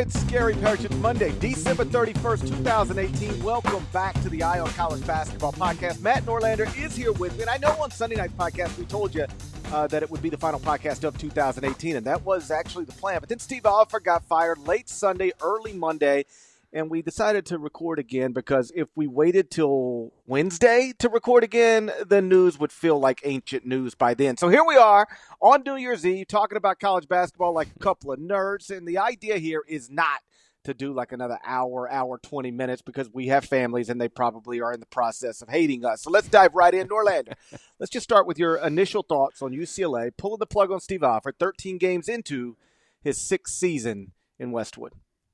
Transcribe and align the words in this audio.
It's 0.00 0.24
Gary 0.24 0.54
Parrish. 0.54 0.82
It's 0.82 0.96
Monday, 0.96 1.30
December 1.40 1.84
31st, 1.84 2.48
2018. 2.48 3.42
Welcome 3.42 3.86
back 3.92 4.14
to 4.22 4.30
the 4.30 4.42
on 4.42 4.66
College 4.70 5.06
Basketball 5.06 5.52
Podcast. 5.52 6.00
Matt 6.00 6.24
Norlander 6.24 6.66
is 6.82 6.96
here 6.96 7.12
with 7.12 7.36
me. 7.36 7.42
And 7.42 7.50
I 7.50 7.58
know 7.58 7.68
on 7.72 7.90
Sunday 7.90 8.16
night's 8.16 8.32
podcast 8.32 8.78
we 8.78 8.86
told 8.86 9.14
you 9.14 9.26
uh, 9.70 9.86
that 9.88 10.02
it 10.02 10.10
would 10.10 10.22
be 10.22 10.30
the 10.30 10.38
final 10.38 10.58
podcast 10.58 11.04
of 11.04 11.18
2018, 11.18 11.96
and 11.96 12.06
that 12.06 12.24
was 12.24 12.50
actually 12.50 12.86
the 12.86 12.92
plan. 12.92 13.20
But 13.20 13.28
then 13.28 13.40
Steve 13.40 13.66
Alford 13.66 14.04
got 14.04 14.24
fired 14.24 14.66
late 14.66 14.88
Sunday, 14.88 15.32
early 15.42 15.74
Monday 15.74 16.24
and 16.72 16.90
we 16.90 17.02
decided 17.02 17.46
to 17.46 17.58
record 17.58 17.98
again 17.98 18.32
because 18.32 18.70
if 18.74 18.88
we 18.94 19.06
waited 19.06 19.50
till 19.50 20.12
Wednesday 20.26 20.92
to 20.98 21.08
record 21.08 21.42
again, 21.42 21.90
the 22.06 22.22
news 22.22 22.58
would 22.58 22.72
feel 22.72 22.98
like 22.98 23.20
ancient 23.24 23.66
news 23.66 23.94
by 23.94 24.14
then. 24.14 24.36
So 24.36 24.48
here 24.48 24.64
we 24.64 24.76
are 24.76 25.06
on 25.40 25.62
New 25.64 25.76
Year's 25.76 26.06
Eve 26.06 26.28
talking 26.28 26.56
about 26.56 26.78
college 26.78 27.08
basketball 27.08 27.52
like 27.52 27.68
a 27.74 27.78
couple 27.80 28.12
of 28.12 28.20
nerds. 28.20 28.70
And 28.70 28.86
the 28.86 28.98
idea 28.98 29.38
here 29.38 29.62
is 29.68 29.90
not 29.90 30.20
to 30.64 30.74
do 30.74 30.92
like 30.92 31.10
another 31.10 31.38
hour, 31.44 31.90
hour, 31.90 32.18
20 32.22 32.50
minutes 32.50 32.82
because 32.82 33.10
we 33.12 33.28
have 33.28 33.44
families 33.44 33.88
and 33.88 34.00
they 34.00 34.08
probably 34.08 34.60
are 34.60 34.72
in 34.72 34.80
the 34.80 34.86
process 34.86 35.42
of 35.42 35.48
hating 35.48 35.84
us. 35.84 36.02
So 36.02 36.10
let's 36.10 36.28
dive 36.28 36.54
right 36.54 36.74
in. 36.74 36.86
Norlander, 36.86 37.32
let's 37.80 37.90
just 37.90 38.04
start 38.04 38.26
with 38.26 38.38
your 38.38 38.56
initial 38.56 39.02
thoughts 39.02 39.42
on 39.42 39.52
UCLA 39.52 40.10
pulling 40.16 40.38
the 40.38 40.46
plug 40.46 40.70
on 40.70 40.80
Steve 40.80 41.02
Alford 41.02 41.36
13 41.40 41.78
games 41.78 42.08
into 42.08 42.56
his 43.02 43.18
sixth 43.18 43.54
season 43.54 44.12
in 44.38 44.52
Westwood. 44.52 44.92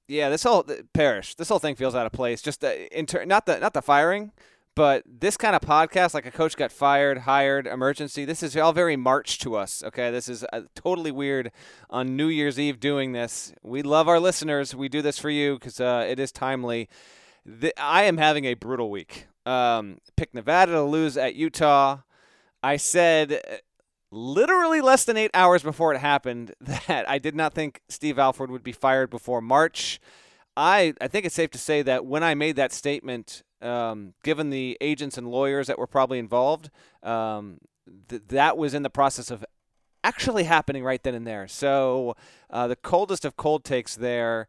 Yeah, 0.09 0.29
this 0.29 0.45
whole 0.45 0.65
Parrish, 0.95 1.35
this 1.35 1.49
whole 1.49 1.59
thing 1.59 1.75
feels 1.75 1.95
out 1.95 2.07
of 2.07 2.13
place. 2.13 2.41
Just 2.41 2.61
the 2.61 2.97
inter, 2.97 3.25
not 3.25 3.47
the 3.47 3.59
not 3.59 3.75
the 3.75 3.83
firing, 3.83 4.33
but 4.77 5.03
this 5.07 5.37
kind 5.37 5.57
of 5.57 5.63
podcast, 5.63 6.15
like 6.15 6.27
a 6.27 6.31
coach 6.31 6.57
got 6.57 6.71
fired, 6.71 7.19
hired, 7.19 7.67
emergency. 7.67 8.25
This 8.25 8.43
is 8.43 8.57
all 8.57 8.73
very 8.73 8.95
March 8.95 9.39
to 9.41 9.57
us. 9.57 9.83
Okay, 9.83 10.11
this 10.11 10.29
is 10.29 10.45
uh, 10.53 10.63
totally 10.75 11.11
weird 11.11 11.51
on 11.89 12.15
New 12.15 12.29
Year's 12.29 12.61
Eve 12.61 12.79
doing 12.79 13.13
this. 13.13 13.53
We 13.63 13.83
love 13.83 14.07
our 14.07 14.21
listeners. 14.21 14.75
We 14.75 14.89
do 14.89 15.03
this 15.03 15.19
for 15.19 15.31
you 15.31 15.55
because 15.55 15.81
uh, 15.81 16.07
it 16.07 16.21
is 16.21 16.31
timely. 16.31 16.89
The, 17.45 17.73
I 17.81 18.03
am 18.05 18.19
having 18.19 18.45
a 18.45 18.55
brutal 18.55 18.91
week. 18.91 19.27
Um, 19.47 19.99
pick 20.17 20.35
Nevada 20.35 20.73
to 20.73 20.83
lose 20.83 21.17
at 21.17 21.37
Utah. 21.37 22.01
I 22.63 22.77
said 22.77 23.41
literally 24.11 24.81
less 24.81 25.05
than 25.05 25.17
eight 25.17 25.31
hours 25.35 25.63
before 25.63 25.93
it 25.93 25.99
happened 25.99 26.55
that 26.61 27.09
I 27.09 27.19
did 27.19 27.35
not 27.35 27.55
think 27.55 27.83
Steve 27.89 28.19
Alford 28.19 28.51
would 28.51 28.63
be 28.63 28.73
fired 28.73 29.11
before 29.11 29.41
March. 29.41 30.01
I, 30.57 30.95
I 31.01 31.09
think 31.09 31.27
it's 31.27 31.35
safe 31.35 31.51
to 31.51 31.59
say 31.59 31.83
that 31.83 32.07
when 32.07 32.23
I 32.23 32.35
made 32.35 32.57
that 32.57 32.73
statement, 32.73 33.43
um, 33.61 34.15
given 34.23 34.51
the 34.51 34.79
agents 34.81 35.19
and 35.19 35.29
lawyers 35.29 35.67
that 35.67 35.79
were 35.79 35.87
probably 35.87 36.19
involved, 36.19 36.71
um, 37.03 37.59
th- 38.09 38.23
that 38.29 38.57
was 38.57 38.73
in 38.73 38.83
the 38.83 38.91
process 38.91 39.31
of 39.31 39.45
actually 40.03 40.45
happening 40.45 40.85
right 40.85 41.03
then 41.03 41.15
and 41.15 41.27
there. 41.27 41.49
So 41.49 42.17
uh, 42.49 42.69
the 42.69 42.77
coldest 42.77 43.25
of 43.25 43.37
cold 43.37 43.65
takes 43.65 43.97
there. 43.97 44.49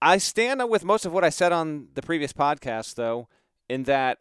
I 0.00 0.18
stand 0.18 0.62
with 0.68 0.84
most 0.84 1.06
of 1.06 1.12
what 1.12 1.24
I 1.24 1.30
said 1.30 1.50
on 1.52 1.88
the 1.94 2.02
previous 2.02 2.32
podcast, 2.32 2.94
though, 2.94 3.28
in 3.68 3.84
that, 3.84 4.18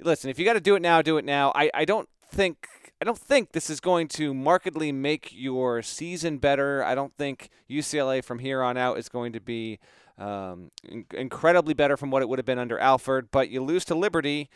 listen, 0.00 0.30
if 0.30 0.38
you 0.38 0.44
got 0.44 0.54
to 0.54 0.60
do 0.60 0.76
it 0.76 0.82
now, 0.82 1.02
do 1.02 1.18
it 1.18 1.24
now. 1.24 1.52
I, 1.54 1.70
I 1.74 1.84
don't 1.84 2.08
think 2.32 2.68
I 3.00 3.04
don't 3.04 3.18
think 3.18 3.52
this 3.52 3.68
is 3.68 3.80
going 3.80 4.08
to 4.08 4.32
markedly 4.32 4.90
make 4.90 5.28
your 5.32 5.82
season 5.82 6.38
better. 6.38 6.82
I 6.82 6.94
don't 6.94 7.14
think 7.18 7.50
UCLA 7.68 8.24
from 8.24 8.38
here 8.38 8.62
on 8.62 8.78
out 8.78 8.98
is 8.98 9.10
going 9.10 9.34
to 9.34 9.40
be 9.40 9.78
um, 10.18 10.70
incredibly 11.14 11.74
better 11.74 11.96
from 11.96 12.10
what 12.10 12.22
it 12.22 12.28
would 12.28 12.38
have 12.38 12.46
been 12.46 12.58
under 12.58 12.78
Alford. 12.78 13.30
But 13.30 13.50
you 13.50 13.62
lose 13.62 13.84
to 13.86 13.94
Liberty 13.94 14.50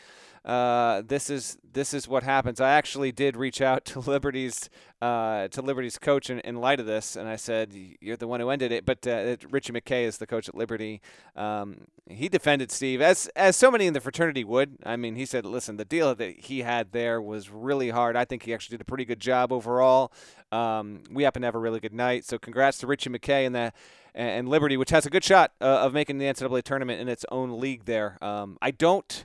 uh, 0.44 1.02
this 1.06 1.28
is 1.28 1.58
this 1.72 1.92
is 1.92 2.08
what 2.08 2.22
happens. 2.22 2.60
I 2.60 2.70
actually 2.70 3.12
did 3.12 3.36
reach 3.36 3.60
out 3.60 3.84
to 3.86 4.00
Liberty's 4.00 4.70
uh, 5.02 5.48
to 5.48 5.62
Liberty's 5.62 5.98
coach 5.98 6.30
in, 6.30 6.40
in 6.40 6.56
light 6.56 6.80
of 6.80 6.86
this, 6.86 7.14
and 7.14 7.28
I 7.28 7.36
said, 7.36 7.74
"You're 8.00 8.16
the 8.16 8.26
one 8.26 8.40
who 8.40 8.48
ended 8.48 8.72
it." 8.72 8.86
But 8.86 9.06
uh, 9.06 9.36
Ritchie 9.50 9.72
McKay 9.72 10.04
is 10.04 10.16
the 10.16 10.26
coach 10.26 10.48
at 10.48 10.54
Liberty. 10.54 11.02
Um, 11.36 11.86
he 12.08 12.28
defended 12.28 12.70
Steve 12.70 13.02
as 13.02 13.26
as 13.36 13.54
so 13.54 13.70
many 13.70 13.86
in 13.86 13.92
the 13.92 14.00
fraternity 14.00 14.44
would. 14.44 14.78
I 14.84 14.96
mean, 14.96 15.14
he 15.14 15.26
said, 15.26 15.44
"Listen, 15.44 15.76
the 15.76 15.84
deal 15.84 16.14
that 16.14 16.40
he 16.40 16.60
had 16.60 16.92
there 16.92 17.20
was 17.20 17.50
really 17.50 17.90
hard. 17.90 18.16
I 18.16 18.24
think 18.24 18.44
he 18.44 18.54
actually 18.54 18.78
did 18.78 18.82
a 18.82 18.86
pretty 18.86 19.04
good 19.04 19.20
job 19.20 19.52
overall. 19.52 20.10
Um, 20.52 21.02
we 21.10 21.22
happen 21.22 21.42
to 21.42 21.46
have 21.46 21.54
a 21.54 21.58
really 21.60 21.80
good 21.80 21.94
night. 21.94 22.24
So 22.24 22.38
congrats 22.38 22.78
to 22.78 22.86
Ritchie 22.86 23.10
McKay 23.10 23.46
and 23.46 23.54
the." 23.54 23.72
And 24.14 24.48
Liberty, 24.48 24.76
which 24.76 24.90
has 24.90 25.06
a 25.06 25.10
good 25.10 25.24
shot 25.24 25.52
uh, 25.60 25.64
of 25.64 25.92
making 25.92 26.18
the 26.18 26.26
NCAA 26.26 26.62
tournament 26.62 27.00
in 27.00 27.08
its 27.08 27.24
own 27.30 27.60
league, 27.60 27.84
there. 27.84 28.18
Um, 28.22 28.58
I 28.60 28.70
don't 28.70 29.24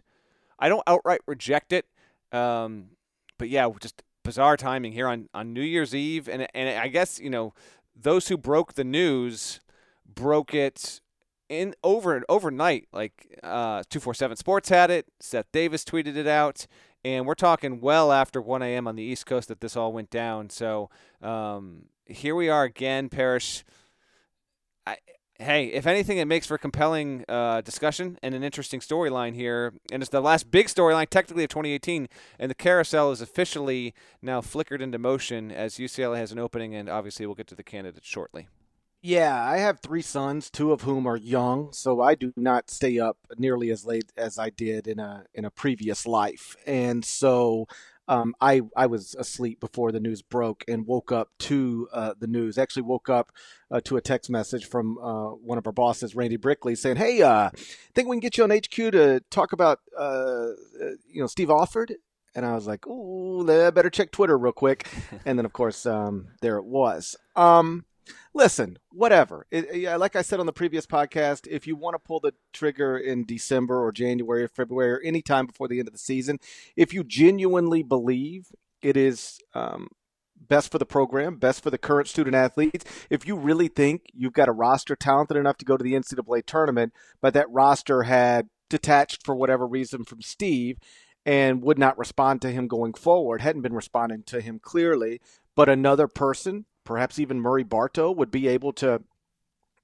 I 0.60 0.70
don't 0.70 0.84
outright 0.88 1.22
reject 1.26 1.74
it. 1.74 1.86
Um, 2.32 2.90
but 3.38 3.50
yeah, 3.50 3.70
just 3.80 4.04
bizarre 4.24 4.58
timing 4.58 4.92
here 4.92 5.08
on, 5.08 5.30
on 5.34 5.54
New 5.54 5.62
Year's 5.62 5.94
Eve. 5.96 6.28
And, 6.28 6.48
and 6.54 6.80
I 6.80 6.88
guess, 6.88 7.20
you 7.20 7.30
know, 7.30 7.54
those 7.96 8.28
who 8.28 8.38
broke 8.38 8.74
the 8.74 8.84
news 8.84 9.62
broke 10.06 10.54
it 10.54 11.02
in 11.50 11.76
over 11.84 12.24
overnight. 12.28 12.88
Like 12.92 13.40
uh, 13.44 13.84
247 13.90 14.38
Sports 14.38 14.70
had 14.70 14.92
it, 14.92 15.06
Seth 15.20 15.52
Davis 15.52 15.86
tweeted 15.86 16.16
it 16.16 16.28
out. 16.28 16.68
And 17.04 17.28
we're 17.28 17.36
talking 17.36 17.82
well 17.82 18.12
after 18.12 18.42
1 18.42 18.64
a.m. 18.64 18.88
on 18.88 18.96
the 18.96 19.04
East 19.04 19.28
Coast 19.28 19.48
that 19.50 19.62
this 19.62 19.78
all 19.78 19.94
went 19.94 20.10
down. 20.10 20.50
So 20.50 20.90
um, 21.22 21.84
here 22.06 22.34
we 22.34 22.50
are 22.50 22.64
again, 22.64 23.10
Parrish. 23.10 23.64
I, 24.86 24.98
hey, 25.40 25.68
if 25.68 25.88
anything, 25.88 26.18
it 26.18 26.26
makes 26.26 26.48
for 26.48 26.58
compelling 26.58 27.26
uh, 27.28 27.62
discussion 27.62 28.18
and 28.24 28.34
an 28.34 28.44
interesting 28.44 28.80
storyline 28.80 29.36
here. 29.36 29.74
And 29.92 30.02
it's 30.02 30.10
the 30.10 30.22
last 30.22 30.52
big 30.52 30.68
storyline, 30.68 31.10
technically, 31.10 31.44
of 31.44 31.50
2018. 31.50 32.08
And 32.40 32.50
the 32.50 32.56
carousel 32.56 33.12
is 33.12 33.22
officially 33.22 33.94
now 34.22 34.42
flickered 34.42 34.82
into 34.82 34.98
motion 34.98 35.52
as 35.52 35.76
UCLA 35.76 36.18
has 36.18 36.32
an 36.32 36.40
opening, 36.40 36.76
and 36.76 36.90
obviously, 36.90 37.26
we'll 37.26 37.36
get 37.36 37.48
to 37.48 37.56
the 37.56 37.64
candidates 37.64 38.08
shortly. 38.08 38.48
Yeah, 39.08 39.40
I 39.40 39.58
have 39.58 39.82
three 39.82 40.02
sons, 40.02 40.50
two 40.50 40.72
of 40.72 40.82
whom 40.82 41.06
are 41.06 41.16
young, 41.16 41.72
so 41.74 42.02
I 42.02 42.16
do 42.16 42.34
not 42.36 42.72
stay 42.72 42.98
up 42.98 43.18
nearly 43.38 43.70
as 43.70 43.86
late 43.86 44.12
as 44.18 44.40
I 44.40 44.50
did 44.50 44.88
in 44.88 44.98
a 44.98 45.26
in 45.36 45.46
a 45.46 45.52
previous 45.52 46.08
life. 46.08 46.56
And 46.66 47.06
so 47.06 47.68
um, 48.08 48.36
I 48.40 48.62
I 48.76 48.86
was 48.86 49.16
asleep 49.16 49.60
before 49.60 49.92
the 49.92 50.00
news 50.00 50.22
broke 50.22 50.64
and 50.68 50.86
woke 50.86 51.12
up 51.12 51.30
to 51.40 51.88
uh, 51.92 52.14
the 52.20 52.28
news. 52.28 52.58
Actually, 52.58 52.84
woke 52.84 53.10
up 53.10 53.32
uh, 53.72 53.82
to 53.86 53.98
a 53.98 54.02
text 54.02 54.30
message 54.30 54.66
from 54.66 54.98
uh, 55.00 55.30
one 55.30 55.58
of 55.58 55.66
our 55.66 55.74
bosses, 55.74 56.16
Randy 56.16 56.38
Brickley, 56.38 56.76
saying, 56.76 56.98
"Hey, 56.98 57.22
uh, 57.22 57.50
think 57.94 58.08
we 58.08 58.16
can 58.16 58.20
get 58.20 58.38
you 58.38 58.44
on 58.44 58.52
HQ 58.52 58.72
to 58.72 59.22
talk 59.32 59.54
about 59.54 59.80
uh, 59.98 60.02
uh, 60.02 60.96
you 61.08 61.22
know 61.22 61.28
Steve 61.28 61.50
Alford." 61.50 61.96
And 62.36 62.46
I 62.46 62.54
was 62.54 62.68
like, 62.68 62.86
"Ooh, 62.86 63.50
I 63.50 63.70
better 63.72 63.90
check 63.90 64.12
Twitter 64.12 64.38
real 64.38 64.54
quick." 64.54 64.88
and 65.26 65.40
then, 65.40 65.46
of 65.46 65.54
course, 65.54 65.86
um, 65.86 66.28
there 66.42 66.58
it 66.58 66.66
was. 66.66 67.16
Um, 67.36 67.86
listen, 68.34 68.78
whatever. 68.92 69.46
It, 69.52 69.98
like 70.00 70.16
I 70.16 70.22
said 70.22 70.40
on 70.40 70.46
the 70.46 70.54
previous 70.54 70.86
podcast, 70.86 71.48
if 71.48 71.68
you 71.68 71.76
want 71.76 71.96
to 71.96 72.00
pull 72.00 72.20
the 72.20 72.34
trigger 72.54 72.98
in 72.98 73.26
December 73.26 73.84
or 73.84 73.92
January 73.92 74.44
or 74.44 74.48
February 74.48 74.92
or 74.92 75.02
any 75.04 75.22
time 75.22 75.46
before 75.46 75.68
the 75.68 75.80
end 75.80 75.88
of 75.88 75.94
the 75.94 76.00
season, 76.00 76.40
if 76.76 76.94
you 76.94 77.04
genuinely 77.04 77.84
believe 77.84 78.48
it 78.82 78.98
is 78.98 79.40
um, 79.54 79.90
best 80.48 80.72
for 80.72 80.78
the 80.78 80.86
program, 80.86 81.38
best 81.38 81.64
for 81.64 81.70
the 81.70 81.78
current 81.78 82.08
student 82.08 82.36
athletes, 82.36 82.86
if 83.10 83.28
you 83.28 83.36
really 83.36 83.68
think 83.68 84.04
you've 84.14 84.34
got 84.34 84.50
a 84.50 84.54
roster 84.54 84.96
talented 84.96 85.38
enough 85.38 85.58
to 85.58 85.66
go 85.66 85.78
to 85.78 85.84
the 85.84 85.94
NCAA 85.94 86.46
tournament, 86.46 86.94
but 87.22 87.34
that 87.34 87.50
roster 87.50 88.04
had 88.04 88.50
detached 88.70 89.26
for 89.26 89.36
whatever 89.36 89.68
reason 89.68 90.04
from 90.04 90.22
Steve 90.22 90.78
and 91.26 91.62
would 91.64 91.80
not 91.80 91.98
respond 91.98 92.42
to 92.42 92.52
him 92.52 92.68
going 92.68 92.94
forward, 92.94 93.42
hadn't 93.42 93.64
been 93.64 93.74
responding 93.74 94.24
to 94.24 94.42
him 94.42 94.60
clearly, 94.60 95.20
but 95.56 95.70
another 95.70 96.08
person 96.08 96.66
perhaps 96.86 97.20
even 97.20 97.42
Murry 97.42 97.64
Bartow 97.64 98.12
would 98.12 98.32
be 98.32 98.48
able 98.48 98.72
to, 98.74 99.02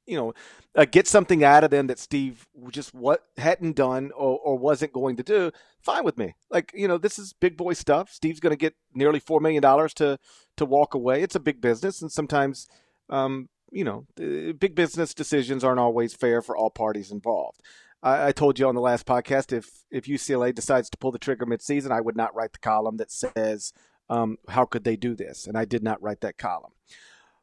you 0.05 0.15
know, 0.15 0.33
uh, 0.75 0.85
get 0.85 1.07
something 1.07 1.43
out 1.43 1.63
of 1.63 1.69
them 1.69 1.87
that 1.87 1.99
Steve 1.99 2.47
just 2.69 2.93
what 2.93 3.25
hadn't 3.37 3.75
done 3.75 4.11
or, 4.15 4.39
or 4.39 4.57
wasn't 4.57 4.93
going 4.93 5.17
to 5.17 5.23
do. 5.23 5.51
Fine 5.81 6.05
with 6.05 6.17
me. 6.17 6.35
Like 6.49 6.71
you 6.73 6.87
know, 6.87 6.97
this 6.97 7.19
is 7.19 7.33
big 7.33 7.57
boy 7.57 7.73
stuff. 7.73 8.11
Steve's 8.11 8.39
going 8.39 8.51
to 8.51 8.57
get 8.57 8.75
nearly 8.93 9.19
four 9.19 9.41
million 9.41 9.61
dollars 9.61 9.93
to 9.95 10.17
to 10.57 10.65
walk 10.65 10.93
away. 10.93 11.21
It's 11.21 11.35
a 11.35 11.39
big 11.39 11.59
business, 11.59 12.01
and 12.01 12.11
sometimes, 12.11 12.67
um, 13.09 13.49
you 13.71 13.83
know, 13.83 14.05
big 14.15 14.75
business 14.75 15.13
decisions 15.13 15.63
aren't 15.63 15.79
always 15.79 16.13
fair 16.13 16.41
for 16.41 16.55
all 16.55 16.69
parties 16.69 17.11
involved. 17.11 17.59
I, 18.03 18.27
I 18.27 18.31
told 18.31 18.59
you 18.59 18.67
on 18.67 18.75
the 18.75 18.81
last 18.81 19.05
podcast 19.05 19.51
if 19.51 19.83
if 19.91 20.05
UCLA 20.05 20.53
decides 20.55 20.89
to 20.91 20.97
pull 20.97 21.11
the 21.11 21.19
trigger 21.19 21.45
midseason, 21.45 21.91
I 21.91 22.01
would 22.01 22.15
not 22.15 22.35
write 22.35 22.53
the 22.53 22.59
column 22.59 22.97
that 22.97 23.11
says 23.11 23.73
um, 24.11 24.37
how 24.49 24.65
could 24.65 24.83
they 24.83 24.97
do 24.97 25.15
this? 25.15 25.47
And 25.47 25.57
I 25.57 25.63
did 25.63 25.81
not 25.81 26.01
write 26.01 26.19
that 26.21 26.37
column. 26.37 26.73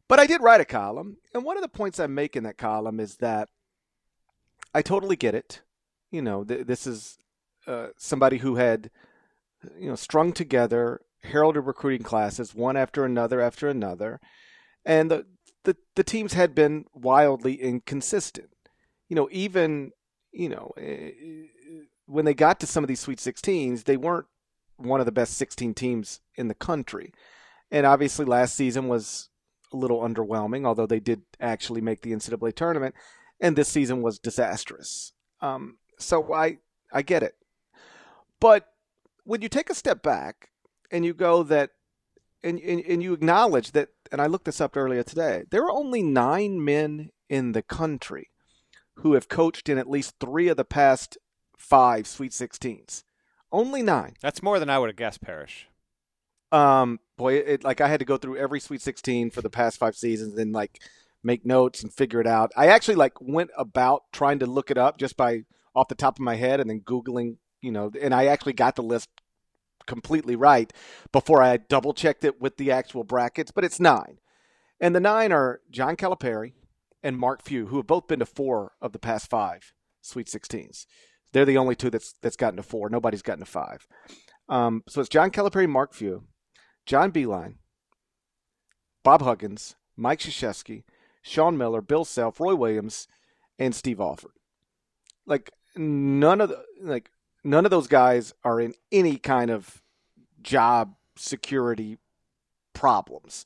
But 0.07 0.21
I 0.21 0.27
did 0.27 0.43
write 0.43 0.61
a 0.61 0.67
column. 0.67 1.17
And 1.33 1.43
one 1.43 1.57
of 1.57 1.63
the 1.63 1.69
points 1.69 1.99
I 1.99 2.07
make 2.07 2.37
in 2.37 2.45
that 2.45 2.59
column 2.59 3.01
is 3.01 3.17
that 3.17 3.49
I 4.75 4.83
totally 4.83 5.17
get 5.17 5.35
it. 5.35 5.63
You 6.11 6.21
know, 6.21 6.45
th- 6.45 6.67
this 6.67 6.87
is 6.87 7.19
uh, 7.67 7.89
somebody 7.97 8.37
who 8.39 8.57
had, 8.57 8.91
you 9.79 9.89
know, 9.89 9.97
strung 9.97 10.33
together 10.33 11.01
heralded 11.23 11.65
recruiting 11.65 12.05
classes 12.05 12.55
one 12.55 12.77
after 12.77 13.05
another 13.05 13.41
after 13.41 13.69
another. 13.69 14.21
And 14.85 15.11
the, 15.11 15.27
the, 15.65 15.77
the 15.97 16.05
teams 16.05 16.35
had 16.35 16.55
been 16.55 16.85
wildly 16.93 17.55
inconsistent. 17.55 18.51
You 19.09 19.17
know, 19.17 19.29
even, 19.33 19.93
you 20.33 20.51
know, 20.51 20.73
eh, 20.77 21.13
when 22.05 22.27
they 22.27 22.35
got 22.35 22.61
to 22.61 22.67
some 22.67 22.85
of 22.85 22.89
these 22.89 23.01
Sweet 23.01 23.19
16s, 23.19 23.85
they 23.85 23.97
weren't 23.97 24.27
one 24.79 25.01
of 25.01 25.07
the 25.07 25.13
best 25.13 25.35
16 25.35 25.75
teams 25.75 26.21
in 26.37 26.49
the 26.49 26.55
country. 26.55 27.13
And 27.71 27.85
obviously, 27.85 28.25
last 28.25 28.55
season 28.55 28.89
was 28.89 29.29
a 29.73 29.77
little 29.77 30.01
underwhelming, 30.01 30.67
although 30.67 30.87
they 30.87 31.01
did 31.01 31.23
actually 31.41 31.81
make 31.81 32.01
the 32.01 32.13
NCAA 32.13 32.55
tournament. 32.55 32.95
and 33.41 33.55
this 33.55 33.69
season 33.69 34.03
was 34.03 34.19
disastrous. 34.19 35.13
Um, 35.41 35.79
so 35.99 36.33
I 36.33 36.59
I 36.93 37.03
get 37.03 37.23
it, 37.23 37.35
but 38.41 38.67
when 39.25 39.43
you 39.43 39.49
take 39.49 39.71
a 39.71 39.75
step 39.75 40.03
back 40.03 40.51
and 40.91 41.05
you 41.05 41.13
go 41.15 41.43
that, 41.45 41.71
and, 42.43 42.59
and 42.61 42.81
and 42.81 43.03
you 43.03 43.13
acknowledge 43.13 43.73
that, 43.73 43.91
and 44.11 44.21
I 44.21 44.27
looked 44.27 44.47
this 44.47 44.61
up 44.61 44.77
earlier 44.77 45.03
today, 45.03 45.45
there 45.51 45.63
are 45.63 45.71
only 45.71 46.03
nine 46.03 46.65
men 46.65 47.11
in 47.29 47.53
the 47.53 47.63
country 47.63 48.31
who 48.95 49.13
have 49.13 49.29
coached 49.29 49.69
in 49.69 49.79
at 49.79 49.91
least 49.91 50.15
three 50.19 50.49
of 50.49 50.57
the 50.57 50.65
past 50.65 51.19
five 51.57 52.07
Sweet 52.07 52.33
16s. 52.33 53.05
Only 53.51 53.83
nine. 53.83 54.15
That's 54.21 54.43
more 54.43 54.59
than 54.59 54.71
I 54.71 54.79
would 54.79 54.91
have 54.91 54.97
guessed, 54.97 55.21
Parrish. 55.21 55.69
Um, 56.53 57.01
boy, 57.17 57.35
it, 57.35 57.65
like 57.65 57.81
I 57.81 57.89
had 57.89 58.01
to 58.01 58.07
go 58.07 58.17
through 58.17 58.37
every 58.37 58.61
Sweet 58.61 58.83
16 58.83 59.31
for 59.31 59.43
the 59.43 59.51
past 59.51 59.79
five 59.79 59.97
seasons 59.97 60.39
and 60.39 60.53
like 60.53 60.81
make 61.23 61.45
notes 61.45 61.83
and 61.83 61.93
figure 61.93 62.21
it 62.21 62.27
out. 62.27 62.53
I 62.57 62.69
actually 62.69 62.95
like 62.95 63.21
went 63.21 63.51
about 63.57 64.05
trying 64.13 64.39
to 64.41 64.47
look 64.47 64.71
it 64.71 64.79
up 64.79 64.99
just 64.99 65.17
by 65.17 65.45
off 65.75 65.89
the 65.89 65.95
top 65.95 66.17
of 66.19 66.23
my 66.23 66.37
head 66.37 66.61
and 66.61 66.69
then 66.69 66.81
Googling, 66.81 67.37
you 67.61 67.73
know, 67.73 67.91
and 68.01 68.15
I 68.15 68.27
actually 68.27 68.55
got 68.55 68.77
the 68.77 68.83
list 68.83 69.09
completely 69.87 70.37
right 70.37 70.73
before 71.13 71.43
I 71.43 71.57
double 71.57 71.95
checked 71.95 72.25
it 72.25 72.41
with 72.41 72.57
the 72.57 72.71
actual 72.71 73.05
brackets, 73.05 73.51
but 73.51 73.65
it's 73.65 73.81
nine. 73.81 74.19
And 74.81 74.95
the 74.95 75.01
nine 75.01 75.33
are 75.33 75.61
John 75.71 75.97
Calipari 75.97 76.53
and 77.03 77.19
Mark 77.19 77.43
Few, 77.43 77.67
who 77.67 77.79
have 77.79 77.87
both 77.87 78.07
been 78.07 78.21
to 78.21 78.27
four 78.27 78.73
of 78.81 78.93
the 78.93 78.99
past 78.99 79.29
five 79.29 79.73
Sweet 80.01 80.29
16s. 80.29 80.87
They're 81.33 81.45
the 81.45 81.59
only 81.59 81.75
two 81.75 81.91
that's 81.91 82.15
that's 82.23 82.37
gotten 82.37 82.57
to 82.57 82.63
four. 82.63 82.89
Nobody's 82.89 83.23
gotten 83.23 83.45
to 83.45 83.51
five. 83.51 83.87
Um, 84.49 84.83
so 84.89 85.01
it's 85.01 85.11
John 85.11 85.31
Calipari, 85.31 85.69
Mark 85.69 85.93
Few, 85.93 86.25
John 86.87 87.13
Beilein, 87.13 87.57
Bob 89.03 89.23
Huggins, 89.23 89.77
Mike 89.97 90.21
Krzyzewski, 90.21 90.85
Sean 91.23 91.59
Miller, 91.59 91.83
Bill 91.83 92.05
Self, 92.05 92.41
Roy 92.41 92.55
Williams, 92.55 93.09
and 93.59 93.75
Steve 93.75 94.01
Alford. 94.01 94.33
Like 95.27 95.51
none 95.77 96.41
of 96.41 96.49
the 96.49 96.65
like 96.81 97.11
none 97.45 97.65
of 97.65 97.71
those 97.71 97.89
guys 97.89 98.33
are 98.45 98.61
in 98.61 98.75
any 98.91 99.17
kind 99.19 99.51
of 99.51 99.83
job 100.43 100.95
security 101.17 101.99
problems 102.73 103.45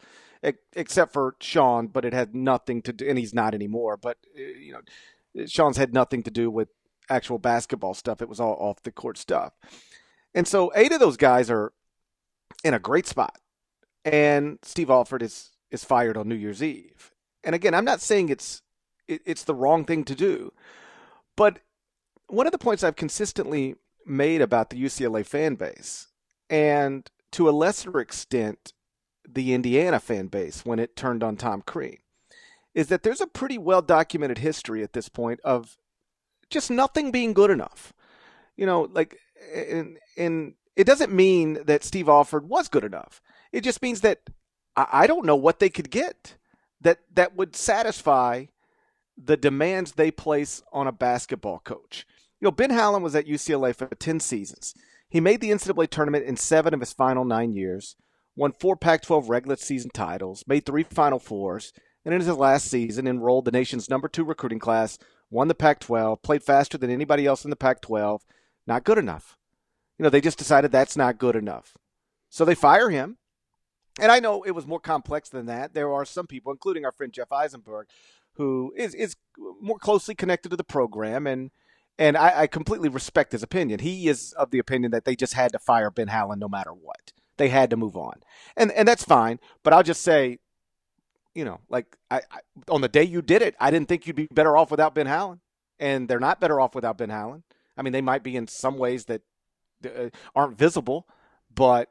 except 0.74 1.12
for 1.12 1.36
Sean, 1.40 1.86
but 1.86 2.04
it 2.04 2.12
had 2.12 2.34
nothing 2.34 2.82
to 2.82 2.92
do, 2.92 3.08
and 3.08 3.18
he's 3.18 3.34
not 3.34 3.54
anymore. 3.54 3.96
But 3.96 4.18
uh, 4.36 4.42
you 4.42 4.72
know, 4.72 5.46
Sean's 5.46 5.76
had 5.76 5.94
nothing 5.94 6.22
to 6.24 6.30
do 6.30 6.50
with 6.50 6.68
actual 7.12 7.38
basketball 7.38 7.94
stuff. 7.94 8.22
It 8.22 8.28
was 8.28 8.40
all 8.40 8.56
off 8.58 8.82
the 8.82 8.92
court 8.92 9.18
stuff. 9.18 9.52
And 10.34 10.48
so 10.48 10.72
eight 10.74 10.92
of 10.92 11.00
those 11.00 11.16
guys 11.16 11.50
are 11.50 11.72
in 12.64 12.74
a 12.74 12.78
great 12.78 13.06
spot. 13.06 13.38
And 14.04 14.58
Steve 14.62 14.90
Alford 14.90 15.22
is 15.22 15.50
is 15.70 15.84
fired 15.84 16.16
on 16.16 16.28
New 16.28 16.34
Year's 16.34 16.62
Eve. 16.62 17.12
And 17.44 17.54
again, 17.54 17.74
I'm 17.74 17.84
not 17.84 18.00
saying 18.00 18.28
it's 18.28 18.62
it, 19.08 19.22
it's 19.24 19.44
the 19.44 19.54
wrong 19.54 19.84
thing 19.84 20.04
to 20.04 20.14
do, 20.14 20.52
but 21.36 21.60
one 22.28 22.46
of 22.46 22.52
the 22.52 22.58
points 22.58 22.82
I've 22.82 22.96
consistently 22.96 23.76
made 24.06 24.40
about 24.40 24.70
the 24.70 24.82
UCLA 24.82 25.24
fan 25.24 25.54
base, 25.54 26.08
and 26.48 27.10
to 27.32 27.48
a 27.48 27.50
lesser 27.50 28.00
extent, 28.00 28.72
the 29.28 29.54
Indiana 29.54 30.00
fan 30.00 30.26
base 30.26 30.64
when 30.64 30.78
it 30.78 30.96
turned 30.96 31.22
on 31.22 31.36
Tom 31.36 31.62
Crean, 31.62 31.98
is 32.74 32.88
that 32.88 33.02
there's 33.02 33.20
a 33.20 33.26
pretty 33.26 33.58
well 33.58 33.82
documented 33.82 34.38
history 34.38 34.82
at 34.82 34.92
this 34.92 35.08
point 35.08 35.40
of 35.44 35.76
just 36.52 36.70
nothing 36.70 37.10
being 37.10 37.32
good 37.32 37.50
enough. 37.50 37.92
You 38.56 38.66
know, 38.66 38.88
like, 38.92 39.16
and, 39.54 39.98
and 40.16 40.54
it 40.76 40.84
doesn't 40.84 41.12
mean 41.12 41.58
that 41.64 41.84
Steve 41.84 42.08
Alford 42.08 42.48
was 42.48 42.68
good 42.68 42.84
enough. 42.84 43.20
It 43.52 43.62
just 43.62 43.82
means 43.82 44.00
that 44.02 44.20
I, 44.76 45.06
don't 45.06 45.26
know 45.26 45.36
what 45.36 45.58
they 45.58 45.68
could 45.68 45.90
get 45.90 46.36
that 46.80 47.00
that 47.12 47.36
would 47.36 47.54
satisfy 47.54 48.46
the 49.22 49.36
demands 49.36 49.92
they 49.92 50.10
place 50.10 50.62
on 50.72 50.86
a 50.86 50.92
basketball 50.92 51.58
coach. 51.58 52.06
You 52.40 52.46
know, 52.46 52.52
Ben 52.52 52.70
Howland 52.70 53.04
was 53.04 53.14
at 53.14 53.26
UCLA 53.26 53.74
for 53.74 53.86
10 53.86 54.20
seasons. 54.20 54.74
He 55.08 55.20
made 55.20 55.40
the 55.40 55.50
NCAA 55.50 55.90
tournament 55.90 56.24
in 56.24 56.36
seven 56.36 56.72
of 56.72 56.80
his 56.80 56.94
final 56.94 57.24
nine 57.24 57.52
years, 57.52 57.96
won 58.34 58.52
four 58.52 58.76
Pac 58.76 59.02
12 59.02 59.28
regular 59.28 59.56
season 59.56 59.90
titles, 59.92 60.42
made 60.46 60.64
three 60.64 60.82
Final 60.84 61.18
Fours, 61.18 61.72
and 62.04 62.14
in 62.14 62.20
his 62.20 62.34
last 62.34 62.66
season 62.66 63.06
enrolled 63.06 63.44
the 63.44 63.52
nation's 63.52 63.90
number 63.90 64.08
two 64.08 64.24
recruiting 64.24 64.58
class, 64.58 64.98
won 65.32 65.48
the 65.48 65.54
Pac 65.54 65.80
12, 65.80 66.22
played 66.22 66.42
faster 66.42 66.78
than 66.78 66.90
anybody 66.90 67.26
else 67.26 67.44
in 67.44 67.50
the 67.50 67.56
Pac 67.56 67.80
12. 67.80 68.22
Not 68.66 68.84
good 68.84 68.98
enough. 68.98 69.36
You 69.98 70.04
know, 70.04 70.10
they 70.10 70.20
just 70.20 70.38
decided 70.38 70.70
that's 70.70 70.96
not 70.96 71.18
good 71.18 71.36
enough. 71.36 71.76
So 72.28 72.44
they 72.44 72.54
fire 72.54 72.90
him. 72.90 73.18
And 74.00 74.10
I 74.10 74.20
know 74.20 74.42
it 74.42 74.52
was 74.52 74.66
more 74.66 74.80
complex 74.80 75.28
than 75.28 75.46
that. 75.46 75.74
There 75.74 75.92
are 75.92 76.04
some 76.04 76.26
people, 76.26 76.52
including 76.52 76.84
our 76.84 76.92
friend 76.92 77.12
Jeff 77.12 77.30
Eisenberg, 77.30 77.88
who 78.34 78.72
is, 78.76 78.94
is 78.94 79.16
more 79.60 79.78
closely 79.78 80.14
connected 80.14 80.48
to 80.50 80.56
the 80.56 80.64
program 80.64 81.26
and 81.26 81.50
and 81.98 82.16
I, 82.16 82.42
I 82.42 82.46
completely 82.46 82.88
respect 82.88 83.32
his 83.32 83.42
opinion. 83.42 83.80
He 83.80 84.08
is 84.08 84.32
of 84.32 84.50
the 84.50 84.58
opinion 84.58 84.92
that 84.92 85.04
they 85.04 85.14
just 85.14 85.34
had 85.34 85.52
to 85.52 85.58
fire 85.58 85.90
Ben 85.90 86.08
Howland 86.08 86.40
no 86.40 86.48
matter 86.48 86.72
what. 86.72 87.12
They 87.36 87.48
had 87.48 87.70
to 87.70 87.76
move 87.76 87.96
on, 87.96 88.22
and 88.56 88.70
and 88.72 88.86
that's 88.86 89.04
fine. 89.04 89.40
But 89.62 89.72
I'll 89.72 89.82
just 89.82 90.02
say, 90.02 90.38
you 91.34 91.44
know, 91.44 91.60
like 91.68 91.96
I, 92.10 92.22
I 92.30 92.40
on 92.68 92.80
the 92.80 92.88
day 92.88 93.02
you 93.02 93.22
did 93.22 93.42
it, 93.42 93.54
I 93.58 93.70
didn't 93.70 93.88
think 93.88 94.06
you'd 94.06 94.16
be 94.16 94.28
better 94.30 94.56
off 94.56 94.70
without 94.70 94.94
Ben 94.94 95.06
Howland, 95.06 95.40
and 95.78 96.08
they're 96.08 96.20
not 96.20 96.40
better 96.40 96.60
off 96.60 96.74
without 96.74 96.98
Ben 96.98 97.10
Howland. 97.10 97.42
I 97.76 97.82
mean, 97.82 97.92
they 97.92 98.02
might 98.02 98.22
be 98.22 98.36
in 98.36 98.48
some 98.48 98.76
ways 98.76 99.06
that 99.06 99.22
uh, 99.84 100.10
aren't 100.34 100.58
visible, 100.58 101.08
but 101.54 101.90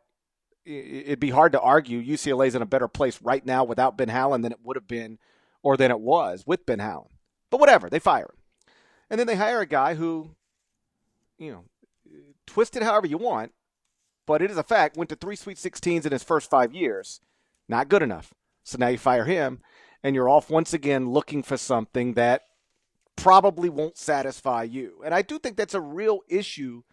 it'd 0.66 1.20
be 1.20 1.32
hard 1.32 1.54
to 1.54 1.60
argue 1.60 2.02
UCLA's 2.02 2.56
in 2.56 2.62
a 2.62 2.68
better 2.68 2.88
place 2.88 3.20
right 3.22 3.46
now 3.46 3.64
without 3.64 3.98
Ben 3.98 4.10
Howland 4.10 4.44
than 4.44 4.52
it 4.52 4.60
would 4.64 4.78
have 4.78 4.88
been 4.88 5.18
or 5.64 5.76
than 5.76 5.92
it 5.92 6.00
was 6.00 6.46
with 6.46 6.66
Ben 6.66 6.80
Howland. 6.80 7.16
But 7.50 7.60
whatever, 7.60 7.90
they 7.90 8.00
fire 8.00 8.26
him. 8.26 8.76
And 9.10 9.20
then 9.20 9.28
they 9.28 9.36
hire 9.36 9.60
a 9.60 9.66
guy 9.66 9.96
who, 9.96 10.36
you 11.38 11.52
know, 11.52 11.64
twist 12.46 12.76
it 12.76 12.84
however 12.84 13.08
you 13.08 13.18
want, 13.18 13.54
but 14.26 14.42
it 14.42 14.52
is 14.52 14.58
a 14.58 14.64
fact, 14.64 14.98
went 14.98 15.10
to 15.10 15.16
three 15.16 15.36
Sweet 15.36 15.58
16s 15.58 16.06
in 16.06 16.12
his 16.12 16.24
first 16.24 16.50
five 16.50 16.74
years. 16.74 17.22
Not 17.68 17.90
good 17.90 18.02
enough. 18.02 18.34
So 18.64 18.78
now 18.78 18.88
you 18.88 18.98
fire 18.98 19.26
him, 19.26 19.62
and 20.04 20.16
you're 20.16 20.30
off 20.30 20.50
once 20.50 20.74
again 20.74 21.10
looking 21.10 21.44
for 21.44 21.58
something 21.58 22.14
that 22.14 22.44
probably 23.16 23.70
won't 23.70 23.98
satisfy 23.98 24.64
you. 24.64 25.02
And 25.04 25.14
I 25.14 25.22
do 25.22 25.40
think 25.40 25.58
that's 25.58 25.74
a 25.74 25.82
real 25.82 26.22
issue 26.30 26.84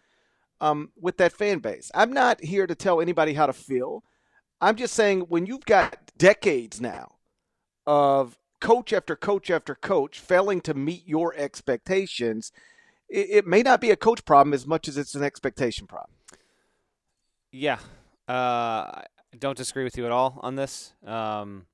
um, 0.61 0.91
with 0.99 1.17
that 1.17 1.33
fan 1.33 1.59
base. 1.59 1.91
I'm 1.93 2.13
not 2.13 2.43
here 2.43 2.67
to 2.67 2.75
tell 2.75 3.01
anybody 3.01 3.33
how 3.33 3.45
to 3.45 3.53
feel. 3.53 4.03
I'm 4.61 4.75
just 4.75 4.93
saying 4.93 5.21
when 5.21 5.45
you've 5.45 5.65
got 5.65 5.97
decades 6.17 6.81
now 6.81 7.15
of 7.87 8.37
coach 8.59 8.91
after 8.91 9.15
coach 9.15 9.49
after 9.49 9.73
coach 9.73 10.19
failing 10.19 10.61
to 10.61 10.73
meet 10.73 11.07
your 11.07 11.33
expectations, 11.35 12.51
it, 13.07 13.27
it 13.29 13.47
may 13.47 13.61
not 13.61 13.81
be 13.81 13.91
a 13.91 13.95
coach 13.95 14.25
problem 14.25 14.53
as 14.53 14.67
much 14.67 14.87
as 14.87 14.97
it's 14.97 15.15
an 15.15 15.23
expectation 15.23 15.87
problem. 15.87 16.13
Yeah, 17.51 17.79
uh, 18.27 19.01
don't 19.37 19.57
disagree 19.57 19.83
with 19.83 19.97
you 19.97 20.05
at 20.05 20.11
all 20.11 20.39
on 20.41 20.55
this. 20.55 20.93
Um, 21.05 21.65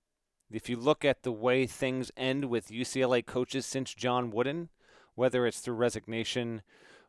if 0.51 0.69
you 0.69 0.77
look 0.77 1.03
at 1.03 1.23
the 1.23 1.31
way 1.31 1.65
things 1.65 2.11
end 2.15 2.45
with 2.45 2.67
UCLA 2.67 3.25
coaches 3.25 3.65
since 3.65 3.93
John 3.93 4.31
Wooden, 4.31 4.69
whether 5.15 5.45
it's 5.47 5.59
through 5.59 5.75
resignation 5.75 6.61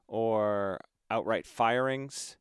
or 0.06 0.80
outright 1.10 1.46
firings, 1.46 2.36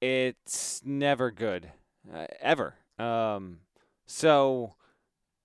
it's 0.00 0.82
never 0.84 1.30
good, 1.30 1.70
uh, 2.12 2.26
ever. 2.40 2.74
Um, 2.98 3.58
so, 4.06 4.74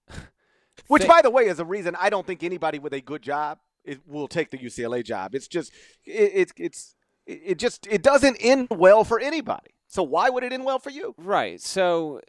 which, 0.87 1.03
th- 1.03 1.09
by 1.09 1.21
the 1.21 1.29
way, 1.29 1.45
is 1.45 1.59
a 1.59 1.65
reason 1.65 1.95
I 1.99 2.09
don't 2.09 2.25
think 2.25 2.43
anybody 2.43 2.79
with 2.79 2.93
a 2.93 3.01
good 3.01 3.21
job 3.21 3.59
will 4.07 4.27
take 4.27 4.49
the 4.51 4.57
UCLA 4.57 5.03
job. 5.03 5.35
It's 5.35 5.47
just 5.47 5.71
it, 6.05 6.31
it's 6.33 6.53
it's 6.57 6.95
it 7.25 7.59
just 7.59 7.87
it 7.87 8.01
doesn't 8.01 8.37
end 8.39 8.67
well 8.71 9.03
for 9.03 9.19
anybody. 9.19 9.74
So 9.87 10.03
why 10.03 10.29
would 10.29 10.43
it 10.43 10.53
end 10.53 10.65
well 10.65 10.79
for 10.79 10.89
you? 10.89 11.15
Right. 11.17 11.61
So 11.61 12.21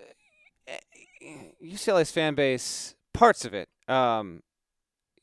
UCLA's 1.63 2.11
fan 2.11 2.35
base, 2.35 2.95
parts 3.13 3.45
of 3.45 3.55
it, 3.55 3.69
um, 3.89 4.43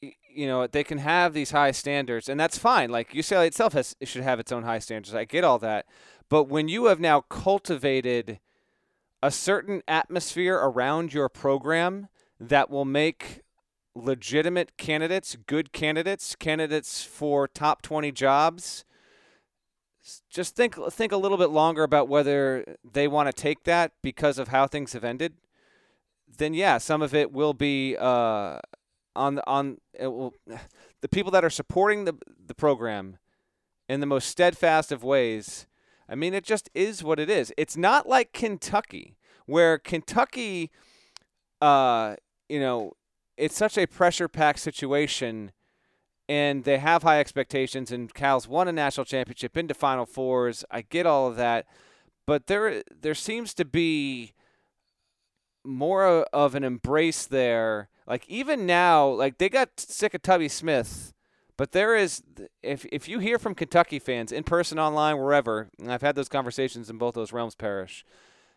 you 0.02 0.48
know, 0.48 0.68
they 0.68 0.84
can 0.84 0.98
have 0.98 1.34
these 1.34 1.52
high 1.52 1.72
standards, 1.72 2.28
and 2.28 2.40
that's 2.40 2.58
fine. 2.58 2.90
Like 2.90 3.14
UCLA 3.14 3.48
itself 3.48 3.74
has 3.74 3.96
it 4.00 4.08
should 4.08 4.24
have 4.24 4.40
its 4.40 4.52
own 4.52 4.64
high 4.64 4.80
standards. 4.80 5.16
I 5.16 5.26
get 5.26 5.44
all 5.44 5.60
that, 5.60 5.86
but 6.30 6.46
when 6.46 6.68
you 6.68 6.86
have 6.86 7.00
now 7.00 7.22
cultivated 7.22 8.40
a 9.22 9.32
certain 9.32 9.82
atmosphere 9.88 10.56
around 10.56 11.14
your 11.14 11.30
program 11.30 12.10
that 12.40 12.70
will 12.70 12.86
make 12.86 13.42
legitimate 13.96 14.76
candidates, 14.76 15.38
good 15.48 15.72
candidates, 15.72 16.36
candidates 16.36 17.04
for 17.04 17.48
top 17.48 17.82
20 17.82 18.12
jobs, 18.12 18.84
just 20.30 20.56
think 20.56 20.76
think 20.92 21.12
a 21.12 21.18
little 21.18 21.38
bit 21.38 21.50
longer 21.50 21.84
about 21.84 22.10
whether 22.10 22.78
they 22.84 23.08
want 23.08 23.28
to 23.28 23.34
take 23.34 23.64
that 23.64 23.94
because 24.02 24.38
of 24.38 24.50
how 24.50 24.68
things 24.68 24.94
have 24.94 25.04
ended. 25.04 25.36
Then 26.38 26.54
yeah, 26.54 26.78
some 26.78 27.02
of 27.02 27.14
it 27.14 27.32
will 27.32 27.54
be 27.54 27.96
uh, 27.98 28.60
on 29.16 29.40
on 29.48 29.78
will, 30.00 30.34
the 31.02 31.10
people 31.10 31.32
that 31.32 31.46
are 31.46 31.50
supporting 31.50 32.06
the 32.06 32.16
the 32.46 32.56
program 32.56 33.18
in 33.88 34.00
the 34.00 34.06
most 34.06 34.28
steadfast 34.28 34.92
of 34.92 35.04
ways. 35.04 35.68
I 36.10 36.16
mean, 36.16 36.34
it 36.34 36.44
just 36.44 36.70
is 36.74 37.04
what 37.04 37.20
it 37.20 37.30
is. 37.30 37.54
It's 37.58 37.78
not 37.78 38.08
like 38.08 38.34
Kentucky, 38.34 39.16
where 39.46 39.78
Kentucky, 39.78 40.70
uh, 41.62 42.18
you 42.50 42.60
know, 42.60 42.94
it's 43.38 43.56
such 43.56 43.78
a 43.78 43.88
pressure 43.88 44.28
packed 44.28 44.60
situation 44.60 45.52
and 46.30 46.64
they 46.64 46.78
have 46.78 47.04
high 47.04 47.20
expectations. 47.20 47.92
And 47.92 48.14
Cal's 48.14 48.48
won 48.48 48.68
a 48.68 48.72
national 48.72 49.06
championship, 49.06 49.58
into 49.58 49.74
Final 49.74 50.06
Fours. 50.06 50.64
I 50.72 50.82
get 50.82 51.06
all 51.06 51.28
of 51.28 51.36
that, 51.36 51.66
but 52.26 52.48
there 52.48 52.84
there 52.92 53.16
seems 53.16 53.54
to 53.56 53.66
be 53.66 54.34
more 55.64 56.24
of 56.34 56.56
an 56.56 56.64
embrace 56.64 57.26
there. 57.26 57.90
Like 58.08 58.28
even 58.28 58.66
now, 58.66 59.08
like 59.08 59.38
they 59.38 59.50
got 59.50 59.80
sick 59.80 60.14
of 60.14 60.22
Tubby 60.22 60.50
Smith, 60.50 61.14
but 61.58 61.72
there 61.72 61.96
is 61.96 62.22
if 62.62 62.86
if 62.92 63.08
you 63.08 63.20
hear 63.20 63.40
from 63.40 63.56
Kentucky 63.56 64.00
fans 64.00 64.32
in 64.32 64.44
person, 64.44 64.80
online, 64.80 65.18
wherever, 65.18 65.70
and 65.80 65.92
I've 65.92 66.02
had 66.02 66.16
those 66.16 66.30
conversations 66.30 66.90
in 66.90 66.98
both 66.98 67.16
those 67.16 67.34
realms, 67.34 67.56
Parrish. 67.56 68.06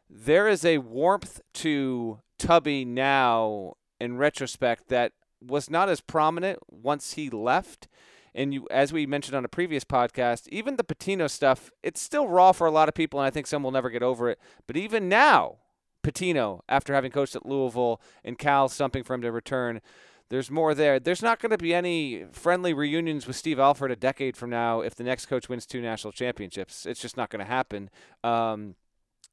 There 0.08 0.48
is 0.48 0.64
a 0.64 0.78
warmth 0.78 1.40
to 1.54 2.20
Tubby 2.38 2.84
now 2.84 3.74
in 4.00 4.18
retrospect 4.18 4.88
that 4.88 5.12
was 5.40 5.70
not 5.70 5.88
as 5.88 6.00
prominent 6.00 6.58
once 6.70 7.14
he 7.14 7.30
left. 7.30 7.88
And 8.34 8.52
you, 8.52 8.66
as 8.70 8.92
we 8.92 9.06
mentioned 9.06 9.34
on 9.34 9.44
a 9.44 9.48
previous 9.48 9.84
podcast, 9.84 10.46
even 10.48 10.76
the 10.76 10.84
Pitino 10.84 11.30
stuff, 11.30 11.70
it's 11.82 12.00
still 12.00 12.28
raw 12.28 12.52
for 12.52 12.66
a 12.66 12.70
lot 12.70 12.88
of 12.88 12.94
people, 12.94 13.18
and 13.18 13.26
I 13.26 13.30
think 13.30 13.46
some 13.46 13.62
will 13.62 13.70
never 13.70 13.88
get 13.88 14.02
over 14.02 14.28
it. 14.28 14.38
But 14.66 14.76
even 14.76 15.08
now, 15.08 15.56
Pitino, 16.02 16.60
after 16.68 16.92
having 16.92 17.10
coached 17.10 17.34
at 17.34 17.46
Louisville 17.46 18.00
and 18.22 18.38
Cal 18.38 18.68
stumping 18.68 19.04
for 19.04 19.14
him 19.14 19.22
to 19.22 19.32
return, 19.32 19.80
there's 20.28 20.50
more 20.50 20.74
there. 20.74 20.98
There's 21.00 21.22
not 21.22 21.40
going 21.40 21.50
to 21.50 21.58
be 21.58 21.72
any 21.72 22.26
friendly 22.32 22.74
reunions 22.74 23.26
with 23.26 23.36
Steve 23.36 23.58
Alford 23.58 23.90
a 23.90 23.96
decade 23.96 24.36
from 24.36 24.50
now 24.50 24.80
if 24.80 24.94
the 24.94 25.04
next 25.04 25.26
coach 25.26 25.48
wins 25.48 25.66
two 25.66 25.80
national 25.80 26.12
championships. 26.12 26.84
It's 26.84 27.00
just 27.00 27.16
not 27.16 27.30
going 27.30 27.44
to 27.44 27.50
happen. 27.50 27.90
Um, 28.22 28.74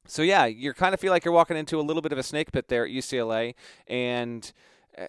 so 0.06 0.22
yeah, 0.22 0.46
you 0.46 0.72
kind 0.72 0.94
of 0.94 1.00
feel 1.00 1.10
like 1.10 1.24
you're 1.24 1.34
walking 1.34 1.56
into 1.56 1.80
a 1.80 1.82
little 1.82 2.02
bit 2.02 2.12
of 2.12 2.18
a 2.18 2.22
snake 2.22 2.52
pit 2.52 2.68
there 2.68 2.84
at 2.84 2.90
UCLA, 2.90 3.54
and 3.86 4.52
uh, 4.96 5.06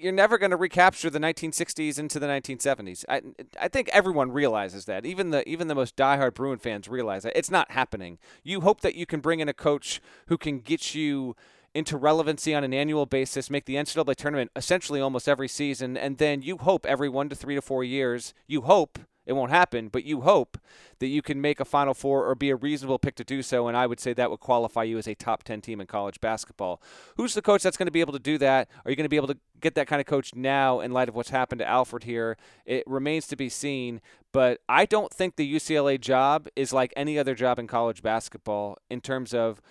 you're 0.00 0.12
never 0.12 0.38
going 0.38 0.50
to 0.50 0.56
recapture 0.56 1.10
the 1.10 1.18
1960s 1.18 1.98
into 1.98 2.18
the 2.18 2.26
1970s. 2.26 3.04
I, 3.08 3.22
I 3.60 3.68
think 3.68 3.88
everyone 3.92 4.32
realizes 4.32 4.86
that. 4.86 5.04
Even 5.04 5.30
the 5.30 5.48
even 5.48 5.68
the 5.68 5.74
most 5.74 5.96
diehard 5.96 6.34
Bruin 6.34 6.58
fans 6.58 6.88
realize 6.88 7.22
that 7.24 7.36
it's 7.36 7.50
not 7.50 7.72
happening. 7.72 8.18
You 8.42 8.62
hope 8.62 8.80
that 8.80 8.94
you 8.94 9.06
can 9.06 9.20
bring 9.20 9.40
in 9.40 9.48
a 9.48 9.54
coach 9.54 10.00
who 10.26 10.38
can 10.38 10.60
get 10.60 10.94
you 10.94 11.36
into 11.74 11.96
relevancy 11.96 12.54
on 12.54 12.64
an 12.64 12.74
annual 12.74 13.06
basis, 13.06 13.50
make 13.50 13.64
the 13.64 13.76
NCAA 13.76 14.16
tournament 14.16 14.50
essentially 14.56 15.00
almost 15.00 15.28
every 15.28 15.48
season, 15.48 15.96
and 15.96 16.18
then 16.18 16.42
you 16.42 16.56
hope 16.56 16.84
every 16.84 17.08
one 17.08 17.28
to 17.28 17.36
three 17.36 17.54
to 17.54 17.62
four 17.62 17.84
years, 17.84 18.34
you 18.48 18.62
hope 18.62 18.98
it 19.30 19.36
won't 19.36 19.52
happen, 19.52 19.86
but 19.86 20.02
you 20.02 20.22
hope 20.22 20.58
that 20.98 21.06
you 21.06 21.22
can 21.22 21.40
make 21.40 21.60
a 21.60 21.64
Final 21.64 21.94
Four 21.94 22.26
or 22.26 22.34
be 22.34 22.50
a 22.50 22.56
reasonable 22.56 22.98
pick 22.98 23.14
to 23.14 23.22
do 23.22 23.42
so. 23.42 23.68
And 23.68 23.76
I 23.76 23.86
would 23.86 24.00
say 24.00 24.12
that 24.12 24.28
would 24.28 24.40
qualify 24.40 24.82
you 24.82 24.98
as 24.98 25.06
a 25.06 25.14
top 25.14 25.44
10 25.44 25.60
team 25.60 25.80
in 25.80 25.86
college 25.86 26.20
basketball. 26.20 26.82
Who's 27.16 27.34
the 27.34 27.40
coach 27.40 27.62
that's 27.62 27.76
going 27.76 27.86
to 27.86 27.92
be 27.92 28.00
able 28.00 28.12
to 28.14 28.18
do 28.18 28.38
that? 28.38 28.68
Are 28.84 28.90
you 28.90 28.96
going 28.96 29.04
to 29.04 29.08
be 29.08 29.14
able 29.14 29.28
to 29.28 29.38
get 29.60 29.76
that 29.76 29.86
kind 29.86 30.00
of 30.00 30.06
coach 30.06 30.34
now 30.34 30.80
in 30.80 30.90
light 30.90 31.08
of 31.08 31.14
what's 31.14 31.30
happened 31.30 31.60
to 31.60 31.68
Alford 31.68 32.02
here? 32.02 32.36
It 32.66 32.82
remains 32.88 33.28
to 33.28 33.36
be 33.36 33.48
seen. 33.48 34.00
But 34.32 34.62
I 34.68 34.84
don't 34.84 35.12
think 35.12 35.36
the 35.36 35.54
UCLA 35.54 36.00
job 36.00 36.48
is 36.56 36.72
like 36.72 36.92
any 36.96 37.16
other 37.16 37.36
job 37.36 37.60
in 37.60 37.68
college 37.68 38.02
basketball 38.02 38.78
in 38.90 39.00
terms 39.00 39.32
of 39.32 39.62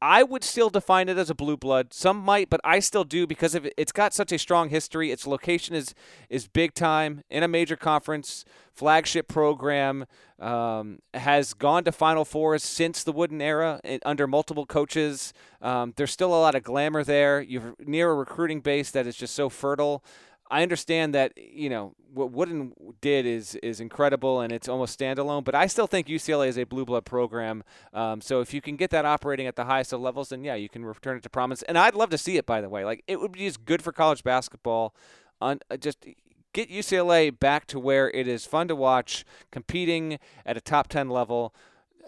I 0.00 0.22
would 0.22 0.44
still 0.44 0.68
define 0.68 1.08
it 1.08 1.16
as 1.16 1.30
a 1.30 1.34
blue 1.34 1.56
blood. 1.56 1.94
Some 1.94 2.18
might, 2.18 2.50
but 2.50 2.60
I 2.62 2.80
still 2.80 3.04
do 3.04 3.26
because 3.26 3.54
of 3.54 3.64
it. 3.64 3.72
it's 3.76 3.92
got 3.92 4.12
such 4.12 4.30
a 4.30 4.38
strong 4.38 4.68
history. 4.68 5.10
Its 5.10 5.26
location 5.26 5.74
is 5.74 5.94
is 6.28 6.48
big 6.48 6.74
time 6.74 7.22
in 7.30 7.42
a 7.42 7.48
major 7.48 7.76
conference, 7.76 8.44
flagship 8.72 9.28
program. 9.28 10.06
Um, 10.38 10.98
has 11.14 11.54
gone 11.54 11.84
to 11.84 11.92
Final 11.92 12.26
Fours 12.26 12.62
since 12.62 13.02
the 13.02 13.12
Wooden 13.12 13.40
era 13.40 13.80
under 14.04 14.26
multiple 14.26 14.66
coaches. 14.66 15.32
Um, 15.62 15.94
there's 15.96 16.10
still 16.10 16.28
a 16.28 16.36
lot 16.36 16.54
of 16.54 16.62
glamour 16.62 17.02
there. 17.02 17.40
You're 17.40 17.74
near 17.78 18.10
a 18.10 18.14
recruiting 18.14 18.60
base 18.60 18.90
that 18.90 19.06
is 19.06 19.16
just 19.16 19.34
so 19.34 19.48
fertile. 19.48 20.04
I 20.50 20.62
understand 20.62 21.14
that 21.14 21.32
you 21.36 21.68
know 21.68 21.94
what 22.12 22.32
Wooden 22.32 22.72
did 23.00 23.26
is 23.26 23.56
is 23.56 23.80
incredible 23.80 24.40
and 24.40 24.52
it's 24.52 24.68
almost 24.68 24.98
standalone, 24.98 25.44
but 25.44 25.54
I 25.54 25.66
still 25.66 25.86
think 25.86 26.06
UCLA 26.06 26.48
is 26.48 26.58
a 26.58 26.64
blue 26.64 26.84
blood 26.84 27.04
program. 27.04 27.62
Um, 27.92 28.20
so 28.20 28.40
if 28.40 28.54
you 28.54 28.60
can 28.60 28.76
get 28.76 28.90
that 28.90 29.04
operating 29.04 29.46
at 29.46 29.56
the 29.56 29.64
highest 29.64 29.92
of 29.92 30.00
levels, 30.00 30.30
then 30.30 30.44
yeah, 30.44 30.54
you 30.54 30.68
can 30.68 30.84
return 30.84 31.16
it 31.16 31.22
to 31.24 31.30
prominence. 31.30 31.62
And 31.62 31.76
I'd 31.76 31.94
love 31.94 32.10
to 32.10 32.18
see 32.18 32.36
it. 32.36 32.46
By 32.46 32.60
the 32.60 32.68
way, 32.68 32.84
like 32.84 33.02
it 33.06 33.20
would 33.20 33.32
be 33.32 33.40
just 33.40 33.64
good 33.64 33.82
for 33.82 33.92
college 33.92 34.22
basketball. 34.22 34.94
On 35.40 35.60
uh, 35.70 35.76
just 35.76 36.06
get 36.52 36.70
UCLA 36.70 37.36
back 37.38 37.66
to 37.66 37.78
where 37.78 38.10
it 38.10 38.26
is 38.26 38.46
fun 38.46 38.68
to 38.68 38.76
watch, 38.76 39.24
competing 39.50 40.18
at 40.44 40.56
a 40.56 40.60
top 40.60 40.88
ten 40.88 41.10
level. 41.10 41.54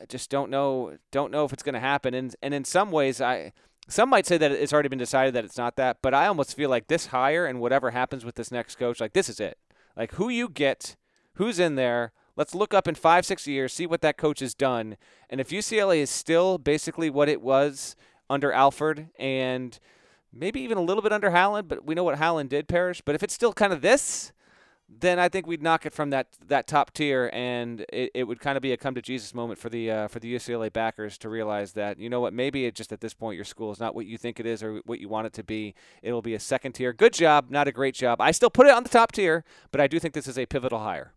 I 0.00 0.06
just 0.06 0.30
don't 0.30 0.50
know 0.50 0.96
don't 1.10 1.32
know 1.32 1.44
if 1.44 1.52
it's 1.52 1.62
going 1.62 1.74
to 1.74 1.80
happen. 1.80 2.14
And 2.14 2.34
and 2.42 2.54
in 2.54 2.64
some 2.64 2.90
ways, 2.90 3.20
I 3.20 3.52
some 3.88 4.10
might 4.10 4.26
say 4.26 4.36
that 4.36 4.52
it's 4.52 4.72
already 4.72 4.88
been 4.88 4.98
decided 4.98 5.34
that 5.34 5.44
it's 5.44 5.56
not 5.56 5.76
that, 5.76 5.98
but 6.02 6.14
I 6.14 6.26
almost 6.26 6.54
feel 6.54 6.68
like 6.68 6.88
this 6.88 7.06
hire 7.06 7.46
and 7.46 7.60
whatever 7.60 7.90
happens 7.90 8.24
with 8.24 8.34
this 8.34 8.52
next 8.52 8.76
coach, 8.76 9.00
like 9.00 9.14
this 9.14 9.28
is 9.28 9.40
it. 9.40 9.58
Like 9.96 10.14
who 10.14 10.28
you 10.28 10.48
get, 10.48 10.96
who's 11.34 11.58
in 11.58 11.74
there. 11.74 12.12
Let's 12.36 12.54
look 12.54 12.72
up 12.72 12.86
in 12.86 12.94
five, 12.94 13.26
six 13.26 13.46
years, 13.46 13.72
see 13.72 13.86
what 13.86 14.02
that 14.02 14.16
coach 14.16 14.40
has 14.40 14.54
done. 14.54 14.96
And 15.28 15.40
if 15.40 15.48
UCLA 15.48 15.98
is 15.98 16.10
still 16.10 16.58
basically 16.58 17.10
what 17.10 17.28
it 17.28 17.40
was 17.40 17.96
under 18.30 18.52
Alford 18.52 19.08
and 19.18 19.78
maybe 20.32 20.60
even 20.60 20.78
a 20.78 20.82
little 20.82 21.02
bit 21.02 21.12
under 21.12 21.30
Howland, 21.30 21.66
but 21.66 21.84
we 21.84 21.94
know 21.94 22.04
what 22.04 22.18
Howland 22.18 22.50
did 22.50 22.68
Parrish. 22.68 23.00
But 23.00 23.14
if 23.14 23.22
it's 23.22 23.34
still 23.34 23.52
kind 23.52 23.72
of 23.72 23.80
this, 23.80 24.32
then 24.88 25.18
I 25.18 25.28
think 25.28 25.46
we'd 25.46 25.62
knock 25.62 25.84
it 25.84 25.92
from 25.92 26.10
that 26.10 26.28
that 26.46 26.66
top 26.66 26.92
tier, 26.94 27.30
and 27.32 27.84
it, 27.92 28.10
it 28.14 28.24
would 28.24 28.40
kind 28.40 28.56
of 28.56 28.62
be 28.62 28.72
a 28.72 28.76
come 28.76 28.94
to 28.94 29.02
Jesus 29.02 29.34
moment 29.34 29.58
for 29.58 29.68
the 29.68 29.90
uh, 29.90 30.08
for 30.08 30.18
the 30.18 30.34
UCLA 30.34 30.72
backers 30.72 31.18
to 31.18 31.28
realize 31.28 31.72
that 31.72 31.98
you 31.98 32.08
know 32.08 32.20
what 32.20 32.32
maybe 32.32 32.64
it 32.64 32.74
just 32.74 32.92
at 32.92 33.00
this 33.00 33.12
point 33.12 33.36
your 33.36 33.44
school 33.44 33.70
is 33.70 33.78
not 33.78 33.94
what 33.94 34.06
you 34.06 34.16
think 34.16 34.40
it 34.40 34.46
is 34.46 34.62
or 34.62 34.80
what 34.86 34.98
you 34.98 35.08
want 35.08 35.26
it 35.26 35.34
to 35.34 35.44
be. 35.44 35.74
It'll 36.02 36.22
be 36.22 36.34
a 36.34 36.40
second 36.40 36.72
tier. 36.72 36.92
Good 36.92 37.12
job, 37.12 37.50
not 37.50 37.68
a 37.68 37.72
great 37.72 37.94
job. 37.94 38.20
I 38.20 38.30
still 38.30 38.50
put 38.50 38.66
it 38.66 38.72
on 38.72 38.82
the 38.82 38.88
top 38.88 39.12
tier, 39.12 39.44
but 39.70 39.80
I 39.80 39.88
do 39.88 39.98
think 39.98 40.14
this 40.14 40.26
is 40.26 40.38
a 40.38 40.46
pivotal 40.46 40.78
hire. 40.78 41.12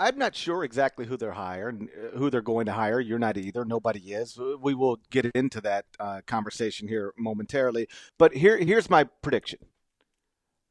I'm 0.00 0.16
not 0.16 0.34
sure 0.34 0.64
exactly 0.64 1.04
who 1.04 1.18
they're 1.18 1.32
hiring, 1.32 1.90
uh, 1.94 2.16
who 2.16 2.30
they're 2.30 2.40
going 2.40 2.64
to 2.66 2.72
hire. 2.72 3.00
You're 3.00 3.18
not 3.18 3.36
either. 3.36 3.66
Nobody 3.66 4.14
is. 4.14 4.38
We 4.58 4.74
will 4.74 4.98
get 5.10 5.26
into 5.34 5.60
that 5.60 5.84
uh, 6.00 6.22
conversation 6.26 6.88
here 6.88 7.12
momentarily. 7.18 7.86
But 8.18 8.32
here, 8.32 8.56
here's 8.56 8.88
my 8.88 9.04
prediction: 9.04 9.58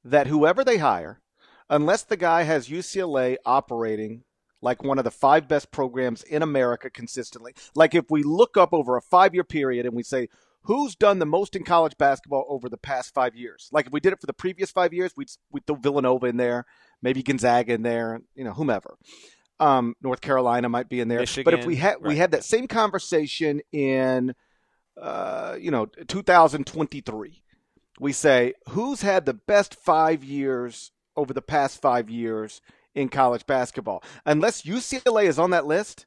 that 0.03 0.25
whoever 0.25 0.63
they 0.63 0.79
hire 0.79 1.21
unless 1.69 2.03
the 2.03 2.17
guy 2.17 2.43
has 2.43 2.69
UCLA 2.69 3.37
operating 3.45 4.23
like 4.61 4.83
one 4.83 4.97
of 4.97 5.03
the 5.03 5.11
five 5.11 5.47
best 5.47 5.71
programs 5.71 6.23
in 6.23 6.41
America 6.41 6.89
consistently. 6.89 7.53
Like 7.75 7.95
if 7.95 8.09
we 8.09 8.23
look 8.23 8.57
up 8.57 8.73
over 8.73 8.97
a 8.97 9.01
five 9.01 9.33
year 9.33 9.43
period 9.43 9.85
and 9.85 9.95
we 9.95 10.03
say, 10.03 10.27
who's 10.63 10.95
done 10.95 11.19
the 11.19 11.25
most 11.25 11.55
in 11.55 11.63
college 11.63 11.97
basketball 11.97 12.45
over 12.49 12.69
the 12.69 12.77
past 12.77 13.13
five 13.13 13.35
years? 13.35 13.69
Like 13.71 13.87
if 13.87 13.93
we 13.93 13.99
did 13.99 14.13
it 14.13 14.19
for 14.19 14.27
the 14.27 14.33
previous 14.33 14.71
five 14.71 14.93
years, 14.93 15.13
we'd, 15.15 15.29
we'd 15.51 15.65
throw 15.65 15.75
Villanova 15.75 16.27
in 16.27 16.37
there, 16.37 16.65
maybe 17.01 17.23
Gonzaga 17.23 17.73
in 17.73 17.83
there, 17.83 18.21
you 18.35 18.43
know, 18.43 18.53
whomever. 18.53 18.97
Um, 19.61 19.95
North 20.01 20.21
Carolina 20.21 20.69
might 20.69 20.87
be 20.87 21.01
in 21.01 21.09
there. 21.09 21.19
Michigan, 21.19 21.43
but 21.43 21.59
if 21.59 21.65
we 21.65 21.75
had 21.75 21.95
right. 21.95 22.03
we 22.03 22.15
had 22.15 22.31
that 22.31 22.45
same 22.45 22.65
conversation 22.65 23.59
in, 23.73 24.33
uh, 24.95 25.57
you 25.59 25.69
know, 25.69 25.85
2023, 25.85 27.43
we 27.99 28.13
say 28.13 28.53
who's 28.69 29.01
had 29.01 29.25
the 29.25 29.33
best 29.33 29.75
five 29.75 30.23
years 30.23 30.93
over 31.19 31.33
the 31.33 31.41
past 31.41 31.81
five 31.81 32.09
years 32.09 32.61
in 32.95 33.09
college 33.09 33.45
basketball. 33.45 34.03
Unless 34.25 34.63
UCLA 34.63 35.25
is 35.25 35.39
on 35.39 35.51
that 35.51 35.65
list, 35.65 36.05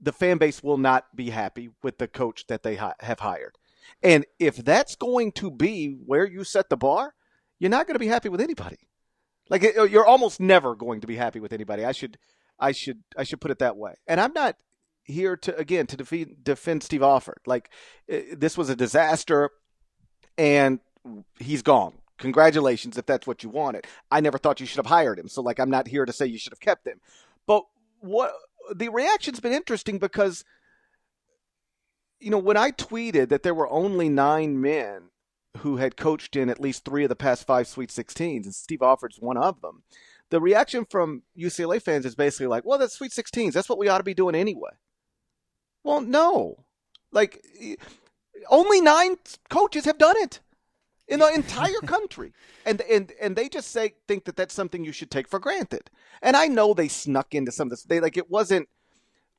the 0.00 0.12
fan 0.12 0.38
base 0.38 0.62
will 0.62 0.78
not 0.78 1.04
be 1.14 1.30
happy 1.30 1.70
with 1.82 1.98
the 1.98 2.08
coach 2.08 2.46
that 2.46 2.62
they 2.62 2.76
ha- 2.76 2.94
have 3.00 3.20
hired. 3.20 3.56
And 4.02 4.24
if 4.38 4.56
that's 4.56 4.94
going 4.94 5.32
to 5.32 5.50
be 5.50 5.96
where 6.06 6.26
you 6.26 6.44
set 6.44 6.68
the 6.68 6.76
bar, 6.76 7.14
you're 7.58 7.70
not 7.70 7.86
going 7.86 7.94
to 7.94 8.00
be 8.00 8.06
happy 8.06 8.28
with 8.28 8.40
anybody. 8.40 8.78
Like 9.50 9.62
you're 9.62 10.06
almost 10.06 10.40
never 10.40 10.76
going 10.76 11.00
to 11.00 11.06
be 11.06 11.16
happy 11.16 11.40
with 11.40 11.52
anybody. 11.52 11.84
I 11.84 11.92
should, 11.92 12.18
I 12.58 12.72
should, 12.72 13.02
I 13.16 13.24
should 13.24 13.40
put 13.40 13.50
it 13.50 13.58
that 13.60 13.76
way. 13.76 13.94
And 14.06 14.20
I'm 14.20 14.32
not 14.34 14.56
here 15.04 15.36
to 15.38 15.56
again 15.56 15.86
to 15.86 15.96
defeat, 15.96 16.44
defend 16.44 16.82
Steve 16.82 17.02
Alford. 17.02 17.40
Like 17.46 17.70
eh, 18.08 18.34
this 18.36 18.58
was 18.58 18.68
a 18.68 18.76
disaster, 18.76 19.50
and 20.36 20.80
he's 21.38 21.62
gone 21.62 21.94
congratulations 22.18 22.98
if 22.98 23.06
that's 23.06 23.26
what 23.26 23.42
you 23.42 23.48
wanted. 23.48 23.86
I 24.10 24.20
never 24.20 24.38
thought 24.38 24.60
you 24.60 24.66
should 24.66 24.78
have 24.78 24.86
hired 24.86 25.18
him. 25.18 25.28
So 25.28 25.42
like 25.42 25.58
I'm 25.58 25.70
not 25.70 25.88
here 25.88 26.04
to 26.04 26.12
say 26.12 26.26
you 26.26 26.38
should 26.38 26.52
have 26.52 26.60
kept 26.60 26.86
him. 26.86 27.00
But 27.46 27.64
what 28.00 28.32
the 28.74 28.88
reaction's 28.90 29.40
been 29.40 29.52
interesting 29.52 29.98
because 29.98 30.44
you 32.20 32.30
know, 32.30 32.38
when 32.38 32.56
I 32.56 32.72
tweeted 32.72 33.28
that 33.28 33.44
there 33.44 33.54
were 33.54 33.70
only 33.70 34.08
9 34.08 34.60
men 34.60 35.10
who 35.58 35.76
had 35.76 35.96
coached 35.96 36.36
in 36.36 36.50
at 36.50 36.60
least 36.60 36.84
3 36.84 37.04
of 37.04 37.08
the 37.08 37.16
past 37.16 37.46
5 37.46 37.66
Sweet 37.66 37.90
16s 37.90 38.44
and 38.44 38.54
Steve 38.54 38.82
Alford's 38.82 39.20
one 39.20 39.36
of 39.36 39.60
them. 39.60 39.82
The 40.30 40.40
reaction 40.40 40.84
from 40.84 41.22
UCLA 41.38 41.80
fans 41.80 42.04
is 42.04 42.14
basically 42.14 42.48
like, 42.48 42.64
"Well, 42.64 42.78
that's 42.78 42.94
Sweet 42.94 43.12
16s. 43.12 43.54
That's 43.54 43.68
what 43.68 43.78
we 43.78 43.88
ought 43.88 43.98
to 43.98 44.04
be 44.04 44.14
doing 44.14 44.34
anyway." 44.34 44.72
Well, 45.84 46.00
no. 46.00 46.64
Like 47.12 47.42
only 48.50 48.80
9 48.80 49.16
coaches 49.48 49.84
have 49.84 49.96
done 49.96 50.16
it 50.18 50.40
in 51.08 51.20
the 51.20 51.32
entire 51.34 51.80
country. 51.86 52.32
And 52.64 52.80
and 52.82 53.12
and 53.20 53.34
they 53.36 53.48
just 53.48 53.70
say 53.70 53.94
think 54.06 54.24
that 54.24 54.36
that's 54.36 54.54
something 54.54 54.84
you 54.84 54.92
should 54.92 55.10
take 55.10 55.28
for 55.28 55.38
granted. 55.38 55.90
And 56.22 56.36
I 56.36 56.46
know 56.46 56.74
they 56.74 56.88
snuck 56.88 57.34
into 57.34 57.52
some 57.52 57.66
of 57.66 57.70
this. 57.70 57.82
They 57.82 58.00
like 58.00 58.16
it 58.16 58.30
wasn't 58.30 58.68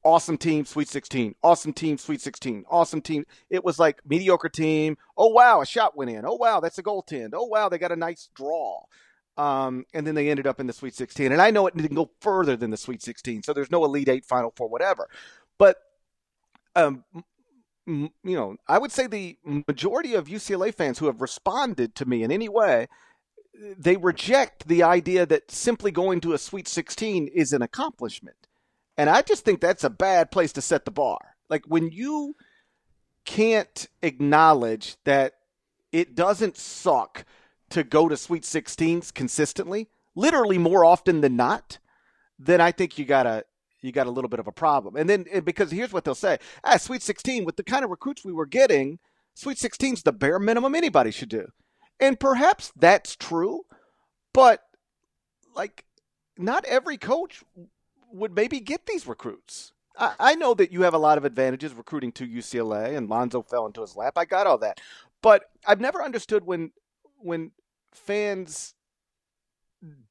awesome 0.03 0.37
team 0.37 0.65
Sweet 0.65 0.87
16, 0.87 1.35
awesome 1.43 1.73
team 1.73 1.97
Sweet 1.97 2.21
16, 2.21 2.65
awesome 2.69 3.01
team. 3.01 3.25
It 3.49 3.63
was 3.63 3.79
like 3.79 4.01
mediocre 4.07 4.49
team. 4.49 4.97
Oh 5.17 5.27
wow, 5.27 5.61
a 5.61 5.65
shot 5.65 5.95
went 5.95 6.11
in. 6.11 6.25
Oh 6.25 6.35
wow, 6.35 6.59
that's 6.59 6.77
a 6.77 6.83
goaltend. 6.83 7.31
Oh 7.33 7.45
wow, 7.45 7.69
they 7.69 7.77
got 7.77 7.91
a 7.91 7.97
nice 7.97 8.29
draw. 8.35 8.81
Um, 9.37 9.85
and 9.93 10.05
then 10.05 10.15
they 10.15 10.29
ended 10.29 10.47
up 10.47 10.59
in 10.59 10.67
the 10.67 10.73
Sweet 10.73 10.93
16. 10.93 11.31
And 11.31 11.41
I 11.41 11.49
know 11.49 11.65
it 11.65 11.77
didn't 11.77 11.95
go 11.95 12.11
further 12.19 12.57
than 12.57 12.71
the 12.71 12.77
Sweet 12.77 13.01
16, 13.01 13.43
so 13.43 13.53
there's 13.53 13.71
no 13.71 13.85
Elite 13.85 14.09
Eight, 14.09 14.25
Final 14.25 14.51
Four, 14.53 14.67
whatever. 14.67 15.07
But, 15.57 15.77
um, 16.75 17.05
you 17.89 18.11
know, 18.23 18.55
I 18.67 18.77
would 18.77 18.91
say 18.91 19.07
the 19.07 19.37
majority 19.43 20.13
of 20.13 20.27
UCLA 20.27 20.73
fans 20.73 20.99
who 20.99 21.07
have 21.07 21.21
responded 21.21 21.95
to 21.95 22.05
me 22.05 22.23
in 22.23 22.31
any 22.31 22.47
way, 22.47 22.87
they 23.77 23.97
reject 23.97 24.67
the 24.67 24.83
idea 24.83 25.25
that 25.25 25.51
simply 25.51 25.91
going 25.91 26.21
to 26.21 26.33
a 26.33 26.37
Sweet 26.37 26.67
16 26.67 27.27
is 27.27 27.51
an 27.51 27.61
accomplishment. 27.61 28.47
And 28.97 29.09
I 29.09 29.21
just 29.21 29.43
think 29.43 29.59
that's 29.59 29.83
a 29.83 29.89
bad 29.89 30.31
place 30.31 30.53
to 30.53 30.61
set 30.61 30.85
the 30.85 30.91
bar. 30.91 31.19
Like 31.49 31.63
when 31.65 31.91
you 31.91 32.35
can't 33.25 33.87
acknowledge 34.01 34.97
that 35.03 35.33
it 35.91 36.15
doesn't 36.15 36.57
suck 36.57 37.25
to 37.69 37.83
go 37.83 38.07
to 38.07 38.17
Sweet 38.17 38.43
16s 38.43 39.13
consistently, 39.13 39.89
literally 40.15 40.57
more 40.57 40.85
often 40.85 41.21
than 41.21 41.35
not, 41.35 41.79
then 42.37 42.61
I 42.61 42.71
think 42.71 42.97
you 42.97 43.05
gotta 43.05 43.45
you 43.81 43.91
got 43.91 44.07
a 44.07 44.11
little 44.11 44.29
bit 44.29 44.39
of 44.39 44.47
a 44.47 44.51
problem. 44.51 44.95
And 44.95 45.09
then 45.09 45.25
because 45.43 45.71
here's 45.71 45.93
what 45.93 46.03
they'll 46.03 46.15
say: 46.15 46.37
Ah, 46.63 46.77
Sweet 46.77 47.01
16 47.01 47.45
with 47.45 47.55
the 47.55 47.63
kind 47.63 47.83
of 47.83 47.89
recruits 47.89 48.25
we 48.25 48.33
were 48.33 48.45
getting, 48.45 48.99
Sweet 49.33 49.57
16's 49.57 50.03
the 50.03 50.11
bare 50.11 50.39
minimum 50.39 50.75
anybody 50.75 51.11
should 51.11 51.29
do. 51.29 51.47
And 51.99 52.19
perhaps 52.19 52.71
that's 52.75 53.15
true, 53.15 53.61
but 54.33 54.61
like 55.55 55.85
not 56.37 56.65
every 56.65 56.97
coach 56.97 57.43
would 58.11 58.35
maybe 58.35 58.59
get 58.59 58.85
these 58.85 59.07
recruits. 59.07 59.73
I, 59.97 60.13
I 60.19 60.35
know 60.35 60.53
that 60.53 60.71
you 60.71 60.81
have 60.83 60.93
a 60.93 60.99
lot 60.99 61.17
of 61.17 61.25
advantages 61.25 61.73
recruiting 61.73 62.11
to 62.13 62.27
UCLA, 62.27 62.97
and 62.97 63.09
Lonzo 63.09 63.41
fell 63.41 63.65
into 63.65 63.81
his 63.81 63.95
lap. 63.95 64.13
I 64.17 64.25
got 64.25 64.47
all 64.47 64.57
that, 64.59 64.79
but 65.21 65.45
I've 65.67 65.81
never 65.81 66.03
understood 66.03 66.45
when 66.45 66.71
when 67.17 67.51
fans 67.91 68.75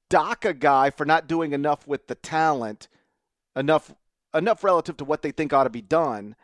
dock 0.09 0.45
a 0.45 0.55
guy 0.55 0.91
for 0.91 1.05
not 1.05 1.27
doing 1.27 1.53
enough 1.53 1.87
with 1.87 2.07
the 2.07 2.15
talent, 2.15 2.89
enough 3.59 3.93
enough 4.35 4.63
relative 4.63 4.97
to 4.99 5.05
what 5.05 5.23
they 5.23 5.31
think 5.31 5.53
ought 5.53 5.65
to 5.65 5.71
be 5.71 5.83
done, 5.83 6.37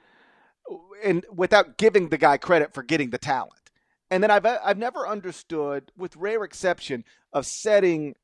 and 1.02 1.25
without 1.33 1.78
giving 1.78 2.09
the 2.09 2.18
guy 2.18 2.37
credit 2.37 2.75
for 2.75 2.83
getting 2.83 3.11
the 3.11 3.18
talent. 3.18 3.71
And 4.11 4.23
then 4.23 4.30
I've 4.30 4.47
I've 4.47 4.78
never 4.78 5.06
understood, 5.06 5.92
with 5.97 6.16
rare 6.16 6.44
exception, 6.44 7.04
of 7.33 7.47
setting 7.47 8.14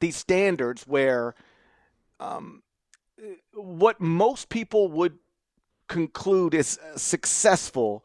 these 0.00 0.16
standards 0.16 0.86
where 0.86 1.34
um, 2.20 2.62
what 3.52 4.00
most 4.00 4.48
people 4.48 4.88
would 4.88 5.18
conclude 5.88 6.54
is 6.54 6.78
successful, 6.96 8.04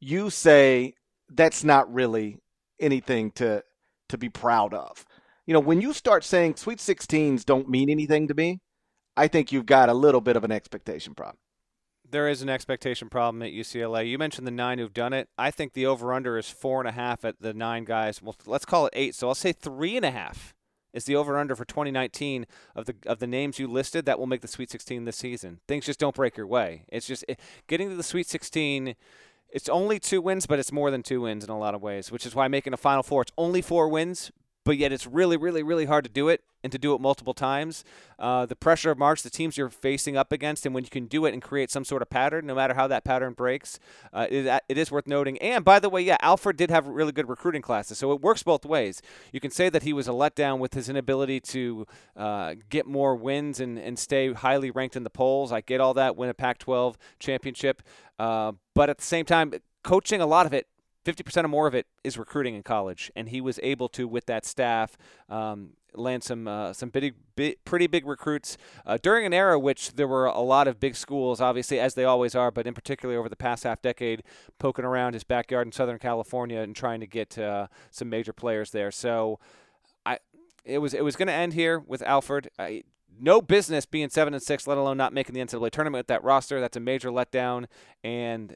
you 0.00 0.30
say 0.30 0.94
that's 1.28 1.64
not 1.64 1.92
really 1.92 2.38
anything 2.80 3.30
to 3.32 3.62
to 4.08 4.18
be 4.18 4.28
proud 4.28 4.74
of. 4.74 5.04
You 5.46 5.54
know, 5.54 5.60
when 5.60 5.80
you 5.80 5.92
start 5.92 6.24
saying 6.24 6.56
Sweet 6.56 6.78
16s 6.78 7.44
don't 7.44 7.68
mean 7.68 7.90
anything 7.90 8.28
to 8.28 8.34
me, 8.34 8.60
I 9.16 9.28
think 9.28 9.52
you've 9.52 9.66
got 9.66 9.88
a 9.88 9.94
little 9.94 10.20
bit 10.20 10.36
of 10.36 10.44
an 10.44 10.52
expectation 10.52 11.14
problem. 11.14 11.38
There 12.08 12.28
is 12.28 12.42
an 12.42 12.48
expectation 12.48 13.08
problem 13.08 13.42
at 13.42 13.52
UCLA. 13.52 14.08
You 14.08 14.18
mentioned 14.18 14.46
the 14.46 14.52
nine 14.52 14.78
who've 14.78 14.92
done 14.92 15.12
it. 15.12 15.28
I 15.38 15.50
think 15.50 15.72
the 15.72 15.86
over 15.86 16.12
under 16.12 16.38
is 16.38 16.48
four 16.48 16.80
and 16.80 16.88
a 16.88 16.92
half 16.92 17.24
at 17.24 17.40
the 17.40 17.54
nine 17.54 17.84
guys. 17.84 18.22
Well, 18.22 18.36
let's 18.46 18.64
call 18.64 18.86
it 18.86 18.92
eight. 18.94 19.14
So 19.14 19.28
I'll 19.28 19.34
say 19.34 19.52
three 19.52 19.96
and 19.96 20.04
a 20.04 20.10
half 20.10 20.54
is 20.92 21.04
the 21.04 21.16
over 21.16 21.38
under 21.38 21.56
for 21.56 21.64
2019 21.64 22.46
of 22.76 22.86
the 22.86 22.94
of 23.06 23.18
the 23.18 23.26
names 23.26 23.58
you 23.58 23.66
listed 23.66 24.06
that 24.06 24.18
will 24.18 24.26
make 24.26 24.42
the 24.42 24.48
Sweet 24.48 24.70
16 24.70 25.04
this 25.04 25.16
season. 25.16 25.60
Things 25.66 25.86
just 25.86 25.98
don't 25.98 26.14
break 26.14 26.36
your 26.36 26.46
way. 26.46 26.84
It's 26.88 27.06
just 27.06 27.24
it, 27.28 27.40
getting 27.66 27.88
to 27.88 27.96
the 27.96 28.02
Sweet 28.02 28.28
16 28.28 28.94
it's 29.54 29.68
only 29.68 30.00
two 30.00 30.20
wins, 30.20 30.46
but 30.46 30.58
it's 30.58 30.72
more 30.72 30.90
than 30.90 31.04
two 31.04 31.20
wins 31.20 31.44
in 31.44 31.50
a 31.50 31.56
lot 31.56 31.76
of 31.76 31.80
ways, 31.80 32.10
which 32.10 32.26
is 32.26 32.34
why 32.34 32.48
making 32.48 32.72
a 32.72 32.76
Final 32.76 33.04
Four, 33.04 33.22
it's 33.22 33.32
only 33.38 33.62
four 33.62 33.88
wins, 33.88 34.32
but 34.64 34.76
yet 34.76 34.92
it's 34.92 35.06
really, 35.06 35.36
really, 35.36 35.62
really 35.62 35.84
hard 35.84 36.04
to 36.04 36.10
do 36.10 36.28
it 36.28 36.42
and 36.64 36.72
to 36.72 36.78
do 36.78 36.94
it 36.94 37.00
multiple 37.00 37.34
times. 37.34 37.84
Uh, 38.18 38.46
the 38.46 38.56
pressure 38.56 38.90
of 38.90 38.98
March, 38.98 39.22
the 39.22 39.30
teams 39.30 39.58
you're 39.58 39.68
facing 39.68 40.16
up 40.16 40.32
against, 40.32 40.64
and 40.64 40.74
when 40.74 40.82
you 40.82 40.90
can 40.90 41.06
do 41.06 41.26
it 41.26 41.34
and 41.34 41.42
create 41.42 41.70
some 41.70 41.84
sort 41.84 42.00
of 42.00 42.08
pattern, 42.08 42.46
no 42.46 42.54
matter 42.54 42.72
how 42.72 42.86
that 42.86 43.04
pattern 43.04 43.34
breaks, 43.34 43.78
uh, 44.14 44.26
it, 44.30 44.62
it 44.68 44.78
is 44.78 44.90
worth 44.90 45.06
noting. 45.06 45.36
And 45.38 45.64
by 45.64 45.78
the 45.78 45.90
way, 45.90 46.00
yeah, 46.00 46.16
Alford 46.20 46.56
did 46.56 46.70
have 46.70 46.86
really 46.86 47.12
good 47.12 47.28
recruiting 47.28 47.60
classes, 47.60 47.98
so 47.98 48.12
it 48.12 48.22
works 48.22 48.42
both 48.42 48.64
ways. 48.64 49.02
You 49.30 49.40
can 49.40 49.50
say 49.50 49.68
that 49.68 49.82
he 49.82 49.92
was 49.92 50.08
a 50.08 50.12
letdown 50.12 50.58
with 50.58 50.72
his 50.72 50.88
inability 50.88 51.40
to 51.40 51.86
uh, 52.16 52.54
get 52.70 52.86
more 52.86 53.14
wins 53.14 53.60
and, 53.60 53.78
and 53.78 53.98
stay 53.98 54.32
highly 54.32 54.70
ranked 54.70 54.96
in 54.96 55.04
the 55.04 55.10
polls. 55.10 55.52
I 55.52 55.60
get 55.60 55.80
all 55.80 55.94
that, 55.94 56.16
win 56.16 56.30
a 56.30 56.34
Pac 56.34 56.58
12 56.58 56.96
championship. 57.18 57.82
Uh, 58.18 58.52
but 58.74 58.88
at 58.88 58.98
the 58.98 59.04
same 59.04 59.26
time, 59.26 59.52
coaching 59.82 60.20
a 60.22 60.26
lot 60.26 60.46
of 60.46 60.54
it 60.54 60.66
50% 61.04 61.44
or 61.44 61.48
more 61.48 61.66
of 61.66 61.74
it 61.74 61.86
is 62.02 62.18
recruiting 62.18 62.54
in 62.54 62.62
college, 62.62 63.12
and 63.14 63.28
he 63.28 63.40
was 63.40 63.60
able 63.62 63.88
to, 63.90 64.08
with 64.08 64.26
that 64.26 64.44
staff, 64.44 64.96
um, 65.28 65.70
land 65.96 66.24
some 66.24 66.48
uh, 66.48 66.72
some 66.72 66.88
big, 66.88 67.14
big, 67.36 67.64
pretty 67.64 67.86
big 67.86 68.06
recruits 68.06 68.56
uh, 68.84 68.98
during 69.00 69.24
an 69.24 69.32
era 69.32 69.58
which 69.58 69.92
there 69.92 70.08
were 70.08 70.26
a 70.26 70.40
lot 70.40 70.66
of 70.66 70.80
big 70.80 70.96
schools, 70.96 71.40
obviously 71.40 71.78
as 71.78 71.94
they 71.94 72.04
always 72.04 72.34
are, 72.34 72.50
but 72.50 72.66
in 72.66 72.74
particular 72.74 73.16
over 73.16 73.28
the 73.28 73.36
past 73.36 73.64
half 73.64 73.80
decade, 73.80 74.22
poking 74.58 74.84
around 74.84 75.14
his 75.14 75.24
backyard 75.24 75.66
in 75.66 75.72
Southern 75.72 75.98
California 75.98 76.60
and 76.60 76.74
trying 76.74 77.00
to 77.00 77.06
get 77.06 77.38
uh, 77.38 77.68
some 77.90 78.08
major 78.08 78.32
players 78.32 78.70
there. 78.70 78.90
So, 78.90 79.38
I 80.04 80.18
it 80.64 80.78
was 80.78 80.94
it 80.94 81.04
was 81.04 81.16
going 81.16 81.28
to 81.28 81.34
end 81.34 81.52
here 81.52 81.78
with 81.78 82.02
Alford. 82.02 82.48
I, 82.58 82.82
no 83.20 83.40
business 83.40 83.86
being 83.86 84.08
seven 84.08 84.34
and 84.34 84.42
six, 84.42 84.66
let 84.66 84.78
alone 84.78 84.96
not 84.96 85.12
making 85.12 85.34
the 85.34 85.40
NCAA 85.40 85.70
tournament 85.70 86.00
with 86.00 86.06
that 86.08 86.24
roster. 86.24 86.60
That's 86.60 86.76
a 86.76 86.80
major 86.80 87.10
letdown, 87.10 87.66
and 88.02 88.54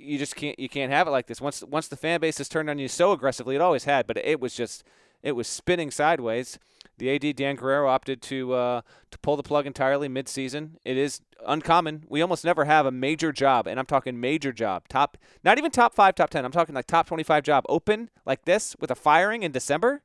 you 0.00 0.18
just 0.18 0.36
can't 0.36 0.58
you 0.58 0.68
can't 0.68 0.92
have 0.92 1.06
it 1.06 1.10
like 1.10 1.26
this. 1.26 1.40
Once 1.40 1.62
once 1.62 1.88
the 1.88 1.96
fan 1.96 2.20
base 2.20 2.38
has 2.38 2.48
turned 2.48 2.70
on 2.70 2.78
you 2.78 2.88
so 2.88 3.12
aggressively, 3.12 3.54
it 3.54 3.60
always 3.60 3.84
had, 3.84 4.06
but 4.06 4.16
it 4.16 4.40
was 4.40 4.54
just 4.54 4.84
it 5.22 5.32
was 5.32 5.46
spinning 5.46 5.90
sideways. 5.90 6.58
The 6.98 7.14
AD 7.14 7.36
Dan 7.36 7.56
Guerrero 7.56 7.88
opted 7.88 8.20
to 8.22 8.52
uh, 8.52 8.80
to 9.10 9.18
pull 9.20 9.36
the 9.36 9.42
plug 9.42 9.66
entirely 9.66 10.08
mid-season. 10.08 10.76
It 10.84 10.98
is 10.98 11.22
uncommon. 11.46 12.04
We 12.08 12.20
almost 12.20 12.44
never 12.44 12.66
have 12.66 12.84
a 12.84 12.90
major 12.90 13.32
job, 13.32 13.66
and 13.66 13.80
I'm 13.80 13.86
talking 13.86 14.20
major 14.20 14.52
job, 14.52 14.86
top 14.88 15.16
not 15.42 15.58
even 15.58 15.70
top 15.70 15.94
five, 15.94 16.14
top 16.14 16.30
ten. 16.30 16.44
I'm 16.44 16.52
talking 16.52 16.74
like 16.74 16.86
top 16.86 17.06
25 17.06 17.42
job 17.42 17.64
open 17.68 18.10
like 18.26 18.44
this 18.44 18.76
with 18.80 18.90
a 18.90 18.94
firing 18.94 19.42
in 19.42 19.52
December 19.52 20.02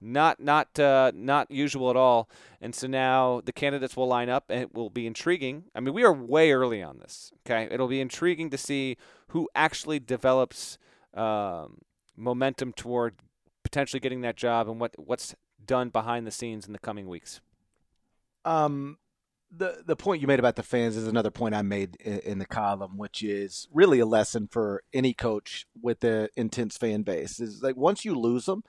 not 0.00 0.40
not 0.40 0.78
uh, 0.78 1.12
not 1.14 1.50
usual 1.50 1.90
at 1.90 1.96
all. 1.96 2.28
And 2.60 2.74
so 2.74 2.86
now 2.86 3.40
the 3.44 3.52
candidates 3.52 3.96
will 3.96 4.06
line 4.06 4.28
up, 4.28 4.44
and 4.48 4.62
it 4.62 4.74
will 4.74 4.90
be 4.90 5.06
intriguing. 5.06 5.64
I 5.74 5.80
mean, 5.80 5.94
we 5.94 6.04
are 6.04 6.12
way 6.12 6.52
early 6.52 6.82
on 6.82 6.98
this. 6.98 7.32
Okay, 7.46 7.68
it'll 7.70 7.88
be 7.88 8.00
intriguing 8.00 8.50
to 8.50 8.58
see 8.58 8.96
who 9.28 9.48
actually 9.54 9.98
develops 9.98 10.78
um, 11.14 11.78
momentum 12.16 12.72
toward 12.72 13.16
potentially 13.62 14.00
getting 14.00 14.20
that 14.22 14.36
job, 14.36 14.68
and 14.68 14.80
what 14.80 14.94
what's 14.98 15.34
done 15.64 15.90
behind 15.90 16.26
the 16.26 16.30
scenes 16.30 16.66
in 16.66 16.72
the 16.72 16.78
coming 16.78 17.08
weeks. 17.08 17.40
Um, 18.44 18.98
the 19.50 19.82
the 19.84 19.96
point 19.96 20.20
you 20.20 20.26
made 20.26 20.38
about 20.38 20.56
the 20.56 20.62
fans 20.62 20.96
is 20.96 21.06
another 21.06 21.30
point 21.30 21.54
I 21.54 21.62
made 21.62 21.96
in, 22.00 22.18
in, 22.20 22.38
the 22.38 22.46
column, 22.46 22.96
which 22.96 23.22
is 23.22 23.68
really 23.72 23.98
a 23.98 24.06
lesson 24.06 24.48
for 24.50 24.82
any 24.92 25.12
coach 25.12 25.66
with 25.80 26.04
an 26.04 26.28
intense 26.36 26.76
fan 26.76 27.02
base. 27.02 27.40
Is 27.40 27.62
like 27.62 27.76
once 27.76 28.04
you 28.04 28.14
lose 28.14 28.46
them, 28.46 28.62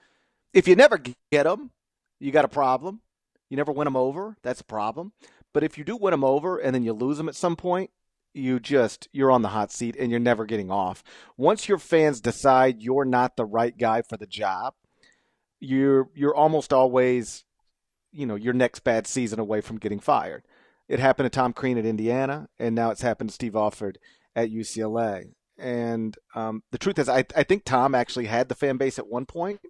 if 0.52 0.68
you 0.68 0.76
never 0.76 0.98
get 0.98 1.44
them, 1.44 1.70
you 2.18 2.32
got 2.32 2.44
a 2.44 2.48
problem. 2.48 3.00
You 3.48 3.56
never 3.56 3.72
win 3.72 3.86
them 3.86 3.96
over, 3.96 4.36
that's 4.42 4.60
a 4.60 4.64
problem. 4.64 5.12
But 5.52 5.64
if 5.64 5.76
you 5.76 5.82
do 5.82 5.96
win 5.96 6.12
them 6.12 6.22
over 6.22 6.58
and 6.58 6.72
then 6.74 6.84
you 6.84 6.92
lose 6.92 7.16
them 7.16 7.28
at 7.28 7.34
some 7.34 7.56
point, 7.56 7.90
you 8.32 8.60
just 8.60 9.08
you're 9.12 9.32
on 9.32 9.42
the 9.42 9.48
hot 9.48 9.72
seat 9.72 9.96
and 9.98 10.08
you're 10.08 10.20
never 10.20 10.44
getting 10.44 10.70
off. 10.70 11.02
Once 11.36 11.68
your 11.68 11.78
fans 11.78 12.20
decide 12.20 12.80
you're 12.80 13.04
not 13.04 13.36
the 13.36 13.44
right 13.44 13.76
guy 13.76 14.02
for 14.02 14.16
the 14.16 14.26
job, 14.26 14.74
you're 15.58 16.08
you're 16.14 16.34
almost 16.34 16.72
always 16.72 17.44
you 18.12 18.26
know, 18.26 18.34
your 18.34 18.54
next 18.54 18.80
bad 18.80 19.06
season 19.06 19.38
away 19.38 19.60
from 19.60 19.78
getting 19.78 20.00
fired. 20.00 20.44
It 20.88 20.98
happened 20.98 21.26
to 21.26 21.30
Tom 21.30 21.52
Crean 21.52 21.78
at 21.78 21.86
Indiana, 21.86 22.48
and 22.58 22.74
now 22.74 22.90
it's 22.90 23.02
happened 23.02 23.30
to 23.30 23.34
Steve 23.34 23.54
Alford 23.54 23.98
at 24.34 24.50
UCLA. 24.50 25.32
And 25.58 26.16
um, 26.34 26.62
the 26.72 26.78
truth 26.78 26.98
is, 26.98 27.08
I, 27.08 27.24
I 27.36 27.42
think 27.42 27.64
Tom 27.64 27.94
actually 27.94 28.26
had 28.26 28.48
the 28.48 28.54
fan 28.54 28.76
base 28.76 28.98
at 28.98 29.06
one 29.06 29.26
point, 29.26 29.60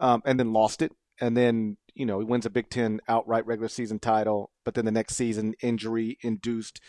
um, 0.00 0.22
and 0.24 0.38
then 0.38 0.52
lost 0.52 0.82
it. 0.82 0.92
And 1.20 1.36
then, 1.36 1.76
you 1.94 2.06
know, 2.06 2.20
he 2.20 2.24
wins 2.24 2.46
a 2.46 2.50
Big 2.50 2.70
Ten 2.70 3.00
outright 3.08 3.46
regular 3.46 3.68
season 3.68 3.98
title, 3.98 4.50
but 4.64 4.74
then 4.74 4.84
the 4.84 4.92
next 4.92 5.16
season, 5.16 5.54
injury 5.62 6.18
induced 6.22 6.80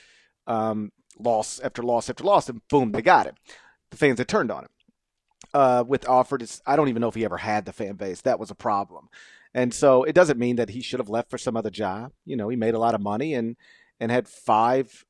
um, 0.47 0.91
loss 1.17 1.59
after 1.59 1.81
loss 1.83 2.09
after 2.09 2.23
loss, 2.23 2.49
and 2.49 2.61
boom, 2.69 2.91
they 2.91 3.01
got 3.01 3.25
him. 3.25 3.35
The 3.91 3.97
fans 3.97 4.19
had 4.19 4.27
turned 4.27 4.51
on 4.51 4.65
him. 4.65 4.69
Uh, 5.51 5.83
with 5.87 6.07
Alford, 6.07 6.47
I 6.67 6.75
don't 6.75 6.89
even 6.89 7.01
know 7.01 7.07
if 7.07 7.15
he 7.15 7.25
ever 7.25 7.37
had 7.37 7.65
the 7.65 7.73
fan 7.73 7.95
base. 7.95 8.21
That 8.21 8.39
was 8.39 8.51
a 8.51 8.55
problem. 8.55 9.07
And 9.53 9.73
so 9.73 10.03
it 10.03 10.13
doesn't 10.13 10.37
mean 10.37 10.57
that 10.57 10.69
he 10.69 10.81
should 10.81 10.99
have 10.99 11.09
left 11.09 11.31
for 11.31 11.39
some 11.39 11.57
other 11.57 11.71
job. 11.71 12.11
You 12.25 12.35
know, 12.35 12.49
he 12.49 12.55
made 12.55 12.75
a 12.75 12.79
lot 12.79 12.93
of 12.93 13.01
money 13.01 13.33
and 13.33 13.55
and 13.99 14.11
had 14.11 14.27
five 14.27 15.05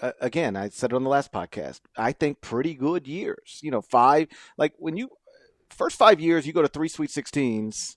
uh, 0.00 0.12
again, 0.20 0.56
I 0.56 0.68
said 0.68 0.92
it 0.92 0.96
on 0.96 1.04
the 1.04 1.10
last 1.10 1.32
podcast. 1.32 1.80
I 1.96 2.12
think 2.12 2.40
pretty 2.40 2.74
good 2.74 3.06
years. 3.06 3.60
You 3.62 3.70
know, 3.70 3.80
five 3.80 4.28
like 4.56 4.72
when 4.78 4.96
you 4.96 5.10
first 5.72 5.96
five 5.96 6.20
years, 6.20 6.46
you 6.46 6.52
go 6.52 6.62
to 6.62 6.68
three 6.68 6.88
Sweet 6.88 7.10
16s, 7.10 7.96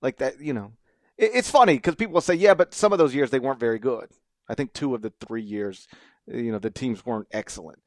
like 0.00 0.18
that, 0.18 0.40
you 0.40 0.52
know. 0.52 0.72
It, 1.16 1.30
it's 1.34 1.50
funny 1.50 1.74
because 1.74 1.94
people 1.94 2.14
will 2.14 2.20
say, 2.20 2.34
yeah, 2.34 2.54
but 2.54 2.74
some 2.74 2.92
of 2.92 2.98
those 2.98 3.14
years 3.14 3.30
they 3.30 3.40
weren't 3.40 3.60
very 3.60 3.78
good. 3.78 4.08
I 4.48 4.54
think 4.54 4.72
two 4.72 4.94
of 4.94 5.02
the 5.02 5.12
three 5.26 5.42
years, 5.42 5.88
you 6.26 6.52
know, 6.52 6.58
the 6.58 6.70
teams 6.70 7.04
weren't 7.04 7.28
excellent. 7.32 7.80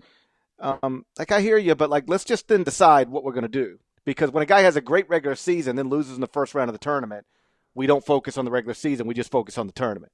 Um, 0.60 1.06
like 1.20 1.32
I 1.32 1.42
hear 1.42 1.58
you, 1.58 1.76
but 1.76 1.90
like 1.90 2.06
let's 2.08 2.26
just 2.26 2.48
then 2.48 2.64
decide 2.64 3.10
what 3.10 3.24
we're 3.24 3.34
going 3.34 3.44
to 3.44 3.48
do 3.48 3.78
because 4.06 4.32
when 4.32 4.42
a 4.42 4.48
guy 4.48 4.62
has 4.62 4.76
a 4.76 4.82
great 4.82 5.08
regular 5.08 5.36
season 5.36 5.76
then 5.76 5.90
loses 5.90 6.16
in 6.16 6.22
the 6.22 6.28
first 6.28 6.56
round 6.56 6.70
of 6.70 6.74
the 6.74 6.80
tournament, 6.80 7.28
we 7.76 7.86
don't 7.86 8.06
focus 8.06 8.38
on 8.38 8.46
the 8.46 8.50
regular 8.50 8.74
season. 8.74 9.06
We 9.06 9.14
just 9.14 9.30
focus 9.30 9.58
on 9.58 9.68
the 9.68 9.74
tournament. 9.74 10.12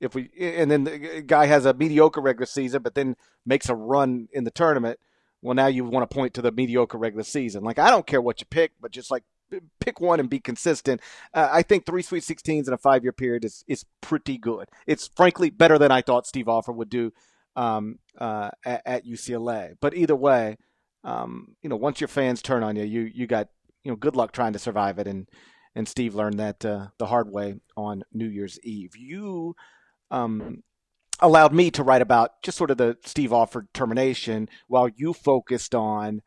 If 0.00 0.14
we 0.14 0.30
and 0.40 0.70
then 0.70 0.84
the 0.84 1.22
guy 1.26 1.46
has 1.46 1.66
a 1.66 1.74
mediocre 1.74 2.22
regular 2.22 2.46
season, 2.46 2.82
but 2.82 2.94
then 2.94 3.16
makes 3.44 3.68
a 3.68 3.74
run 3.74 4.28
in 4.32 4.44
the 4.44 4.50
tournament. 4.50 4.98
Well, 5.42 5.54
now 5.54 5.66
you 5.66 5.84
want 5.84 6.08
to 6.08 6.14
point 6.14 6.34
to 6.34 6.42
the 6.42 6.52
mediocre 6.52 6.96
regular 6.96 7.24
season. 7.24 7.64
Like 7.64 7.78
I 7.78 7.90
don't 7.90 8.06
care 8.06 8.22
what 8.22 8.40
you 8.40 8.46
pick, 8.48 8.72
but 8.80 8.92
just 8.92 9.10
like 9.10 9.24
pick 9.80 10.00
one 10.00 10.20
and 10.20 10.30
be 10.30 10.40
consistent. 10.40 11.00
Uh, 11.34 11.48
I 11.50 11.62
think 11.62 11.84
three 11.84 12.02
Sweet 12.02 12.22
16s 12.22 12.68
in 12.68 12.72
a 12.72 12.78
five 12.78 13.02
year 13.02 13.12
period 13.12 13.44
is 13.44 13.64
is 13.66 13.84
pretty 14.00 14.38
good. 14.38 14.68
It's 14.86 15.08
frankly 15.08 15.50
better 15.50 15.78
than 15.78 15.90
I 15.90 16.02
thought 16.02 16.26
Steve 16.26 16.48
Alford 16.48 16.76
would 16.76 16.90
do 16.90 17.12
um, 17.56 17.98
uh, 18.18 18.50
at, 18.64 18.82
at, 18.86 19.06
UCLA. 19.06 19.74
But 19.80 19.94
either 19.94 20.16
way, 20.16 20.56
um, 21.04 21.56
you 21.62 21.68
know, 21.68 21.76
once 21.76 22.00
your 22.00 22.08
fans 22.08 22.40
turn 22.40 22.62
on 22.62 22.76
you, 22.76 22.84
you 22.84 23.10
you 23.12 23.26
got 23.26 23.48
you 23.84 23.90
know 23.90 23.96
good 23.96 24.16
luck 24.16 24.32
trying 24.32 24.52
to 24.52 24.58
survive 24.58 24.98
it. 24.98 25.06
And 25.06 25.28
and 25.74 25.88
Steve 25.88 26.14
learned 26.14 26.38
that 26.38 26.64
uh, 26.64 26.88
the 26.98 27.06
hard 27.06 27.30
way 27.30 27.56
on 27.76 28.04
New 28.12 28.28
Year's 28.28 28.58
Eve. 28.62 28.96
You 28.96 29.56
um, 30.10 30.62
allowed 31.22 31.54
me 31.54 31.70
to 31.70 31.82
write 31.82 32.02
about 32.02 32.42
just 32.42 32.58
sort 32.58 32.70
of 32.70 32.76
the 32.76 32.98
Steve 33.04 33.32
Alford 33.32 33.68
termination 33.72 34.48
while 34.66 34.88
you 34.94 35.12
focused 35.12 35.74
on 35.74 36.20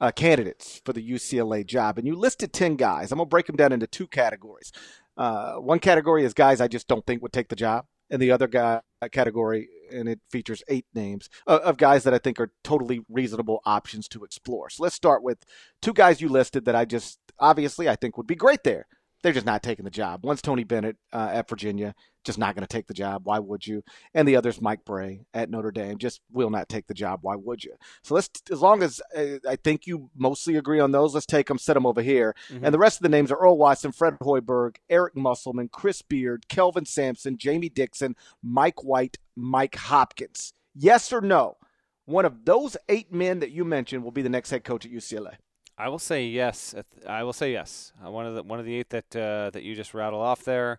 uh, 0.00 0.10
candidates 0.10 0.80
for 0.84 0.92
the 0.92 1.10
UCLA 1.10 1.64
job. 1.64 1.98
And 1.98 2.06
you 2.06 2.16
listed 2.16 2.52
10 2.52 2.76
guys. 2.76 3.12
I'm 3.12 3.18
going 3.18 3.26
to 3.26 3.30
break 3.30 3.46
them 3.46 3.56
down 3.56 3.72
into 3.72 3.86
two 3.86 4.06
categories. 4.06 4.72
Uh, 5.16 5.54
one 5.54 5.78
category 5.78 6.24
is 6.24 6.34
guys 6.34 6.60
I 6.60 6.68
just 6.68 6.88
don't 6.88 7.06
think 7.06 7.22
would 7.22 7.32
take 7.32 7.48
the 7.48 7.56
job. 7.56 7.86
And 8.10 8.20
the 8.20 8.32
other 8.32 8.48
guy 8.48 8.80
uh, 9.00 9.08
category, 9.08 9.68
and 9.92 10.08
it 10.08 10.20
features 10.30 10.64
eight 10.68 10.86
names 10.94 11.30
uh, 11.46 11.60
of 11.62 11.76
guys 11.76 12.02
that 12.02 12.12
I 12.14 12.18
think 12.18 12.40
are 12.40 12.52
totally 12.64 13.00
reasonable 13.08 13.60
options 13.64 14.08
to 14.08 14.24
explore. 14.24 14.68
So 14.68 14.82
let's 14.82 14.96
start 14.96 15.22
with 15.22 15.44
two 15.80 15.92
guys 15.92 16.20
you 16.20 16.28
listed 16.28 16.64
that 16.64 16.74
I 16.74 16.84
just 16.84 17.20
obviously 17.38 17.88
I 17.88 17.94
think 17.94 18.16
would 18.16 18.26
be 18.26 18.34
great 18.34 18.64
there 18.64 18.86
they're 19.22 19.32
just 19.32 19.46
not 19.46 19.62
taking 19.62 19.84
the 19.84 19.90
job. 19.90 20.24
One's 20.24 20.42
Tony 20.42 20.64
Bennett 20.64 20.96
uh, 21.12 21.30
at 21.32 21.48
Virginia, 21.48 21.94
just 22.24 22.38
not 22.38 22.54
going 22.54 22.66
to 22.66 22.72
take 22.72 22.86
the 22.86 22.94
job. 22.94 23.22
Why 23.24 23.38
would 23.38 23.66
you? 23.66 23.82
And 24.14 24.26
the 24.26 24.36
other's 24.36 24.60
Mike 24.60 24.84
Brey 24.84 25.24
at 25.32 25.50
Notre 25.50 25.70
Dame, 25.70 25.98
just 25.98 26.20
will 26.30 26.50
not 26.50 26.68
take 26.68 26.86
the 26.86 26.94
job. 26.94 27.20
Why 27.22 27.36
would 27.36 27.64
you? 27.64 27.74
So 28.02 28.14
let's, 28.14 28.30
as 28.50 28.60
long 28.60 28.82
as 28.82 29.00
uh, 29.16 29.38
I 29.48 29.56
think 29.56 29.86
you 29.86 30.10
mostly 30.16 30.56
agree 30.56 30.80
on 30.80 30.92
those, 30.92 31.14
let's 31.14 31.26
take 31.26 31.46
them, 31.46 31.58
set 31.58 31.74
them 31.74 31.86
over 31.86 32.02
here. 32.02 32.34
Mm-hmm. 32.50 32.64
And 32.64 32.74
the 32.74 32.78
rest 32.78 32.98
of 32.98 33.02
the 33.02 33.08
names 33.08 33.30
are 33.30 33.38
Earl 33.38 33.56
Watson, 33.56 33.92
Fred 33.92 34.18
Hoiberg, 34.20 34.76
Eric 34.88 35.16
Musselman, 35.16 35.68
Chris 35.68 36.02
Beard, 36.02 36.48
Kelvin 36.48 36.84
Sampson, 36.84 37.38
Jamie 37.38 37.68
Dixon, 37.68 38.16
Mike 38.42 38.84
White, 38.84 39.18
Mike 39.36 39.76
Hopkins. 39.76 40.52
Yes 40.74 41.12
or 41.12 41.20
no? 41.20 41.56
One 42.04 42.24
of 42.24 42.44
those 42.44 42.76
eight 42.88 43.12
men 43.12 43.38
that 43.40 43.50
you 43.50 43.64
mentioned 43.64 44.04
will 44.04 44.10
be 44.10 44.22
the 44.22 44.28
next 44.28 44.50
head 44.50 44.64
coach 44.64 44.84
at 44.84 44.92
UCLA. 44.92 45.34
I 45.78 45.88
will 45.88 45.98
say 45.98 46.26
yes. 46.26 46.74
I 47.06 47.22
will 47.22 47.32
say 47.32 47.52
yes. 47.52 47.92
Uh, 48.04 48.10
one 48.10 48.26
of 48.26 48.34
the 48.34 48.42
one 48.42 48.58
of 48.58 48.66
the 48.66 48.74
eight 48.74 48.90
that 48.90 49.16
uh, 49.16 49.48
that 49.50 49.62
you 49.62 49.74
just 49.74 49.94
rattle 49.94 50.20
off 50.20 50.44
there 50.44 50.78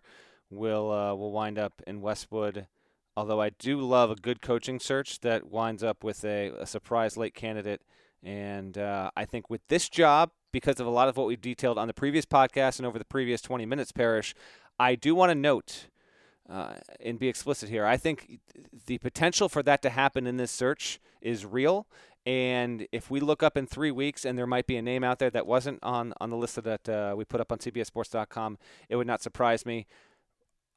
will 0.52 0.90
uh, 0.90 1.14
will 1.14 1.32
wind 1.32 1.58
up 1.58 1.82
in 1.86 2.00
Westwood. 2.00 2.66
Although 3.16 3.40
I 3.40 3.50
do 3.50 3.80
love 3.80 4.10
a 4.10 4.14
good 4.14 4.40
coaching 4.40 4.78
search 4.80 5.20
that 5.20 5.50
winds 5.50 5.82
up 5.82 6.02
with 6.02 6.24
a, 6.24 6.52
a 6.58 6.66
surprise 6.66 7.16
late 7.16 7.34
candidate, 7.34 7.82
and 8.22 8.78
uh, 8.78 9.10
I 9.16 9.24
think 9.24 9.50
with 9.50 9.60
this 9.68 9.88
job, 9.88 10.30
because 10.50 10.80
of 10.80 10.86
a 10.86 10.90
lot 10.90 11.08
of 11.08 11.16
what 11.16 11.26
we've 11.26 11.40
detailed 11.40 11.78
on 11.78 11.88
the 11.88 11.94
previous 11.94 12.24
podcast 12.24 12.78
and 12.78 12.86
over 12.86 12.98
the 12.98 13.04
previous 13.04 13.42
20 13.42 13.66
minutes, 13.66 13.92
Parrish, 13.92 14.34
I 14.78 14.94
do 14.94 15.14
want 15.14 15.30
to 15.30 15.34
note 15.34 15.88
uh, 16.48 16.74
and 17.00 17.18
be 17.18 17.28
explicit 17.28 17.68
here. 17.68 17.84
I 17.84 17.98
think 17.98 18.40
the 18.86 18.96
potential 18.98 19.50
for 19.50 19.62
that 19.62 19.82
to 19.82 19.90
happen 19.90 20.26
in 20.26 20.38
this 20.38 20.50
search 20.50 20.98
is 21.20 21.44
real, 21.44 21.86
and 22.24 22.86
if 22.92 23.10
we 23.10 23.18
look 23.18 23.42
up 23.42 23.56
in 23.56 23.66
three 23.66 23.90
weeks 23.90 24.24
and 24.24 24.38
there 24.38 24.46
might 24.46 24.66
be 24.66 24.76
a 24.76 24.82
name 24.82 25.02
out 25.02 25.18
there 25.18 25.30
that 25.30 25.46
wasn't 25.46 25.80
on, 25.82 26.14
on 26.20 26.30
the 26.30 26.36
list 26.36 26.62
that 26.62 26.88
uh, 26.88 27.14
we 27.16 27.24
put 27.24 27.40
up 27.40 27.50
on 27.50 27.58
CBSSports.com, 27.58 28.58
it 28.88 28.96
would 28.96 29.08
not 29.08 29.22
surprise 29.22 29.66
me. 29.66 29.86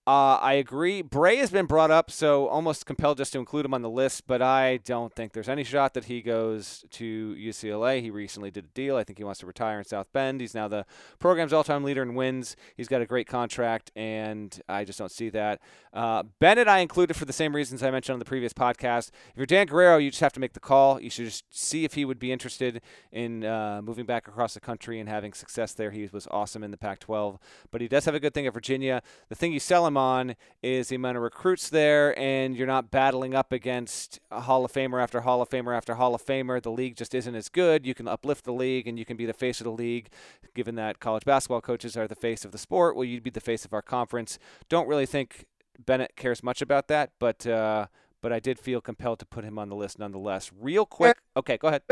Uh, 0.07 0.37
I 0.39 0.53
agree. 0.53 1.01
Brey 1.01 1.37
has 1.37 1.49
been 1.49 1.65
brought 1.65 1.89
up, 1.89 2.11
so 2.11 2.47
almost 2.47 2.85
compelled 2.85 3.17
just 3.17 3.33
to 3.33 3.39
include 3.39 3.65
him 3.65 3.73
on 3.73 3.81
the 3.81 3.89
list, 3.89 4.27
but 4.27 4.39
I 4.39 4.77
don't 4.77 5.11
think 5.15 5.33
there's 5.33 5.49
any 5.49 5.63
shot 5.63 5.95
that 5.95 6.05
he 6.05 6.21
goes 6.21 6.85
to 6.91 7.35
UCLA. 7.35 8.01
He 8.01 8.11
recently 8.11 8.51
did 8.51 8.65
a 8.65 8.67
deal. 8.67 8.97
I 8.97 9.03
think 9.03 9.17
he 9.17 9.23
wants 9.23 9.39
to 9.39 9.47
retire 9.47 9.79
in 9.79 9.85
South 9.85 10.05
Bend. 10.13 10.41
He's 10.41 10.53
now 10.53 10.67
the 10.67 10.85
program's 11.17 11.53
all 11.53 11.63
time 11.63 11.83
leader 11.83 12.03
in 12.03 12.13
wins. 12.13 12.55
He's 12.77 12.87
got 12.87 13.01
a 13.01 13.07
great 13.07 13.25
contract, 13.25 13.91
and 13.95 14.61
I 14.69 14.85
just 14.85 14.99
don't 14.99 15.11
see 15.11 15.29
that. 15.29 15.59
Uh, 15.91 16.21
Bennett, 16.39 16.67
I 16.67 16.79
included 16.79 17.15
for 17.15 17.25
the 17.25 17.33
same 17.33 17.55
reasons 17.55 17.81
I 17.81 17.89
mentioned 17.89 18.13
on 18.13 18.19
the 18.19 18.25
previous 18.25 18.53
podcast. 18.53 19.09
If 19.31 19.37
you're 19.37 19.47
Dan 19.47 19.65
Guerrero, 19.65 19.97
you 19.97 20.11
just 20.11 20.21
have 20.21 20.33
to 20.33 20.39
make 20.39 20.53
the 20.53 20.59
call. 20.59 21.01
You 21.01 21.09
should 21.09 21.25
just 21.25 21.45
see 21.49 21.83
if 21.83 21.95
he 21.95 22.05
would 22.05 22.19
be 22.19 22.31
interested 22.31 22.79
in 23.11 23.43
uh, 23.43 23.81
moving 23.83 24.05
back 24.05 24.27
across 24.27 24.53
the 24.53 24.59
country 24.59 24.99
and 24.99 25.09
having 25.09 25.33
success 25.33 25.73
there. 25.73 25.89
He 25.89 26.07
was 26.13 26.27
awesome 26.29 26.63
in 26.63 26.69
the 26.69 26.77
Pac 26.77 26.99
12, 26.99 27.39
but 27.71 27.81
he 27.81 27.87
does 27.87 28.05
have 28.05 28.13
a 28.13 28.19
good 28.19 28.35
thing 28.35 28.45
at 28.45 28.53
Virginia. 28.53 29.01
The 29.29 29.35
thing 29.35 29.51
you 29.51 29.59
sell 29.59 29.87
him 29.87 29.94
on 29.97 30.35
is 30.61 30.89
the 30.89 30.95
amount 30.95 31.17
of 31.17 31.23
recruits 31.23 31.69
there, 31.69 32.17
and 32.17 32.55
you're 32.55 32.67
not 32.67 32.91
battling 32.91 33.33
up 33.33 33.51
against 33.51 34.19
a 34.31 34.41
Hall 34.41 34.65
of 34.65 34.71
Famer 34.71 35.01
after 35.01 35.21
Hall 35.21 35.41
of 35.41 35.49
Famer 35.49 35.75
after 35.75 35.95
Hall 35.95 36.15
of 36.15 36.25
Famer. 36.25 36.61
The 36.61 36.71
league 36.71 36.95
just 36.95 37.13
isn't 37.13 37.35
as 37.35 37.49
good. 37.49 37.85
You 37.85 37.93
can 37.93 38.07
uplift 38.07 38.45
the 38.45 38.53
league, 38.53 38.87
and 38.87 38.97
you 38.97 39.05
can 39.05 39.17
be 39.17 39.25
the 39.25 39.33
face 39.33 39.59
of 39.59 39.65
the 39.65 39.71
league. 39.71 40.09
Given 40.53 40.75
that 40.75 40.99
college 40.99 41.25
basketball 41.25 41.61
coaches 41.61 41.97
are 41.97 42.07
the 42.07 42.15
face 42.15 42.45
of 42.45 42.51
the 42.51 42.57
sport, 42.57 42.95
well, 42.95 43.05
you'd 43.05 43.23
be 43.23 43.29
the 43.29 43.41
face 43.41 43.65
of 43.65 43.73
our 43.73 43.81
conference. 43.81 44.39
Don't 44.69 44.87
really 44.87 45.05
think 45.05 45.45
Bennett 45.83 46.15
cares 46.15 46.41
much 46.43 46.61
about 46.61 46.87
that, 46.87 47.11
but 47.19 47.45
uh, 47.45 47.87
but 48.21 48.31
I 48.31 48.39
did 48.39 48.59
feel 48.59 48.81
compelled 48.81 49.19
to 49.19 49.25
put 49.25 49.43
him 49.43 49.59
on 49.59 49.69
the 49.69 49.75
list 49.75 49.99
nonetheless. 49.99 50.51
Real 50.59 50.85
quick, 50.85 51.17
okay, 51.37 51.57
go 51.57 51.67
ahead. 51.67 51.83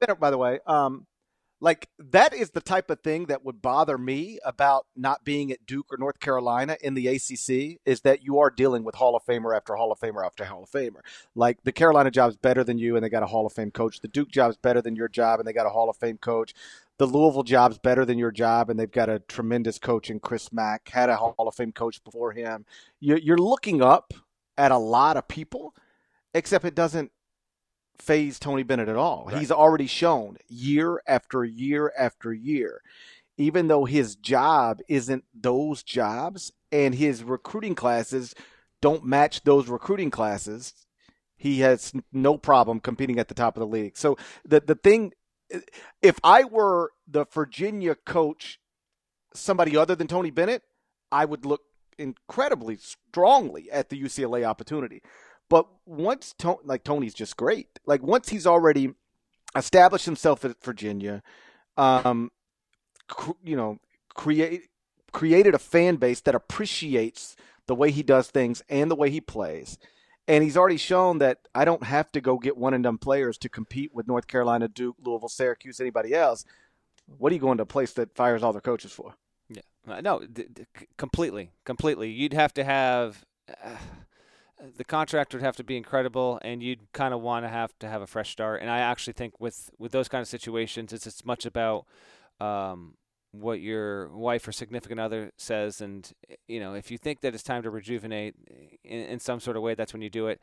Bennett, 0.00 0.18
by 0.18 0.30
the 0.30 0.38
way, 0.38 0.60
um, 0.66 1.06
like 1.60 1.88
that 1.98 2.32
is 2.32 2.50
the 2.50 2.60
type 2.60 2.88
of 2.90 3.00
thing 3.00 3.26
that 3.26 3.44
would 3.44 3.60
bother 3.60 3.98
me 3.98 4.38
about 4.44 4.86
not 4.94 5.24
being 5.24 5.50
at 5.50 5.66
Duke 5.66 5.86
or 5.90 5.98
North 5.98 6.20
Carolina 6.20 6.76
in 6.80 6.94
the 6.94 7.08
ACC 7.08 7.80
is 7.84 8.02
that 8.02 8.22
you 8.22 8.38
are 8.38 8.50
dealing 8.50 8.84
with 8.84 8.94
Hall 8.94 9.16
of 9.16 9.24
Famer 9.24 9.56
after 9.56 9.74
Hall 9.74 9.90
of 9.90 9.98
Famer 9.98 10.24
after 10.24 10.44
Hall 10.44 10.62
of 10.62 10.70
Famer. 10.70 11.00
Like 11.34 11.58
the 11.64 11.72
Carolina 11.72 12.10
job's 12.10 12.36
better 12.36 12.62
than 12.62 12.78
you 12.78 12.94
and 12.94 13.04
they 13.04 13.08
got 13.08 13.24
a 13.24 13.26
Hall 13.26 13.46
of 13.46 13.52
Fame 13.52 13.72
coach. 13.72 14.00
The 14.00 14.08
Duke 14.08 14.30
job's 14.30 14.56
better 14.56 14.80
than 14.80 14.94
your 14.94 15.08
job 15.08 15.40
and 15.40 15.48
they 15.48 15.52
got 15.52 15.66
a 15.66 15.70
Hall 15.70 15.90
of 15.90 15.96
Fame 15.96 16.18
coach. 16.18 16.54
The 16.98 17.06
Louisville 17.06 17.42
job's 17.42 17.78
better 17.78 18.04
than 18.04 18.18
your 18.18 18.30
job 18.30 18.70
and 18.70 18.78
they've 18.78 18.90
got 18.90 19.08
a 19.08 19.18
tremendous 19.18 19.78
coach 19.78 20.10
in 20.10 20.20
Chris 20.20 20.52
Mack, 20.52 20.88
had 20.88 21.08
a 21.08 21.16
Hall 21.16 21.34
of 21.38 21.54
Fame 21.54 21.72
coach 21.72 22.02
before 22.04 22.32
him. 22.32 22.66
You're 23.00 23.38
looking 23.38 23.82
up 23.82 24.14
at 24.56 24.70
a 24.70 24.78
lot 24.78 25.16
of 25.16 25.26
people, 25.28 25.74
except 26.34 26.64
it 26.64 26.74
doesn't 26.74 27.10
faze 27.98 28.38
Tony 28.38 28.62
Bennett 28.62 28.88
at 28.88 28.96
all. 28.96 29.26
Right. 29.26 29.38
He's 29.38 29.50
already 29.50 29.86
shown 29.86 30.36
year 30.48 31.02
after 31.06 31.44
year 31.44 31.92
after 31.98 32.32
year, 32.32 32.82
even 33.36 33.68
though 33.68 33.84
his 33.84 34.16
job 34.16 34.80
isn't 34.88 35.24
those 35.34 35.82
jobs 35.82 36.52
and 36.70 36.94
his 36.94 37.22
recruiting 37.22 37.74
classes 37.74 38.34
don't 38.80 39.04
match 39.04 39.42
those 39.42 39.68
recruiting 39.68 40.10
classes, 40.10 40.74
he 41.36 41.60
has 41.60 41.92
no 42.12 42.36
problem 42.36 42.80
competing 42.80 43.18
at 43.18 43.28
the 43.28 43.34
top 43.34 43.56
of 43.56 43.60
the 43.60 43.66
league. 43.66 43.96
So 43.96 44.16
the 44.44 44.60
the 44.60 44.74
thing 44.74 45.12
if 46.02 46.18
I 46.22 46.44
were 46.44 46.92
the 47.06 47.24
Virginia 47.32 47.94
coach 47.94 48.60
somebody 49.34 49.76
other 49.76 49.94
than 49.94 50.06
Tony 50.06 50.30
Bennett, 50.30 50.62
I 51.10 51.24
would 51.24 51.46
look 51.46 51.62
incredibly 51.98 52.76
strongly 52.76 53.70
at 53.70 53.88
the 53.88 54.00
UCLA 54.00 54.44
opportunity. 54.44 55.02
But 55.48 55.66
once 55.86 56.34
Tony, 56.38 56.58
like 56.64 56.84
Tony's 56.84 57.14
just 57.14 57.36
great. 57.36 57.78
Like 57.86 58.02
once 58.02 58.28
he's 58.28 58.46
already 58.46 58.94
established 59.56 60.04
himself 60.04 60.44
at 60.44 60.62
Virginia, 60.62 61.22
um, 61.76 62.30
cr- 63.08 63.32
you 63.42 63.56
know, 63.56 63.78
create 64.14 64.68
created 65.12 65.54
a 65.54 65.58
fan 65.58 65.96
base 65.96 66.20
that 66.20 66.34
appreciates 66.34 67.34
the 67.66 67.74
way 67.74 67.90
he 67.90 68.02
does 68.02 68.28
things 68.30 68.62
and 68.68 68.90
the 68.90 68.96
way 68.96 69.10
he 69.10 69.20
plays. 69.20 69.78
And 70.26 70.44
he's 70.44 70.58
already 70.58 70.76
shown 70.76 71.18
that 71.18 71.38
I 71.54 71.64
don't 71.64 71.84
have 71.84 72.12
to 72.12 72.20
go 72.20 72.36
get 72.38 72.58
one 72.58 72.74
and 72.74 72.84
done 72.84 72.98
players 72.98 73.38
to 73.38 73.48
compete 73.48 73.94
with 73.94 74.06
North 74.06 74.26
Carolina, 74.26 74.68
Duke, 74.68 74.96
Louisville, 75.02 75.30
Syracuse, 75.30 75.80
anybody 75.80 76.12
else. 76.14 76.44
What 77.06 77.32
are 77.32 77.34
you 77.34 77.40
going 77.40 77.56
to 77.56 77.62
a 77.62 77.66
place 77.66 77.94
that 77.94 78.14
fires 78.14 78.42
all 78.42 78.52
their 78.52 78.60
coaches 78.60 78.92
for? 78.92 79.14
Yeah, 79.48 80.00
no, 80.00 80.22
completely, 80.98 81.52
completely. 81.64 82.10
You'd 82.10 82.34
have 82.34 82.52
to 82.54 82.64
have. 82.64 83.24
Uh, 83.48 83.76
the 84.76 84.84
contract 84.84 85.32
would 85.32 85.42
have 85.42 85.56
to 85.56 85.64
be 85.64 85.76
incredible, 85.76 86.38
and 86.42 86.62
you'd 86.62 86.92
kind 86.92 87.14
of 87.14 87.20
want 87.20 87.44
to 87.44 87.48
have 87.48 87.78
to 87.78 87.88
have 87.88 88.02
a 88.02 88.06
fresh 88.06 88.30
start. 88.30 88.60
And 88.60 88.70
I 88.70 88.78
actually 88.78 89.12
think 89.12 89.40
with 89.40 89.70
with 89.78 89.92
those 89.92 90.08
kind 90.08 90.22
of 90.22 90.28
situations, 90.28 90.92
it's 90.92 91.06
as 91.06 91.24
much 91.24 91.46
about 91.46 91.86
um, 92.40 92.94
what 93.32 93.60
your 93.60 94.08
wife 94.16 94.48
or 94.48 94.52
significant 94.52 95.00
other 95.00 95.32
says, 95.36 95.80
and 95.80 96.10
you 96.46 96.60
know, 96.60 96.74
if 96.74 96.90
you 96.90 96.98
think 96.98 97.20
that 97.20 97.34
it's 97.34 97.42
time 97.42 97.62
to 97.62 97.70
rejuvenate 97.70 98.34
in, 98.84 99.00
in 99.00 99.20
some 99.20 99.40
sort 99.40 99.56
of 99.56 99.62
way, 99.62 99.74
that's 99.74 99.92
when 99.92 100.02
you 100.02 100.10
do 100.10 100.26
it. 100.26 100.40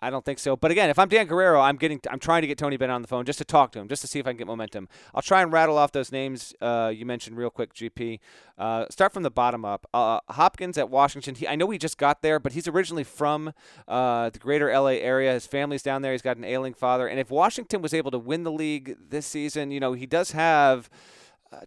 I 0.00 0.10
don't 0.10 0.24
think 0.24 0.38
so. 0.38 0.56
But 0.56 0.70
again, 0.70 0.90
if 0.90 0.98
I'm 0.98 1.08
Dan 1.08 1.26
Guerrero, 1.26 1.60
I'm 1.60 1.76
getting, 1.76 2.00
I'm 2.08 2.20
trying 2.20 2.42
to 2.42 2.46
get 2.46 2.56
Tony 2.56 2.76
Bennett 2.76 2.94
on 2.94 3.02
the 3.02 3.08
phone 3.08 3.24
just 3.24 3.38
to 3.38 3.44
talk 3.44 3.72
to 3.72 3.80
him, 3.80 3.88
just 3.88 4.00
to 4.02 4.08
see 4.08 4.20
if 4.20 4.26
I 4.26 4.30
can 4.30 4.36
get 4.36 4.46
momentum. 4.46 4.88
I'll 5.14 5.22
try 5.22 5.42
and 5.42 5.52
rattle 5.52 5.76
off 5.76 5.90
those 5.90 6.12
names 6.12 6.54
uh, 6.60 6.92
you 6.94 7.04
mentioned 7.04 7.36
real 7.36 7.50
quick, 7.50 7.74
GP. 7.74 8.20
Uh, 8.56 8.86
start 8.90 9.12
from 9.12 9.24
the 9.24 9.30
bottom 9.30 9.64
up. 9.64 9.86
Uh, 9.92 10.20
Hopkins 10.30 10.78
at 10.78 10.88
Washington. 10.88 11.34
He, 11.34 11.48
I 11.48 11.56
know 11.56 11.68
he 11.70 11.78
just 11.78 11.98
got 11.98 12.22
there, 12.22 12.38
but 12.38 12.52
he's 12.52 12.68
originally 12.68 13.04
from 13.04 13.52
uh, 13.88 14.30
the 14.30 14.38
greater 14.38 14.72
LA 14.72 14.98
area. 14.98 15.32
His 15.32 15.46
family's 15.46 15.82
down 15.82 16.02
there. 16.02 16.12
He's 16.12 16.22
got 16.22 16.36
an 16.36 16.44
ailing 16.44 16.74
father. 16.74 17.08
And 17.08 17.18
if 17.18 17.30
Washington 17.30 17.82
was 17.82 17.92
able 17.92 18.10
to 18.12 18.18
win 18.18 18.44
the 18.44 18.52
league 18.52 18.96
this 19.10 19.26
season, 19.26 19.70
you 19.72 19.80
know, 19.80 19.94
he 19.94 20.06
does 20.06 20.30
have 20.30 20.88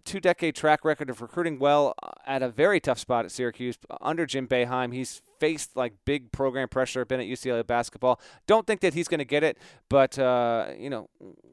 two 0.04 0.20
decade 0.20 0.54
track 0.54 0.84
record 0.84 1.10
of 1.10 1.20
recruiting 1.20 1.58
well 1.58 1.94
uh, 2.02 2.10
at 2.26 2.42
a 2.42 2.48
very 2.48 2.80
tough 2.80 2.98
spot 2.98 3.24
at 3.24 3.30
Syracuse 3.30 3.76
under 4.00 4.26
Jim 4.26 4.46
Boeheim. 4.46 4.92
He's 4.92 5.22
faced 5.38 5.76
like 5.76 5.94
big 6.04 6.30
program 6.30 6.68
pressure, 6.68 7.04
been 7.04 7.20
at 7.20 7.26
UCLA 7.26 7.66
basketball. 7.66 8.20
Don't 8.46 8.66
think 8.66 8.80
that 8.80 8.94
he's 8.94 9.08
going 9.08 9.18
to 9.18 9.24
get 9.24 9.42
it, 9.42 9.58
but 9.88 10.18
uh, 10.18 10.68
you 10.78 10.88
know, 10.88 11.08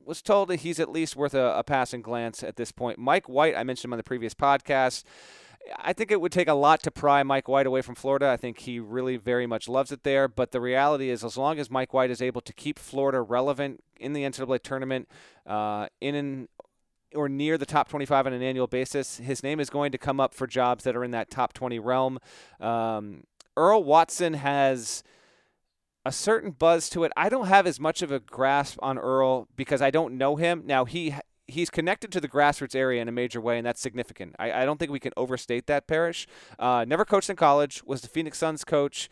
was 0.05 0.21
told 0.21 0.49
that 0.49 0.57
he's 0.57 0.79
at 0.79 0.91
least 0.91 1.15
worth 1.15 1.33
a, 1.33 1.57
a 1.57 1.63
passing 1.63 2.01
glance 2.01 2.43
at 2.43 2.55
this 2.55 2.71
point. 2.71 2.99
Mike 2.99 3.27
White, 3.27 3.55
I 3.57 3.63
mentioned 3.63 3.89
him 3.89 3.93
on 3.93 3.97
the 3.97 4.03
previous 4.03 4.33
podcast. 4.33 5.03
I 5.77 5.93
think 5.93 6.11
it 6.11 6.21
would 6.21 6.31
take 6.31 6.47
a 6.47 6.53
lot 6.53 6.81
to 6.83 6.91
pry 6.91 7.21
Mike 7.23 7.47
White 7.47 7.67
away 7.67 7.81
from 7.81 7.95
Florida. 7.95 8.27
I 8.27 8.37
think 8.37 8.59
he 8.59 8.79
really 8.79 9.17
very 9.17 9.45
much 9.45 9.67
loves 9.67 9.91
it 9.91 10.03
there. 10.03 10.27
But 10.27 10.51
the 10.51 10.61
reality 10.61 11.09
is, 11.09 11.23
as 11.23 11.37
long 11.37 11.59
as 11.59 11.69
Mike 11.69 11.93
White 11.93 12.09
is 12.09 12.21
able 12.21 12.41
to 12.41 12.53
keep 12.53 12.79
Florida 12.79 13.21
relevant 13.21 13.83
in 13.99 14.13
the 14.13 14.23
NCAA 14.23 14.61
tournament, 14.63 15.09
uh, 15.45 15.87
in 15.99 16.15
an 16.15 16.47
or 17.15 17.29
near 17.29 17.57
the 17.57 17.65
top 17.65 17.89
25 17.89 18.27
on 18.27 18.33
an 18.33 18.41
annual 18.41 18.67
basis, 18.67 19.17
his 19.17 19.43
name 19.43 19.59
is 19.59 19.69
going 19.69 19.91
to 19.91 19.97
come 19.97 20.19
up 20.19 20.33
for 20.33 20.47
jobs 20.47 20.83
that 20.83 20.95
are 20.95 21.03
in 21.03 21.11
that 21.11 21.29
top 21.29 21.53
20 21.53 21.79
realm. 21.79 22.19
Um, 22.59 23.23
Earl 23.57 23.83
Watson 23.83 24.35
has 24.35 25.03
a 26.05 26.11
certain 26.11 26.51
buzz 26.51 26.89
to 26.91 27.03
it. 27.03 27.11
I 27.17 27.29
don't 27.29 27.47
have 27.47 27.67
as 27.67 27.79
much 27.79 28.01
of 28.01 28.11
a 28.11 28.19
grasp 28.19 28.77
on 28.81 28.97
Earl 28.97 29.47
because 29.55 29.81
I 29.81 29.91
don't 29.91 30.17
know 30.17 30.35
him. 30.35 30.63
Now 30.65 30.85
he 30.85 31.13
he's 31.49 31.69
connected 31.69 32.11
to 32.11 32.21
the 32.21 32.27
grassroots 32.27 32.75
area 32.75 33.01
in 33.01 33.07
a 33.07 33.11
major 33.11 33.41
way, 33.41 33.57
and 33.57 33.65
that's 33.65 33.81
significant. 33.81 34.35
I, 34.39 34.51
I 34.51 34.65
don't 34.65 34.77
think 34.77 34.91
we 34.91 34.99
can 34.99 35.13
overstate 35.17 35.67
that. 35.67 35.87
Parrish 35.87 36.27
uh, 36.57 36.85
never 36.87 37.05
coached 37.05 37.29
in 37.29 37.35
college, 37.35 37.83
was 37.83 38.01
the 38.01 38.07
Phoenix 38.07 38.37
Suns 38.37 38.63
coach. 38.63 39.09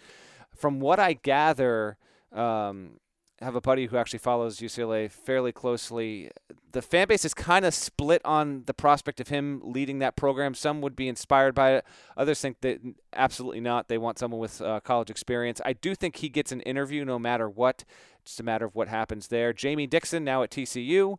From 0.56 0.80
what 0.80 1.00
I 1.00 1.14
gather, 1.14 1.98
um, 2.32 3.00
have 3.42 3.56
a 3.56 3.62
buddy 3.62 3.86
who 3.86 3.98
actually 3.98 4.20
follows 4.20 4.60
UCLA 4.60 5.12
fairly 5.12 5.52
closely. 5.52 6.32
The 6.72 6.82
fan 6.82 7.08
base 7.08 7.24
is 7.24 7.34
kind 7.34 7.66
of 7.66 7.74
split 7.74 8.22
on 8.26 8.64
the 8.66 8.74
prospect 8.74 9.20
of 9.20 9.28
him 9.28 9.62
leading 9.64 10.00
that 10.00 10.16
program. 10.16 10.56
Some 10.56 10.82
would 10.82 10.96
be 10.96 11.08
inspired 11.08 11.54
by 11.54 11.76
it. 11.76 11.86
Others 12.16 12.42
think 12.42 12.62
that 12.62 12.82
absolutely 13.14 13.62
not. 13.62 13.90
They 13.90 13.98
want 14.00 14.18
someone 14.18 14.40
with 14.40 14.60
uh, 14.62 14.80
college 14.80 15.12
experience. 15.12 15.62
I 15.64 15.74
do 15.74 15.94
think 15.94 16.18
he 16.18 16.30
gets 16.30 16.52
an 16.52 16.62
interview 16.62 17.06
no 17.06 17.20
matter 17.20 17.48
what. 17.48 17.84
It's 18.22 18.32
just 18.32 18.40
a 18.40 18.44
matter 18.44 18.66
of 18.66 18.74
what 18.76 18.88
happens 18.88 19.28
there. 19.28 19.54
Jamie 19.54 19.88
Dixon 19.88 20.24
now 20.24 20.42
at 20.42 20.50
TCU 20.50 21.18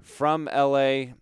from 0.00 0.48
LA, 0.54 1.12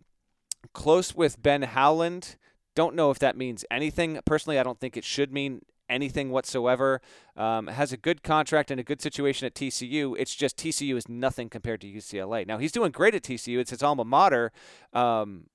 close 0.73 1.15
with 1.15 1.43
Ben 1.43 1.63
Howland. 1.63 2.37
Don't 2.77 2.95
know 2.95 3.11
if 3.11 3.19
that 3.19 3.37
means 3.37 3.65
anything. 3.71 4.21
Personally, 4.25 4.59
I 4.61 4.63
don't 4.63 4.79
think 4.79 4.97
it 4.97 5.05
should 5.05 5.33
mean 5.33 5.63
anything 5.89 6.31
whatsoever. 6.31 7.01
Um, 7.37 7.67
has 7.69 7.93
a 7.93 7.97
good 7.97 8.23
contract 8.23 8.71
and 8.71 8.81
a 8.81 8.85
good 8.85 9.01
situation 9.01 9.47
at 9.47 9.55
TCU. 9.55 10.15
It's 10.19 10.35
just 10.35 10.57
TCU 10.57 10.97
is 10.97 11.09
nothing 11.09 11.49
compared 11.49 11.81
to 11.83 11.87
UCLA. 11.87 12.47
Now 12.47 12.59
he's 12.59 12.73
doing 12.73 12.93
great 12.93 13.15
at 13.15 13.23
TCU. 13.23 13.59
It's 13.59 13.71
his 13.71 13.83
alma 13.83 14.05
mater. 14.05 14.53
Um, 14.93 15.47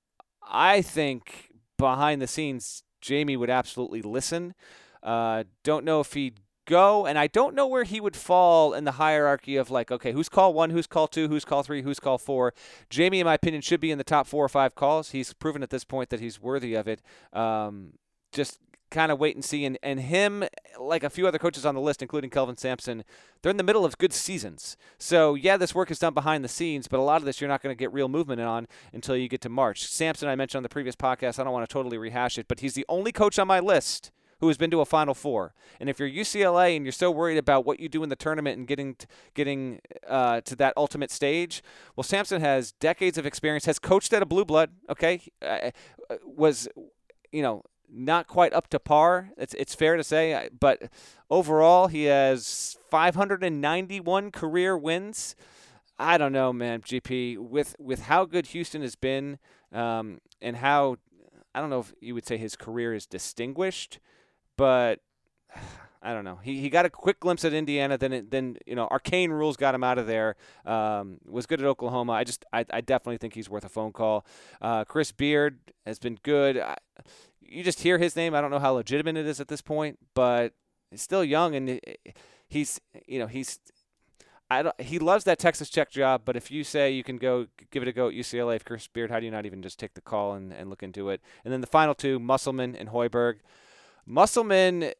I 0.48 0.82
think 0.82 1.50
behind 1.78 2.20
the 2.20 2.26
scenes, 2.26 2.82
Jamie 3.00 3.36
would 3.36 3.50
absolutely 3.50 4.02
listen. 4.02 4.54
Uh, 5.02 5.44
don't 5.64 5.84
know 5.84 6.00
if 6.00 6.12
he'd 6.12 6.38
go, 6.66 7.06
and 7.06 7.18
I 7.18 7.26
don't 7.26 7.54
know 7.54 7.66
where 7.66 7.84
he 7.84 8.00
would 8.00 8.16
fall 8.16 8.72
in 8.72 8.84
the 8.84 8.92
hierarchy 8.92 9.56
of 9.56 9.70
like, 9.70 9.90
okay, 9.90 10.12
who's 10.12 10.28
call 10.28 10.54
one, 10.54 10.70
who's 10.70 10.86
call 10.86 11.08
two, 11.08 11.28
who's 11.28 11.44
call 11.44 11.62
three, 11.62 11.82
who's 11.82 12.00
call 12.00 12.18
four. 12.18 12.54
Jamie, 12.88 13.20
in 13.20 13.26
my 13.26 13.34
opinion, 13.34 13.62
should 13.62 13.80
be 13.80 13.90
in 13.90 13.98
the 13.98 14.04
top 14.04 14.26
four 14.26 14.44
or 14.44 14.48
five 14.48 14.74
calls. 14.74 15.10
He's 15.10 15.32
proven 15.32 15.62
at 15.62 15.70
this 15.70 15.84
point 15.84 16.10
that 16.10 16.20
he's 16.20 16.40
worthy 16.40 16.74
of 16.74 16.86
it. 16.86 17.02
Um, 17.32 17.94
just 18.32 18.58
kind 18.92 19.10
of 19.10 19.18
wait 19.18 19.34
and 19.34 19.44
see. 19.44 19.64
And, 19.64 19.78
and 19.82 20.00
him, 20.00 20.44
like 20.78 21.02
a 21.02 21.10
few 21.10 21.26
other 21.26 21.38
coaches 21.38 21.66
on 21.66 21.74
the 21.74 21.80
list, 21.80 22.02
including 22.02 22.30
Kelvin 22.30 22.56
Sampson, 22.56 23.02
they're 23.40 23.50
in 23.50 23.56
the 23.56 23.64
middle 23.64 23.84
of 23.84 23.98
good 23.98 24.12
seasons. 24.12 24.76
So, 24.98 25.34
yeah, 25.34 25.56
this 25.56 25.74
work 25.74 25.90
is 25.90 25.98
done 25.98 26.14
behind 26.14 26.44
the 26.44 26.48
scenes, 26.48 26.86
but 26.86 27.00
a 27.00 27.02
lot 27.02 27.16
of 27.16 27.24
this 27.24 27.40
you're 27.40 27.48
not 27.48 27.62
going 27.62 27.74
to 27.74 27.78
get 27.78 27.92
real 27.92 28.08
movement 28.08 28.40
on 28.40 28.68
until 28.92 29.16
you 29.16 29.28
get 29.28 29.40
to 29.40 29.48
March. 29.48 29.84
Sampson, 29.86 30.28
I 30.28 30.36
mentioned 30.36 30.58
on 30.58 30.62
the 30.62 30.68
previous 30.68 30.94
podcast, 30.94 31.40
I 31.40 31.44
don't 31.44 31.52
want 31.52 31.68
to 31.68 31.72
totally 31.72 31.98
rehash 31.98 32.38
it, 32.38 32.46
but 32.46 32.60
he's 32.60 32.74
the 32.74 32.86
only 32.88 33.10
coach 33.10 33.38
on 33.38 33.48
my 33.48 33.58
list 33.58 34.12
who 34.42 34.48
has 34.48 34.56
been 34.56 34.72
to 34.72 34.80
a 34.80 34.84
Final 34.84 35.14
Four. 35.14 35.54
And 35.78 35.88
if 35.88 36.00
you're 36.00 36.10
UCLA 36.10 36.76
and 36.76 36.84
you're 36.84 36.92
so 36.92 37.12
worried 37.12 37.38
about 37.38 37.64
what 37.64 37.78
you 37.78 37.88
do 37.88 38.02
in 38.02 38.08
the 38.08 38.16
tournament 38.16 38.58
and 38.58 38.66
getting 38.66 38.96
getting 39.34 39.80
uh, 40.08 40.40
to 40.40 40.56
that 40.56 40.74
ultimate 40.76 41.12
stage, 41.12 41.62
well, 41.94 42.02
Sampson 42.02 42.40
has 42.40 42.72
decades 42.72 43.16
of 43.16 43.24
experience, 43.24 43.66
has 43.66 43.78
coached 43.78 44.12
at 44.12 44.20
a 44.20 44.26
blue 44.26 44.44
blood. 44.44 44.70
Okay, 44.90 45.20
uh, 45.40 45.70
uh 46.10 46.16
was 46.26 46.68
you 47.30 47.40
know 47.40 47.62
not 47.92 48.26
quite 48.26 48.52
up 48.52 48.68
to 48.68 48.80
par. 48.80 49.30
It's 49.36 49.54
it's 49.54 49.74
fair 49.74 49.96
to 49.96 50.04
say, 50.04 50.48
but 50.58 50.90
overall 51.30 51.88
he 51.88 52.04
has 52.04 52.78
591 52.90 54.30
career 54.30 54.76
wins. 54.76 55.36
I 55.98 56.18
don't 56.18 56.32
know, 56.32 56.52
man. 56.52 56.80
GP 56.80 57.38
with 57.38 57.76
with 57.78 58.02
how 58.02 58.24
good 58.24 58.46
Houston 58.46 58.82
has 58.82 58.96
been, 58.96 59.38
um, 59.72 60.20
and 60.40 60.56
how 60.56 60.96
I 61.54 61.60
don't 61.60 61.70
know 61.70 61.80
if 61.80 61.92
you 62.00 62.14
would 62.14 62.26
say 62.26 62.36
his 62.38 62.56
career 62.56 62.94
is 62.94 63.06
distinguished, 63.06 64.00
but 64.56 65.00
I 66.04 66.12
don't 66.12 66.24
know. 66.24 66.40
He, 66.42 66.60
he 66.60 66.68
got 66.68 66.84
a 66.84 66.90
quick 66.90 67.20
glimpse 67.20 67.44
at 67.44 67.52
Indiana, 67.52 67.96
then 67.96 68.12
it, 68.12 68.30
then 68.32 68.56
you 68.66 68.74
know 68.74 68.88
arcane 68.90 69.30
rules 69.30 69.56
got 69.56 69.72
him 69.72 69.84
out 69.84 69.98
of 69.98 70.08
there. 70.08 70.34
Um, 70.66 71.18
was 71.24 71.46
good 71.46 71.60
at 71.60 71.66
Oklahoma. 71.66 72.12
I 72.12 72.24
just 72.24 72.44
I, 72.52 72.64
I 72.70 72.80
definitely 72.80 73.18
think 73.18 73.34
he's 73.34 73.48
worth 73.48 73.64
a 73.64 73.68
phone 73.68 73.92
call. 73.92 74.26
Uh, 74.60 74.84
Chris 74.84 75.12
Beard 75.12 75.60
has 75.86 76.00
been 76.00 76.18
good. 76.24 76.58
I, 76.58 76.76
you 77.52 77.62
just 77.62 77.80
hear 77.80 77.98
his 77.98 78.16
name. 78.16 78.34
I 78.34 78.40
don't 78.40 78.50
know 78.50 78.58
how 78.58 78.72
legitimate 78.72 79.16
it 79.16 79.26
is 79.26 79.40
at 79.40 79.48
this 79.48 79.60
point, 79.60 79.98
but 80.14 80.52
he's 80.90 81.02
still 81.02 81.24
young 81.24 81.54
and 81.54 81.80
he's 82.48 82.80
you 83.06 83.18
know 83.18 83.26
he's 83.26 83.58
I 84.52 84.62
don't, 84.62 84.80
he 84.80 84.98
loves 84.98 85.24
that 85.24 85.38
Texas 85.38 85.70
Tech 85.70 85.90
job, 85.90 86.22
but 86.26 86.36
if 86.36 86.50
you 86.50 86.62
say 86.62 86.90
you 86.90 87.02
can 87.02 87.16
go 87.16 87.46
give 87.70 87.82
it 87.82 87.88
a 87.88 87.92
go 87.92 88.08
at 88.08 88.14
UCLA, 88.14 88.56
if 88.56 88.64
Chris 88.66 88.86
Beard, 88.86 89.10
how 89.10 89.18
do 89.18 89.24
you 89.24 89.30
not 89.30 89.46
even 89.46 89.62
just 89.62 89.78
take 89.78 89.94
the 89.94 90.02
call 90.02 90.34
and, 90.34 90.52
and 90.52 90.68
look 90.68 90.82
into 90.82 91.08
it? 91.08 91.22
And 91.42 91.52
then 91.52 91.62
the 91.62 91.66
final 91.66 91.94
two, 91.94 92.18
Musselman 92.18 92.76
and 92.76 92.90
Hoiberg. 92.90 93.36
Musselman 94.04 94.92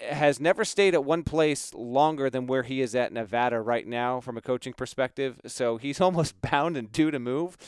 has 0.00 0.40
never 0.40 0.64
stayed 0.64 0.94
at 0.94 1.04
one 1.04 1.22
place 1.22 1.74
longer 1.74 2.30
than 2.30 2.46
where 2.46 2.62
he 2.62 2.80
is 2.80 2.94
at 2.94 3.12
Nevada 3.12 3.60
right 3.60 3.86
now 3.86 4.20
from 4.20 4.38
a 4.38 4.42
coaching 4.42 4.72
perspective, 4.72 5.38
so 5.46 5.76
he's 5.76 6.00
almost 6.00 6.40
bound 6.40 6.78
and 6.78 6.90
due 6.90 7.10
to 7.10 7.18
move. 7.18 7.58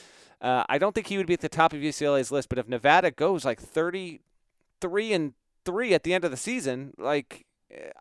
Uh, 0.41 0.65
I 0.69 0.79
don't 0.79 0.95
think 0.95 1.07
he 1.09 1.19
would 1.19 1.27
be 1.27 1.35
at 1.35 1.41
the 1.41 1.49
top 1.49 1.73
of 1.73 1.81
UCLA's 1.81 2.31
list, 2.31 2.49
but 2.49 2.59
if 2.59 2.69
Nevada 2.69 3.11
goes 3.11 3.45
like 3.45 3.61
33 4.81 5.13
and 5.13 5.35
3 5.65 5.95
at 5.95 6.03
the 6.03 6.15
end 6.15 6.25
of 6.25 6.31
the 6.31 6.37
season, 6.37 6.93
like 6.99 7.47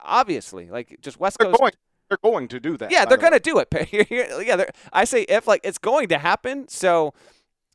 obviously, 0.04 0.70
like 0.70 0.98
just 1.02 1.20
West 1.20 1.38
they're 1.40 1.50
Coast. 1.50 1.60
Going, 1.60 1.72
they're 2.10 2.18
going 2.22 2.48
to 2.50 2.60
do 2.60 2.78
that. 2.78 2.92
Yeah, 2.92 3.06
they're 3.06 3.18
going 3.18 3.34
to 3.34 3.40
do 3.40 3.60
it. 3.60 3.68
yeah, 4.48 4.66
I 4.94 5.06
say 5.06 5.24
if 5.24 5.48
like 5.48 5.62
it's 5.64 5.78
going 5.78 6.10
to 6.10 6.18
happen. 6.18 6.68
So 6.68 7.14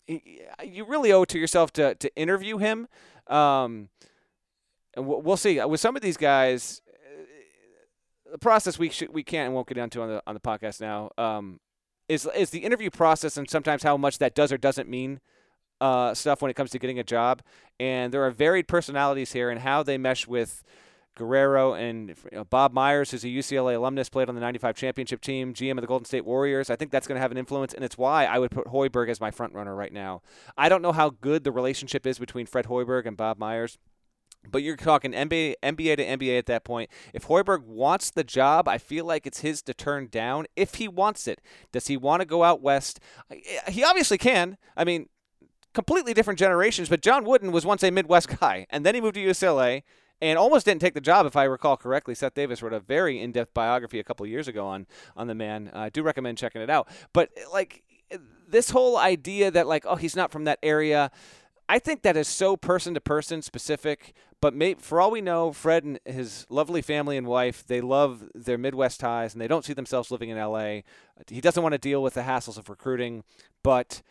you 0.07 0.85
really 0.87 1.13
owe 1.13 1.23
it 1.23 1.29
to 1.31 1.39
yourself 1.39 1.73
to 1.75 1.95
to 1.97 2.15
interview 2.17 2.59
him. 2.59 2.89
Um, 3.27 3.89
and 4.95 5.07
we'll 5.07 5.37
see 5.37 5.63
with 5.65 5.81
some 5.81 5.97
of 5.97 6.03
these 6.03 6.17
guys. 6.17 6.83
The 8.31 8.39
process 8.39 8.79
we 8.79 8.91
should 8.91 9.13
we 9.13 9.25
can't 9.25 9.47
and 9.47 9.55
won't 9.57 9.67
get 9.67 9.77
into 9.77 10.01
on 10.01 10.09
the 10.09 10.23
on 10.25 10.35
the 10.35 10.41
podcast 10.41 10.81
now. 10.81 11.11
Um, 11.19 11.59
is 12.09 12.29
is 12.37 12.51
the 12.51 12.61
interview 12.61 12.89
process 12.89 13.37
and 13.37 13.51
sometimes 13.51 13.83
how 13.83 13.97
much 13.97 14.19
that 14.19 14.37
does 14.37 14.53
or 14.53 14.59
doesn't 14.59 14.89
mean 14.89 15.21
uh, 15.81 16.15
stuff 16.15 16.43
when 16.43 16.51
it 16.51 16.55
comes 16.55 16.71
to 16.71 16.79
getting 16.79 16.99
a 16.99 17.05
job. 17.05 17.43
And 17.79 18.13
there 18.13 18.25
are 18.25 18.31
varied 18.31 18.69
personalities 18.69 19.33
here 19.33 19.51
and 19.51 19.61
how 19.61 19.83
they 19.83 19.99
mesh 19.99 20.27
with 20.27 20.63
Guerrero 21.17 21.75
and 21.75 22.09
you 22.09 22.39
know, 22.39 22.45
Bob 22.45 22.73
Myers, 22.73 23.11
who's 23.11 23.25
a 23.25 23.29
UCLA 23.29 23.75
alumnus, 23.77 24.09
played 24.09 24.29
on 24.29 24.35
the 24.35 24.41
95 24.41 24.77
championship 24.77 25.21
team, 25.21 25.53
GM 25.53 25.73
of 25.73 25.83
the 25.83 25.87
Golden 25.87 26.05
State 26.05 26.25
Warriors. 26.25 26.71
I 26.71 26.77
think 26.77 26.91
that's 26.91 27.07
going 27.07 27.17
to 27.17 27.21
have 27.21 27.33
an 27.33 27.39
influence, 27.39 27.75
and 27.75 27.85
it's 27.85 27.99
why 27.99 28.25
I 28.25 28.39
would 28.39 28.51
put 28.51 28.67
Hoiberg 28.67 29.09
as 29.09 29.21
my 29.21 29.31
front 29.31 29.55
runner 29.55 29.75
right 29.75 29.93
now. 29.93 30.23
I 30.57 30.69
don't 30.69 30.83
know 30.83 30.93
how 30.93 31.11
good 31.11 31.45
the 31.45 31.53
relationship 31.53 32.07
is 32.07 32.19
between 32.19 32.47
Fred 32.47 32.67
Hoiberg 32.67 33.07
and 33.07 33.17
Bob 33.17 33.39
Myers. 33.39 33.79
But 34.51 34.63
you're 34.63 34.77
talking 34.77 35.13
NBA, 35.13 35.57
NBA 35.63 35.97
to 35.99 36.07
NBA 36.07 36.39
at 36.39 36.47
that 36.47 36.65
point. 36.65 36.89
If 37.13 37.27
Hoiberg 37.27 37.65
wants 37.65 38.11
the 38.11 38.25
job, 38.25 38.69
I 38.69 38.79
feel 38.79 39.05
like 39.05 39.27
it's 39.27 39.41
his 39.41 39.61
to 39.63 39.75
turn 39.75 40.07
down 40.07 40.47
if 40.57 40.77
he 40.77 40.89
wants 40.89 41.29
it. 41.29 41.43
Does 41.73 41.89
he 41.89 41.99
want 41.99 42.21
to 42.21 42.27
go 42.27 42.43
out 42.43 42.63
west? 42.63 43.01
He 43.69 43.85
obviously 43.85 44.17
can. 44.17 44.57
I 44.79 44.85
mean, 44.85 45.11
completely 45.75 46.15
different 46.15 46.39
generations, 46.39 46.89
but 46.89 47.03
John 47.03 47.25
Wooden 47.25 47.53
was 47.53 47.65
once 47.65 47.83
a 47.83 47.91
Midwest 47.91 48.29
guy, 48.41 48.67
and 48.71 48.85
then 48.85 48.95
he 48.95 49.01
moved 49.01 49.15
to 49.15 49.25
UCLA 49.25 49.83
and 50.23 50.39
almost 50.39 50.67
didn't 50.67 50.81
take 50.81 50.95
the 50.95 51.01
job, 51.01 51.27
if 51.27 51.37
I 51.37 51.45
recall 51.45 51.77
correctly. 51.77 52.15
Seth 52.15 52.35
Davis 52.35 52.63
wrote 52.63 52.73
a 52.73 52.81
very 52.81 53.21
in-depth 53.21 53.55
biography 53.55 53.99
a 53.99 54.05
couple 54.05 54.27
years 54.27 54.49
ago 54.49 54.67
on 54.67 54.87
on 55.17 55.27
the 55.27 55.35
man. 55.35 55.71
I 55.73 55.89
do 55.89 56.03
recommend 56.03 56.39
checking 56.39 56.61
it 56.61 56.71
out. 56.71 56.89
But 57.13 57.31
like 57.53 57.83
this 58.49 58.71
whole 58.71 58.97
idea 58.97 59.51
that 59.51 59.67
like, 59.67 59.85
oh, 59.87 59.97
he's 59.97 60.17
not 60.17 60.31
from 60.31 60.45
that 60.45 60.59
area. 60.63 61.11
I 61.69 61.79
think 61.79 62.03
that 62.03 62.17
is 62.17 62.27
so 62.27 62.57
person 62.57 62.95
to 62.95 63.01
person 63.01 63.43
specific. 63.43 64.15
But 64.41 64.55
may, 64.55 64.75
for 64.75 65.01
all 65.01 65.11
we 65.11 65.21
know, 65.21 65.53
Fred 65.53 65.85
and 65.85 66.01
his 66.05 66.47
lovely 66.49 66.83
family 66.83 67.17
and 67.17 67.27
wife, 67.27 67.65
they 67.67 67.81
love 67.81 68.25
their 68.35 68.59
Midwest 68.59 69.01
ties 69.01 69.35
and 69.35 69.41
they 69.41 69.47
don't 69.47 69.65
see 69.65 69.75
themselves 69.75 70.11
living 70.11 70.31
in 70.31 70.39
LA. 70.39 70.81
He 71.29 71.41
doesn't 71.41 71.63
want 71.63 71.75
to 71.75 71.79
deal 71.79 72.03
with 72.03 72.15
the 72.15 72.23
hassles 72.23 72.59
of 72.59 72.69
recruiting. 72.69 73.23
But 73.63 74.03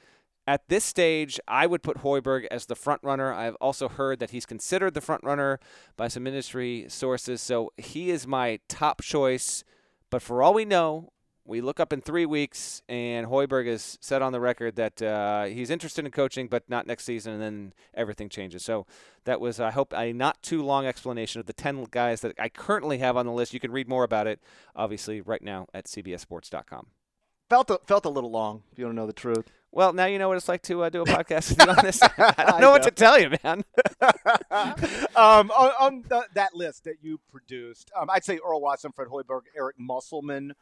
at 0.49 0.67
this 0.67 0.83
stage, 0.83 1.39
I 1.47 1.67
would 1.67 1.83
put 1.83 1.97
Hoiberg 1.97 2.47
as 2.49 2.65
the 2.65 2.75
front 2.75 3.03
runner. 3.03 3.31
I've 3.31 3.53
also 3.61 3.87
heard 3.87 4.17
that 4.17 4.31
he's 4.31 4.47
considered 4.47 4.95
the 4.95 4.99
front 4.99 5.23
runner 5.23 5.59
by 5.95 6.07
some 6.07 6.25
industry 6.25 6.85
sources. 6.87 7.39
So 7.39 7.71
he 7.77 8.09
is 8.09 8.25
my 8.25 8.59
top 8.67 9.03
choice. 9.03 9.63
But 10.09 10.23
for 10.23 10.41
all 10.41 10.55
we 10.55 10.65
know, 10.65 11.13
we 11.45 11.61
look 11.61 11.79
up 11.79 11.93
in 11.93 12.01
three 12.01 12.25
weeks, 12.25 12.81
and 12.89 13.27
Hoiberg 13.27 13.67
has 13.67 13.99
said 14.01 14.23
on 14.23 14.31
the 14.31 14.39
record 14.39 14.75
that 14.75 14.99
uh, 15.03 15.43
he's 15.43 15.69
interested 15.69 16.03
in 16.03 16.09
coaching, 16.09 16.47
but 16.47 16.67
not 16.67 16.87
next 16.87 17.03
season, 17.03 17.33
and 17.33 17.41
then 17.43 17.73
everything 17.93 18.27
changes. 18.27 18.65
So 18.65 18.87
that 19.25 19.39
was, 19.39 19.59
I 19.59 19.69
hope, 19.69 19.93
a 19.95 20.13
not 20.13 20.41
too 20.41 20.63
long 20.63 20.87
explanation 20.87 21.39
of 21.39 21.45
the 21.45 21.53
10 21.53 21.85
guys 21.91 22.21
that 22.21 22.33
I 22.39 22.49
currently 22.49 22.97
have 22.97 23.15
on 23.15 23.27
the 23.27 23.31
list. 23.31 23.53
You 23.53 23.59
can 23.59 23.71
read 23.71 23.87
more 23.87 24.03
about 24.03 24.25
it, 24.25 24.39
obviously, 24.75 25.21
right 25.21 25.43
now 25.43 25.67
at 25.75 25.85
CBSSports.com. 25.85 26.87
Felt 27.51 27.69
a, 27.69 27.79
felt 27.85 28.05
a 28.05 28.09
little 28.09 28.31
long, 28.31 28.63
if 28.71 28.79
you 28.79 28.85
want 28.85 28.95
to 28.95 29.01
know 29.01 29.07
the 29.07 29.13
truth. 29.13 29.51
Well, 29.71 29.93
now 29.93 30.05
you 30.05 30.17
know 30.17 30.27
what 30.27 30.37
it's 30.37 30.49
like 30.49 30.63
to 30.63 30.83
uh, 30.83 30.89
do 30.89 31.01
a 31.01 31.05
podcast 31.05 31.49
with 31.49 31.63
you 31.63 31.71
on 31.71 31.77
this. 31.83 32.01
I 32.17 32.45
don't 32.47 32.61
know, 32.61 32.71
what 32.71 32.83
to 32.83 32.91
tell 32.91 33.19
you, 33.19 33.31
man. 33.43 33.63
um, 34.51 35.51
on, 35.51 35.71
on 35.79 36.03
the, 36.07 36.25
that 36.33 36.55
list 36.55 36.85
that 36.85 36.95
you 37.01 37.19
produced, 37.31 37.91
um, 37.99 38.09
I'd 38.09 38.23
say 38.23 38.39
Earl 38.45 38.61
Watson, 38.61 38.91
Fred 38.91 39.09
Hoiberg, 39.09 39.41
Eric 39.55 39.75
Musselman, 39.79 40.53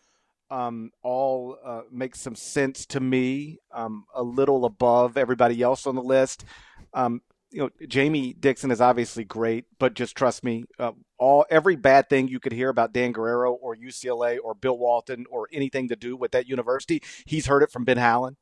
um, 0.49 0.91
all 1.03 1.57
uh, 1.63 1.81
make 1.91 2.15
some 2.15 2.35
sense 2.35 2.85
to 2.87 2.99
me. 2.99 3.59
Um, 3.71 4.05
a 4.13 4.23
little 4.23 4.65
above 4.65 5.17
everybody 5.17 5.61
else 5.61 5.87
on 5.87 5.95
the 5.95 6.03
list. 6.03 6.45
Um, 6.93 7.21
you 7.49 7.59
know, 7.59 7.69
Jamie 7.87 8.33
Dixon 8.33 8.71
is 8.71 8.81
obviously 8.81 9.23
great, 9.23 9.65
but 9.79 9.93
just 9.93 10.17
trust 10.17 10.43
me, 10.43 10.65
uh, 10.79 10.91
all 11.17 11.45
every 11.49 11.77
bad 11.77 12.09
thing 12.09 12.27
you 12.27 12.41
could 12.41 12.51
hear 12.51 12.69
about 12.69 12.93
Dan 12.93 13.13
Guerrero 13.13 13.53
or 13.53 13.75
UCLA 13.75 14.37
or 14.43 14.53
Bill 14.53 14.77
Walton 14.77 15.25
or 15.29 15.47
anything 15.53 15.87
to 15.87 15.95
do 15.95 16.17
with 16.17 16.31
that 16.31 16.47
university, 16.47 17.01
he's 17.25 17.45
heard 17.45 17.63
it 17.63 17.71
from 17.71 17.85
Ben 17.85 17.97
Howland. 17.97 18.35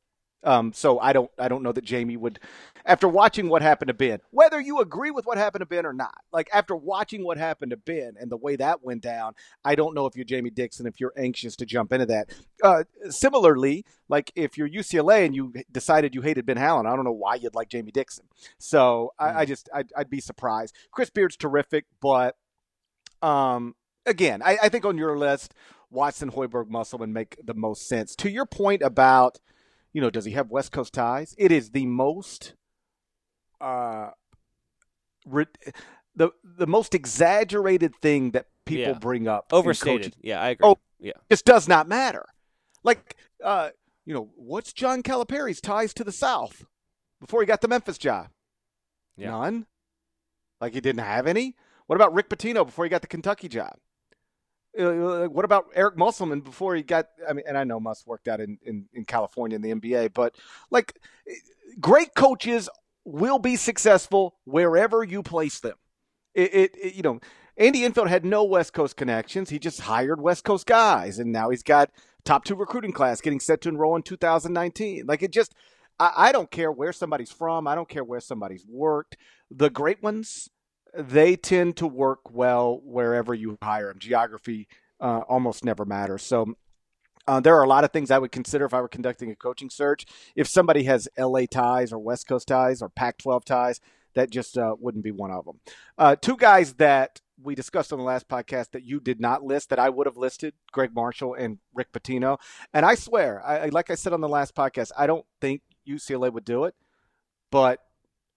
Um, 0.44 0.72
so 0.72 1.00
I 1.00 1.12
don't 1.12 1.30
I 1.38 1.48
don't 1.48 1.62
know 1.62 1.72
that 1.72 1.84
Jamie 1.84 2.16
would 2.16 2.38
after 2.84 3.08
watching 3.08 3.48
what 3.48 3.62
happened 3.62 3.88
to 3.88 3.94
Ben, 3.94 4.20
whether 4.30 4.60
you 4.60 4.80
agree 4.80 5.10
with 5.10 5.26
what 5.26 5.38
happened 5.38 5.62
to 5.62 5.66
Ben 5.66 5.84
or 5.84 5.92
not, 5.92 6.14
like 6.32 6.48
after 6.52 6.76
watching 6.76 7.24
what 7.24 7.36
happened 7.36 7.70
to 7.70 7.76
Ben 7.76 8.14
and 8.18 8.30
the 8.30 8.36
way 8.36 8.54
that 8.56 8.82
went 8.84 9.02
down, 9.02 9.34
I 9.64 9.74
don't 9.74 9.94
know 9.94 10.06
if 10.06 10.14
you're 10.14 10.24
Jamie 10.24 10.50
Dixon 10.50 10.86
if 10.86 11.00
you're 11.00 11.12
anxious 11.16 11.56
to 11.56 11.66
jump 11.66 11.92
into 11.92 12.06
that. 12.06 12.30
Uh, 12.62 12.84
similarly, 13.10 13.84
like 14.08 14.30
if 14.36 14.56
you're 14.56 14.68
UCLA 14.68 15.26
and 15.26 15.34
you 15.34 15.52
decided 15.72 16.14
you 16.14 16.22
hated 16.22 16.46
Ben 16.46 16.56
Howland, 16.56 16.86
I 16.86 16.94
don't 16.94 17.04
know 17.04 17.12
why 17.12 17.34
you'd 17.34 17.54
like 17.54 17.68
Jamie 17.68 17.92
Dixon. 17.92 18.26
So 18.58 19.12
I, 19.18 19.40
I 19.40 19.44
mm. 19.44 19.48
just 19.48 19.68
I'd, 19.74 19.90
I'd, 19.96 20.10
be 20.10 20.20
surprised. 20.20 20.74
Chris 20.92 21.10
Beard's 21.10 21.36
terrific, 21.36 21.86
but 22.00 22.36
um, 23.20 23.74
again, 24.04 24.42
I, 24.42 24.58
I 24.62 24.68
think 24.68 24.84
on 24.84 24.96
your 24.96 25.18
list, 25.18 25.54
Watson, 25.90 26.30
Hoiberg, 26.30 26.68
Musselman 26.68 27.12
make 27.12 27.36
the 27.42 27.54
most 27.54 27.88
sense. 27.88 28.14
To 28.16 28.30
your 28.30 28.46
point 28.46 28.82
about 28.82 29.40
you 29.92 30.00
know, 30.00 30.10
does 30.10 30.24
he 30.24 30.32
have 30.32 30.50
West 30.50 30.72
Coast 30.72 30.94
ties? 30.94 31.34
It 31.38 31.52
is 31.52 31.70
the 31.70 31.86
most 31.86 32.54
uh 33.60 34.10
re- 35.26 35.46
the 36.14 36.30
the 36.42 36.66
most 36.66 36.94
exaggerated 36.94 37.94
thing 37.96 38.32
that 38.32 38.46
people 38.64 38.92
yeah. 38.92 38.98
bring 38.98 39.28
up. 39.28 39.46
Overstated. 39.52 40.16
Yeah, 40.20 40.40
I 40.40 40.50
agree. 40.50 40.68
Oh, 40.68 40.78
yeah. 40.98 41.12
This 41.28 41.42
does 41.42 41.68
not 41.68 41.88
matter. 41.88 42.26
Like 42.82 43.16
uh, 43.44 43.70
you 44.04 44.14
know, 44.14 44.30
what's 44.36 44.72
John 44.72 45.02
Calipari's 45.02 45.60
ties 45.60 45.92
to 45.94 46.04
the 46.04 46.12
South 46.12 46.64
before 47.20 47.40
he 47.40 47.46
got 47.46 47.60
the 47.60 47.68
Memphis 47.68 47.98
job? 47.98 48.28
Yeah. 49.16 49.30
None. 49.30 49.66
Like 50.60 50.74
he 50.74 50.80
didn't 50.80 51.04
have 51.04 51.26
any. 51.26 51.56
What 51.86 51.96
about 51.96 52.14
Rick 52.14 52.28
Pitino 52.28 52.64
before 52.64 52.84
he 52.84 52.88
got 52.88 53.02
the 53.02 53.08
Kentucky 53.08 53.48
job? 53.48 53.76
What 54.76 55.44
about 55.44 55.66
Eric 55.74 55.96
Musselman 55.96 56.40
before 56.40 56.74
he 56.74 56.82
got? 56.82 57.08
I 57.28 57.32
mean, 57.32 57.44
and 57.48 57.56
I 57.56 57.64
know 57.64 57.80
Muss 57.80 58.06
worked 58.06 58.28
out 58.28 58.40
in, 58.40 58.58
in, 58.62 58.86
in 58.92 59.04
California 59.04 59.56
in 59.56 59.62
the 59.62 59.74
NBA, 59.74 60.12
but 60.12 60.36
like 60.70 60.98
great 61.80 62.14
coaches 62.14 62.68
will 63.04 63.38
be 63.38 63.56
successful 63.56 64.34
wherever 64.44 65.02
you 65.02 65.22
place 65.22 65.60
them. 65.60 65.76
It, 66.34 66.54
it, 66.54 66.76
it, 66.76 66.94
you 66.94 67.02
know, 67.02 67.20
Andy 67.56 67.84
Enfield 67.84 68.08
had 68.08 68.24
no 68.24 68.44
West 68.44 68.74
Coast 68.74 68.96
connections. 68.96 69.48
He 69.48 69.58
just 69.58 69.80
hired 69.80 70.20
West 70.20 70.44
Coast 70.44 70.66
guys, 70.66 71.18
and 71.18 71.32
now 71.32 71.48
he's 71.48 71.62
got 71.62 71.90
top 72.24 72.44
two 72.44 72.54
recruiting 72.54 72.92
class 72.92 73.20
getting 73.20 73.40
set 73.40 73.62
to 73.62 73.68
enroll 73.70 73.96
in 73.96 74.02
2019. 74.02 75.06
Like 75.06 75.22
it 75.22 75.32
just, 75.32 75.54
I, 75.98 76.12
I 76.16 76.32
don't 76.32 76.50
care 76.50 76.70
where 76.70 76.92
somebody's 76.92 77.32
from. 77.32 77.66
I 77.66 77.74
don't 77.74 77.88
care 77.88 78.04
where 78.04 78.20
somebody's 78.20 78.66
worked. 78.68 79.16
The 79.50 79.70
great 79.70 80.02
ones 80.02 80.50
they 80.98 81.36
tend 81.36 81.76
to 81.76 81.86
work 81.86 82.30
well 82.30 82.80
wherever 82.84 83.34
you 83.34 83.58
hire 83.62 83.88
them. 83.88 83.98
Geography 83.98 84.68
uh, 85.00 85.20
almost 85.28 85.64
never 85.64 85.84
matters. 85.84 86.22
So 86.22 86.54
uh, 87.26 87.40
there 87.40 87.56
are 87.56 87.64
a 87.64 87.68
lot 87.68 87.84
of 87.84 87.92
things 87.92 88.10
I 88.10 88.18
would 88.18 88.32
consider 88.32 88.64
if 88.64 88.74
I 88.74 88.80
were 88.80 88.88
conducting 88.88 89.30
a 89.30 89.36
coaching 89.36 89.70
search. 89.70 90.06
If 90.34 90.46
somebody 90.46 90.84
has 90.84 91.08
LA 91.18 91.42
ties 91.50 91.92
or 91.92 91.98
West 91.98 92.28
Coast 92.28 92.48
ties 92.48 92.82
or 92.82 92.88
Pac 92.88 93.18
12 93.18 93.44
ties, 93.44 93.80
that 94.14 94.30
just 94.30 94.56
uh, 94.56 94.74
wouldn't 94.78 95.04
be 95.04 95.10
one 95.10 95.30
of 95.30 95.44
them. 95.44 95.60
Uh, 95.98 96.16
two 96.16 96.36
guys 96.36 96.74
that 96.74 97.20
we 97.42 97.54
discussed 97.54 97.92
on 97.92 97.98
the 97.98 98.04
last 98.04 98.28
podcast 98.28 98.70
that 98.70 98.84
you 98.84 98.98
did 98.98 99.20
not 99.20 99.42
list 99.42 99.68
that 99.70 99.78
I 99.78 99.90
would 99.90 100.06
have 100.06 100.16
listed 100.16 100.54
Gregg 100.72 100.94
Marshall 100.94 101.34
and 101.34 101.58
Rick 101.74 101.92
Pitino. 101.92 102.38
And 102.72 102.86
I 102.86 102.94
swear, 102.94 103.44
I, 103.44 103.66
like 103.66 103.90
I 103.90 103.94
said 103.94 104.14
on 104.14 104.22
the 104.22 104.28
last 104.28 104.54
podcast, 104.54 104.90
I 104.96 105.06
don't 105.06 105.26
think 105.40 105.60
UCLA 105.86 106.32
would 106.32 106.46
do 106.46 106.64
it, 106.64 106.74
but 107.50 107.80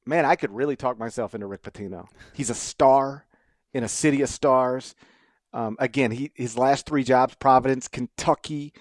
man, 0.05 0.25
I 0.25 0.35
could 0.35 0.51
really 0.51 0.75
talk 0.75 0.97
myself 0.97 1.33
into 1.33 1.47
Rick 1.47 1.63
Pitino. 1.63 2.07
He's 2.33 2.49
a 2.49 2.55
star 2.55 3.25
in 3.73 3.83
a 3.83 3.87
city 3.87 4.21
of 4.21 4.29
stars. 4.29 4.95
Um, 5.53 5.75
again, 5.79 6.11
he 6.11 6.31
his 6.35 6.57
last 6.57 6.85
three 6.85 7.03
jobs: 7.03 7.35
Providence, 7.35 7.87
Kentucky, 7.87 8.73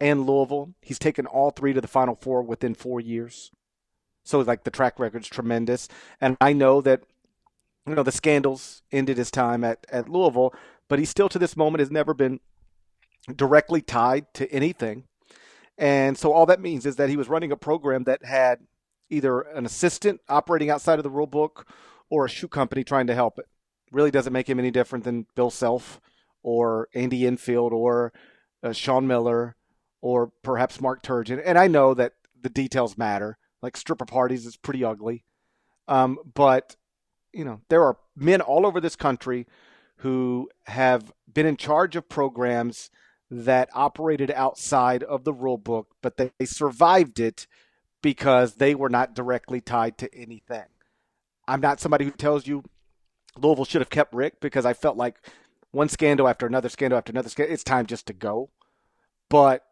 and 0.00 0.26
Louisville. 0.26 0.74
He's 0.82 0.98
taken 0.98 1.26
all 1.26 1.50
three 1.50 1.72
to 1.72 1.80
the 1.80 1.88
Final 1.88 2.14
Four 2.14 2.42
within 2.42 2.74
four 2.74 3.00
years. 3.00 3.50
So, 4.24 4.40
like 4.40 4.64
the 4.64 4.70
track 4.70 4.98
record's 4.98 5.28
tremendous. 5.28 5.88
And 6.20 6.36
I 6.40 6.52
know 6.52 6.80
that 6.80 7.02
you 7.86 7.94
know 7.94 8.02
the 8.02 8.12
scandals 8.12 8.82
ended 8.90 9.18
his 9.18 9.30
time 9.30 9.64
at 9.64 9.86
at 9.90 10.08
Louisville, 10.08 10.54
but 10.88 10.98
he 10.98 11.04
still 11.04 11.28
to 11.28 11.38
this 11.38 11.56
moment 11.56 11.80
has 11.80 11.90
never 11.90 12.14
been 12.14 12.40
directly 13.34 13.80
tied 13.80 14.32
to 14.34 14.50
anything. 14.50 15.04
And 15.76 16.16
so 16.16 16.32
all 16.32 16.46
that 16.46 16.60
means 16.60 16.86
is 16.86 16.96
that 16.96 17.08
he 17.08 17.16
was 17.16 17.28
running 17.28 17.50
a 17.50 17.56
program 17.56 18.04
that 18.04 18.24
had 18.24 18.60
either 19.10 19.40
an 19.40 19.66
assistant 19.66 20.20
operating 20.28 20.70
outside 20.70 20.98
of 20.98 21.02
the 21.02 21.10
rule 21.10 21.26
book 21.26 21.66
or 22.10 22.24
a 22.24 22.28
shoe 22.28 22.48
company 22.48 22.84
trying 22.84 23.06
to 23.06 23.14
help 23.14 23.38
it. 23.38 23.46
Really 23.92 24.10
doesn't 24.10 24.32
make 24.32 24.48
him 24.48 24.58
any 24.58 24.70
different 24.70 25.04
than 25.04 25.26
Bill 25.34 25.50
Self 25.50 26.00
or 26.42 26.88
Andy 26.94 27.26
Enfield 27.26 27.72
or 27.72 28.12
uh, 28.62 28.72
Sean 28.72 29.06
Miller 29.06 29.56
or 30.00 30.32
perhaps 30.42 30.80
Mark 30.80 31.02
Turgeon. 31.02 31.40
And 31.44 31.58
I 31.58 31.68
know 31.68 31.94
that 31.94 32.12
the 32.40 32.50
details 32.50 32.98
matter. 32.98 33.38
Like 33.62 33.76
stripper 33.76 34.04
parties 34.04 34.44
is 34.44 34.56
pretty 34.56 34.84
ugly. 34.84 35.24
Um, 35.88 36.18
but, 36.34 36.76
you 37.32 37.44
know, 37.44 37.60
there 37.68 37.82
are 37.82 37.96
men 38.16 38.40
all 38.40 38.66
over 38.66 38.80
this 38.80 38.96
country 38.96 39.46
who 39.98 40.50
have 40.64 41.12
been 41.32 41.46
in 41.46 41.56
charge 41.56 41.96
of 41.96 42.08
programs 42.08 42.90
that 43.30 43.68
operated 43.74 44.30
outside 44.30 45.02
of 45.02 45.24
the 45.24 45.32
rule 45.32 45.56
book, 45.56 45.88
but 46.02 46.16
they, 46.16 46.30
they 46.38 46.44
survived 46.44 47.18
it 47.18 47.46
because 48.04 48.56
they 48.56 48.74
were 48.74 48.90
not 48.90 49.14
directly 49.14 49.62
tied 49.62 49.96
to 49.96 50.14
anything. 50.14 50.66
I'm 51.48 51.62
not 51.62 51.80
somebody 51.80 52.04
who 52.04 52.10
tells 52.10 52.46
you 52.46 52.62
Louisville 53.38 53.64
should 53.64 53.80
have 53.80 53.88
kept 53.88 54.12
Rick 54.12 54.40
because 54.40 54.66
I 54.66 54.74
felt 54.74 54.98
like 54.98 55.16
one 55.70 55.88
scandal 55.88 56.28
after 56.28 56.46
another 56.46 56.68
scandal 56.68 56.98
after 56.98 57.12
another 57.12 57.30
scandal, 57.30 57.54
it's 57.54 57.64
time 57.64 57.86
just 57.86 58.06
to 58.08 58.12
go. 58.12 58.50
But 59.30 59.64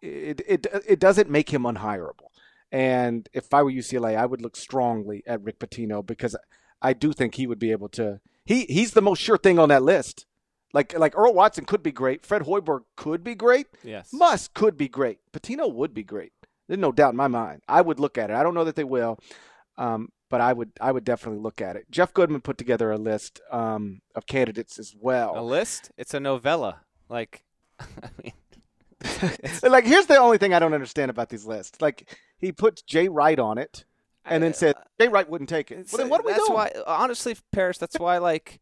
it 0.00 0.40
it 0.46 0.66
it 0.88 1.00
doesn't 1.00 1.28
make 1.28 1.50
him 1.52 1.64
unhireable. 1.64 2.30
And 2.70 3.28
if 3.32 3.52
I 3.52 3.64
were 3.64 3.72
UCLA, 3.72 4.16
I 4.16 4.26
would 4.26 4.40
look 4.40 4.56
strongly 4.56 5.24
at 5.26 5.42
Rick 5.42 5.58
Pitino 5.58 6.06
because 6.06 6.36
I 6.80 6.92
do 6.92 7.12
think 7.12 7.34
he 7.34 7.48
would 7.48 7.58
be 7.58 7.72
able 7.72 7.88
to. 7.90 8.20
He 8.44 8.64
he's 8.66 8.92
the 8.92 9.02
most 9.02 9.20
sure 9.20 9.38
thing 9.38 9.58
on 9.58 9.70
that 9.70 9.82
list. 9.82 10.24
Like 10.72 10.96
like 10.96 11.18
Earl 11.18 11.34
Watson 11.34 11.64
could 11.64 11.82
be 11.82 11.90
great. 11.90 12.24
Fred 12.24 12.42
Hoiberg 12.42 12.82
could 12.94 13.24
be 13.24 13.34
great. 13.34 13.66
Yes. 13.82 14.10
Muss 14.12 14.46
could 14.46 14.76
be 14.76 14.88
great. 14.88 15.18
Pitino 15.32 15.72
would 15.72 15.92
be 15.92 16.04
great. 16.04 16.32
There's 16.72 16.80
no 16.80 16.90
doubt 16.90 17.10
in 17.10 17.18
my 17.18 17.28
mind. 17.28 17.60
I 17.68 17.82
would 17.82 18.00
look 18.00 18.16
at 18.16 18.30
it. 18.30 18.32
I 18.34 18.42
don't 18.42 18.54
know 18.54 18.64
that 18.64 18.76
they 18.76 18.84
will, 18.84 19.18
um, 19.76 20.08
but 20.30 20.40
I 20.40 20.54
would 20.54 20.70
I 20.80 20.90
would 20.90 21.04
definitely 21.04 21.42
look 21.42 21.60
at 21.60 21.76
it. 21.76 21.84
Jeff 21.90 22.14
Goodman 22.14 22.40
put 22.40 22.56
together 22.56 22.90
a 22.90 22.96
list 22.96 23.42
um, 23.50 24.00
of 24.14 24.24
candidates 24.24 24.78
as 24.78 24.96
well. 24.98 25.38
A 25.38 25.42
list? 25.42 25.90
It's 25.98 26.14
a 26.14 26.20
novella. 26.20 26.80
Like, 27.10 27.44
I 27.78 27.84
mean. 28.22 28.32
like 29.70 29.84
here's 29.84 30.06
the 30.06 30.16
only 30.16 30.38
thing 30.38 30.54
I 30.54 30.60
don't 30.60 30.72
understand 30.72 31.10
about 31.10 31.28
these 31.28 31.44
lists. 31.44 31.82
Like 31.82 32.08
he 32.38 32.52
put 32.52 32.82
Jay 32.86 33.06
Wright 33.06 33.38
on 33.38 33.58
it, 33.58 33.84
and 34.24 34.42
then 34.42 34.54
said 34.54 34.74
Jay 34.98 35.08
Wright 35.08 35.28
wouldn't 35.28 35.50
take 35.50 35.70
it. 35.70 35.90
Well, 35.92 35.98
then 35.98 36.08
what 36.08 36.22
are 36.22 36.24
we 36.24 36.32
that's 36.32 36.46
doing? 36.46 36.56
Why, 36.56 36.72
honestly, 36.86 37.36
Parrish. 37.52 37.76
That's 37.76 37.98
why 37.98 38.16
like 38.16 38.60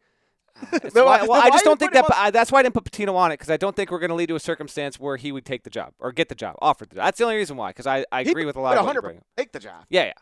why, 0.92 1.22
well, 1.22 1.34
I 1.34 1.50
just 1.50 1.64
don't 1.64 1.78
think 1.78 1.92
that. 1.92 2.04
I, 2.14 2.30
that's 2.30 2.52
why 2.52 2.60
I 2.60 2.62
didn't 2.62 2.74
put 2.74 2.84
Pitino 2.84 3.14
on 3.14 3.30
it 3.32 3.34
because 3.34 3.50
I 3.50 3.56
don't 3.56 3.74
think 3.74 3.90
we're 3.90 3.98
going 3.98 4.10
to 4.10 4.14
lead 4.14 4.28
to 4.28 4.36
a 4.36 4.40
circumstance 4.40 4.98
where 4.98 5.16
he 5.16 5.32
would 5.32 5.44
take 5.44 5.64
the 5.64 5.70
job 5.70 5.92
or 5.98 6.12
get 6.12 6.28
the 6.28 6.34
job, 6.34 6.56
offered 6.60 6.90
the 6.90 6.96
job. 6.96 7.04
That's 7.04 7.18
the 7.18 7.24
only 7.24 7.36
reason 7.36 7.56
why. 7.56 7.70
Because 7.70 7.86
I, 7.86 8.04
I 8.12 8.20
agree 8.22 8.44
with 8.44 8.56
a 8.56 8.60
lot 8.60 8.76
of 8.76 8.84
what 8.84 8.94
you 8.94 9.20
Take 9.36 9.52
the 9.52 9.60
job. 9.60 9.84
Yeah, 9.88 10.06
yeah. 10.06 10.12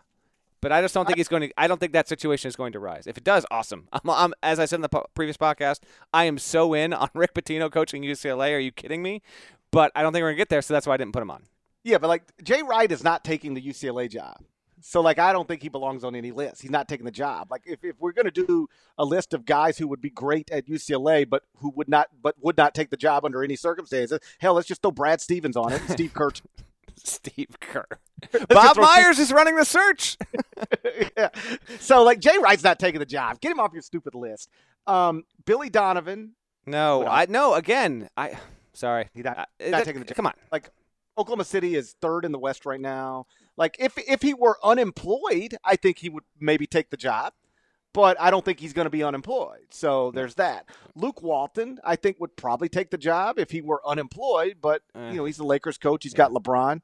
But 0.60 0.72
I 0.72 0.80
just 0.80 0.92
don't 0.92 1.06
think 1.06 1.18
he's 1.18 1.28
going 1.28 1.42
to. 1.42 1.54
I 1.56 1.68
don't 1.68 1.78
think 1.78 1.92
that 1.92 2.08
situation 2.08 2.48
is 2.48 2.56
going 2.56 2.72
to 2.72 2.80
rise. 2.80 3.06
If 3.06 3.16
it 3.16 3.24
does, 3.24 3.46
awesome. 3.50 3.88
I'm, 3.92 4.10
I'm 4.10 4.34
as 4.42 4.58
I 4.58 4.64
said 4.64 4.76
in 4.76 4.82
the 4.82 4.88
po- 4.88 5.06
previous 5.14 5.36
podcast, 5.36 5.80
I 6.12 6.24
am 6.24 6.38
so 6.38 6.74
in 6.74 6.92
on 6.92 7.08
Rick 7.14 7.34
Pitino 7.34 7.70
coaching 7.70 8.02
UCLA. 8.02 8.54
Are 8.54 8.58
you 8.58 8.72
kidding 8.72 9.02
me? 9.02 9.22
But 9.70 9.92
I 9.94 10.02
don't 10.02 10.12
think 10.12 10.22
we're 10.22 10.28
going 10.28 10.36
to 10.36 10.40
get 10.40 10.48
there, 10.48 10.62
so 10.62 10.74
that's 10.74 10.86
why 10.86 10.94
I 10.94 10.96
didn't 10.96 11.12
put 11.12 11.22
him 11.22 11.30
on. 11.30 11.44
Yeah, 11.84 11.98
but 11.98 12.08
like 12.08 12.22
Jay 12.42 12.62
Wright 12.62 12.90
is 12.90 13.04
not 13.04 13.22
taking 13.24 13.54
the 13.54 13.62
UCLA 13.62 14.10
job. 14.10 14.38
So 14.80 15.00
like 15.00 15.18
I 15.18 15.32
don't 15.32 15.46
think 15.46 15.62
he 15.62 15.68
belongs 15.68 16.04
on 16.04 16.14
any 16.14 16.30
list. 16.30 16.62
He's 16.62 16.70
not 16.70 16.88
taking 16.88 17.04
the 17.04 17.12
job. 17.12 17.48
Like 17.50 17.62
if, 17.66 17.84
if 17.84 17.96
we're 17.98 18.12
gonna 18.12 18.30
do 18.30 18.68
a 18.96 19.04
list 19.04 19.34
of 19.34 19.44
guys 19.44 19.78
who 19.78 19.88
would 19.88 20.00
be 20.00 20.10
great 20.10 20.50
at 20.50 20.66
UCLA 20.66 21.28
but 21.28 21.42
who 21.56 21.70
would 21.70 21.88
not 21.88 22.08
but 22.22 22.34
would 22.40 22.56
not 22.56 22.74
take 22.74 22.90
the 22.90 22.96
job 22.96 23.24
under 23.24 23.42
any 23.42 23.56
circumstances, 23.56 24.18
hell, 24.38 24.54
let's 24.54 24.68
just 24.68 24.82
throw 24.82 24.90
Brad 24.90 25.20
Stevens 25.20 25.56
on 25.56 25.72
it. 25.72 25.82
Steve 25.88 26.14
Kerr. 26.14 26.30
Steve 26.96 27.56
Kerr. 27.60 27.86
Bob 28.48 28.76
Myers 28.76 29.16
Steve- 29.16 29.24
is 29.24 29.32
running 29.32 29.56
the 29.56 29.64
search. 29.64 30.16
yeah. 31.16 31.28
So 31.78 32.02
like 32.02 32.20
Jay 32.20 32.36
Wright's 32.38 32.64
not 32.64 32.78
taking 32.78 33.00
the 33.00 33.06
job. 33.06 33.40
Get 33.40 33.52
him 33.52 33.60
off 33.60 33.72
your 33.72 33.82
stupid 33.82 34.14
list. 34.14 34.50
Um, 34.86 35.24
Billy 35.44 35.70
Donovan. 35.70 36.32
No, 36.66 37.06
I 37.06 37.26
no 37.28 37.54
again. 37.54 38.08
I 38.16 38.38
sorry. 38.72 39.08
He's 39.14 39.24
not, 39.24 39.38
uh, 39.38 39.44
not 39.68 39.84
taking 39.84 40.00
the 40.00 40.06
job. 40.06 40.16
Come 40.16 40.26
on. 40.26 40.34
Like 40.52 40.70
Oklahoma 41.18 41.44
City 41.44 41.74
is 41.74 41.94
third 42.00 42.24
in 42.24 42.32
the 42.32 42.38
West 42.38 42.64
right 42.64 42.80
now. 42.80 43.26
Like 43.56 43.76
if 43.78 43.98
if 43.98 44.22
he 44.22 44.34
were 44.34 44.58
unemployed, 44.62 45.56
I 45.64 45.76
think 45.76 45.98
he 45.98 46.08
would 46.08 46.24
maybe 46.40 46.66
take 46.66 46.90
the 46.90 46.96
job. 46.96 47.32
But 47.94 48.20
I 48.20 48.30
don't 48.30 48.44
think 48.44 48.60
he's 48.60 48.74
going 48.74 48.86
to 48.86 48.90
be 48.90 49.02
unemployed. 49.02 49.66
So 49.70 50.10
there's 50.12 50.34
that. 50.36 50.66
Luke 50.94 51.22
Walton, 51.22 51.80
I 51.82 51.96
think, 51.96 52.20
would 52.20 52.36
probably 52.36 52.68
take 52.68 52.90
the 52.90 52.98
job 52.98 53.38
if 53.38 53.50
he 53.50 53.60
were 53.60 53.80
unemployed. 53.84 54.58
But 54.60 54.82
uh, 54.94 55.08
you 55.10 55.16
know, 55.16 55.24
he's 55.24 55.38
the 55.38 55.44
Lakers 55.44 55.78
coach. 55.78 56.04
He's 56.04 56.14
got 56.14 56.30
LeBron. 56.30 56.82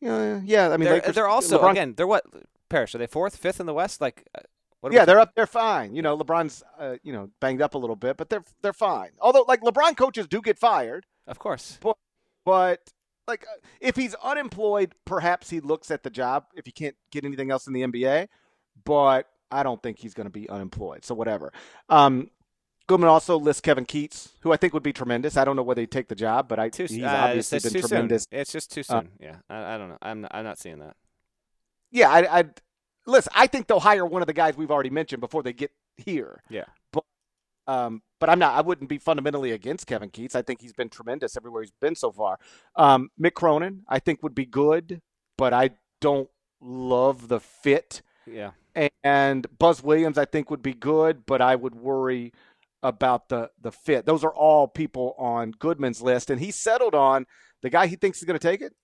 Yeah, 0.00 0.40
yeah. 0.44 0.68
I 0.68 0.76
mean, 0.76 0.84
they're, 0.84 0.94
Lakers, 0.94 1.14
they're 1.14 1.28
also 1.28 1.58
LeBron, 1.58 1.70
again. 1.72 1.94
They're 1.96 2.06
what? 2.06 2.24
Parrish? 2.68 2.94
Are 2.94 2.98
they 2.98 3.06
fourth, 3.06 3.36
fifth 3.36 3.60
in 3.60 3.66
the 3.66 3.74
West? 3.74 4.00
Like, 4.00 4.26
uh, 4.34 4.88
yeah, 4.90 5.04
they're 5.04 5.20
up. 5.20 5.34
They're 5.34 5.46
fine. 5.46 5.94
You 5.94 6.02
know, 6.02 6.16
LeBron's 6.16 6.62
uh, 6.78 6.96
you 7.02 7.12
know 7.12 7.30
banged 7.40 7.60
up 7.60 7.74
a 7.74 7.78
little 7.78 7.96
bit, 7.96 8.16
but 8.16 8.30
they're 8.30 8.44
they're 8.62 8.72
fine. 8.72 9.10
Although, 9.20 9.44
like 9.48 9.62
LeBron 9.62 9.96
coaches 9.96 10.26
do 10.26 10.40
get 10.40 10.58
fired, 10.58 11.06
of 11.26 11.38
course. 11.38 11.78
But 11.82 11.98
but 12.44 12.92
like 13.26 13.44
uh, 13.44 13.58
if 13.80 13.96
he's 13.96 14.14
unemployed, 14.16 14.94
perhaps 15.04 15.50
he 15.50 15.60
looks 15.60 15.90
at 15.90 16.02
the 16.02 16.10
job 16.10 16.44
if 16.54 16.66
he 16.66 16.72
can't 16.72 16.96
get 17.10 17.24
anything 17.24 17.50
else 17.50 17.66
in 17.66 17.72
the 17.72 17.82
NBA. 17.82 18.28
But 18.84 19.28
I 19.50 19.62
don't 19.62 19.82
think 19.82 19.98
he's 19.98 20.14
going 20.14 20.26
to 20.26 20.30
be 20.30 20.48
unemployed. 20.48 21.04
So 21.04 21.14
whatever. 21.14 21.52
Um, 21.88 22.30
Goodman 22.86 23.08
also 23.08 23.36
lists 23.36 23.60
Kevin 23.60 23.84
Keatts, 23.84 24.30
who 24.40 24.52
I 24.52 24.56
think 24.56 24.72
would 24.72 24.82
be 24.82 24.92
tremendous. 24.92 25.36
I 25.36 25.44
don't 25.44 25.56
know 25.56 25.62
whether 25.62 25.80
he'd 25.80 25.90
take 25.90 26.08
the 26.08 26.14
job, 26.14 26.48
but 26.48 26.58
I 26.58 26.68
too, 26.68 26.84
he's 26.84 27.02
uh, 27.02 27.06
obviously 27.06 27.58
been 27.58 27.82
tremendous. 27.82 28.26
Soon. 28.30 28.40
It's 28.40 28.52
just 28.52 28.70
too 28.70 28.82
uh, 28.82 28.84
soon. 28.84 28.98
Uh, 28.98 29.02
yeah, 29.18 29.36
I, 29.50 29.74
I, 29.74 29.78
don't 29.78 29.88
know. 29.88 29.98
I'm 30.00 30.20
not, 30.20 30.30
I'm 30.32 30.44
not 30.44 30.58
seeing 30.58 30.78
that. 30.78 30.94
Yeah, 31.90 32.10
I, 32.10 32.40
I 32.40 32.44
listen. 33.06 33.32
I 33.34 33.48
think 33.48 33.66
they'll 33.66 33.80
hire 33.80 34.06
one 34.06 34.22
of 34.22 34.26
the 34.26 34.32
guys 34.32 34.56
we've 34.56 34.70
already 34.70 34.90
mentioned 34.90 35.20
before 35.20 35.42
they 35.42 35.52
get 35.52 35.72
here. 35.96 36.42
Yeah, 36.48 36.64
um, 37.66 38.02
but 38.20 38.30
I'm 38.30 38.38
not. 38.38 38.54
I 38.54 38.60
wouldn't 38.60 38.88
be 38.88 38.98
fundamentally 38.98 39.52
against 39.52 39.86
Kevin 39.86 40.10
Keatts. 40.10 40.34
I 40.34 40.42
think 40.42 40.60
he's 40.60 40.72
been 40.72 40.88
tremendous 40.88 41.36
everywhere 41.36 41.62
he's 41.62 41.72
been 41.80 41.94
so 41.94 42.12
far. 42.12 42.38
Um, 42.76 43.10
Mick 43.20 43.34
Cronin, 43.34 43.82
I 43.88 43.98
think 43.98 44.22
would 44.22 44.34
be 44.34 44.46
good, 44.46 45.00
but 45.36 45.52
I 45.52 45.70
don't 46.00 46.28
love 46.60 47.28
the 47.28 47.40
fit. 47.40 48.02
Yeah. 48.26 48.52
And 49.02 49.46
Buzz 49.58 49.82
Williams, 49.82 50.18
I 50.18 50.26
think 50.26 50.50
would 50.50 50.62
be 50.62 50.74
good, 50.74 51.24
but 51.24 51.40
I 51.40 51.56
would 51.56 51.74
worry 51.74 52.32
about 52.82 53.28
the 53.28 53.50
the 53.60 53.72
fit. 53.72 54.06
Those 54.06 54.24
are 54.24 54.34
all 54.34 54.68
people 54.68 55.14
on 55.18 55.52
Goodman's 55.52 56.02
list, 56.02 56.30
and 56.30 56.40
he 56.40 56.50
settled 56.50 56.94
on 56.94 57.26
the 57.62 57.70
guy 57.70 57.86
he 57.86 57.96
thinks 57.96 58.18
is 58.18 58.24
going 58.24 58.38
to 58.38 58.48
take 58.48 58.60
it 58.60 58.74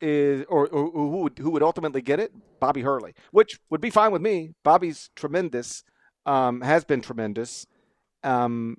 is, 0.00 0.44
or, 0.48 0.68
or, 0.68 0.90
who 0.90 1.22
would 1.22 1.38
who 1.38 1.50
would 1.50 1.62
ultimately 1.62 2.02
get 2.02 2.20
it, 2.20 2.32
Bobby 2.60 2.82
Hurley, 2.82 3.14
which 3.30 3.58
would 3.70 3.80
be 3.80 3.90
fine 3.90 4.12
with 4.12 4.22
me. 4.22 4.54
Bobby's 4.64 5.10
tremendous, 5.16 5.84
um, 6.26 6.60
has 6.60 6.84
been 6.84 7.00
tremendous. 7.00 7.66
Um, 8.24 8.78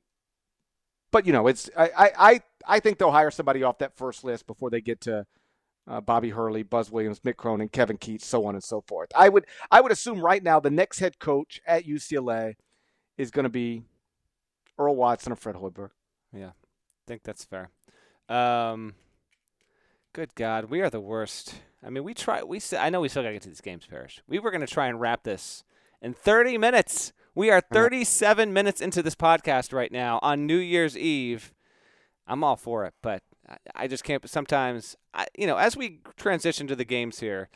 but 1.12 1.26
you 1.26 1.34
know, 1.34 1.48
it's 1.48 1.70
I, 1.78 2.12
I 2.18 2.42
I 2.68 2.80
think 2.80 2.98
they'll 2.98 3.12
hire 3.12 3.32
somebody 3.32 3.64
off 3.64 3.80
that 3.80 3.98
first 3.98 4.24
list 4.24 4.48
before 4.48 4.70
they 4.70 4.82
get 4.82 5.02
to 5.02 5.26
uh, 5.88 6.02
Bobby 6.02 6.30
Hurley, 6.30 6.64
Buzz 6.64 6.92
Williams, 6.92 7.20
Mick 7.22 7.38
Cronin, 7.38 7.70
Kevin 7.70 7.98
Keatts, 7.98 8.22
so 8.24 8.46
on 8.46 8.54
and 8.54 8.64
so 8.64 8.82
forth. 8.82 9.10
I 9.16 9.30
would 9.30 9.46
I 9.72 9.82
would 9.82 9.92
assume 9.92 10.22
right 10.22 10.44
now 10.44 10.60
the 10.60 10.70
next 10.70 11.00
head 11.00 11.20
coach 11.20 11.60
at 11.66 11.86
UCLA 11.86 12.56
is 13.18 13.32
going 13.32 13.44
to 13.44 13.50
be 13.50 13.84
Earl 14.78 14.96
Watson 14.96 15.34
or 15.34 15.36
Fred 15.36 15.56
Hoiberg. 15.56 15.90
Yeah, 16.34 16.50
I 16.50 17.06
think 17.08 17.24
that's 17.24 17.44
fair. 17.44 17.72
Um, 18.30 18.94
good 20.14 20.36
God, 20.36 20.66
we 20.66 20.82
are 20.82 20.90
the 20.90 21.02
worst. 21.02 21.56
I 21.84 21.90
mean, 21.90 22.04
we 22.04 22.14
try. 22.14 22.44
We 22.44 22.62
I 22.78 22.90
know 22.90 23.02
we 23.02 23.10
still 23.10 23.24
got 23.24 23.30
to 23.30 23.34
get 23.34 23.42
to 23.44 23.50
these 23.50 23.62
games, 23.62 23.88
Parrish. 23.88 24.22
We 24.28 24.40
were 24.40 24.52
going 24.52 24.62
to 24.62 24.68
try 24.68 24.88
and 24.88 25.00
wrap 25.00 25.24
this 25.24 25.64
in 26.02 26.14
30 26.14 26.58
minutes. 26.58 27.14
We 27.36 27.52
are 27.52 27.62
37 27.62 28.52
minutes 28.52 28.82
into 28.82 29.04
this 29.04 29.16
podcast 29.16 29.72
right 29.72 29.92
now 29.92 30.20
on 30.22 30.46
New 30.46 30.58
Year's 30.58 30.98
Eve. 30.98 31.54
I'm 32.28 32.44
all 32.44 32.56
for 32.56 32.86
it, 32.86 32.94
but 33.02 33.24
I 33.76 33.88
just 33.88 34.04
can't. 34.04 34.28
Sometimes, 34.30 34.96
I, 35.14 35.28
you 35.38 35.48
know, 35.48 35.58
as 35.58 35.78
we 35.78 36.02
transition 36.18 36.68
to 36.68 36.76
the 36.76 36.86
games 36.86 37.20
here, 37.20 37.50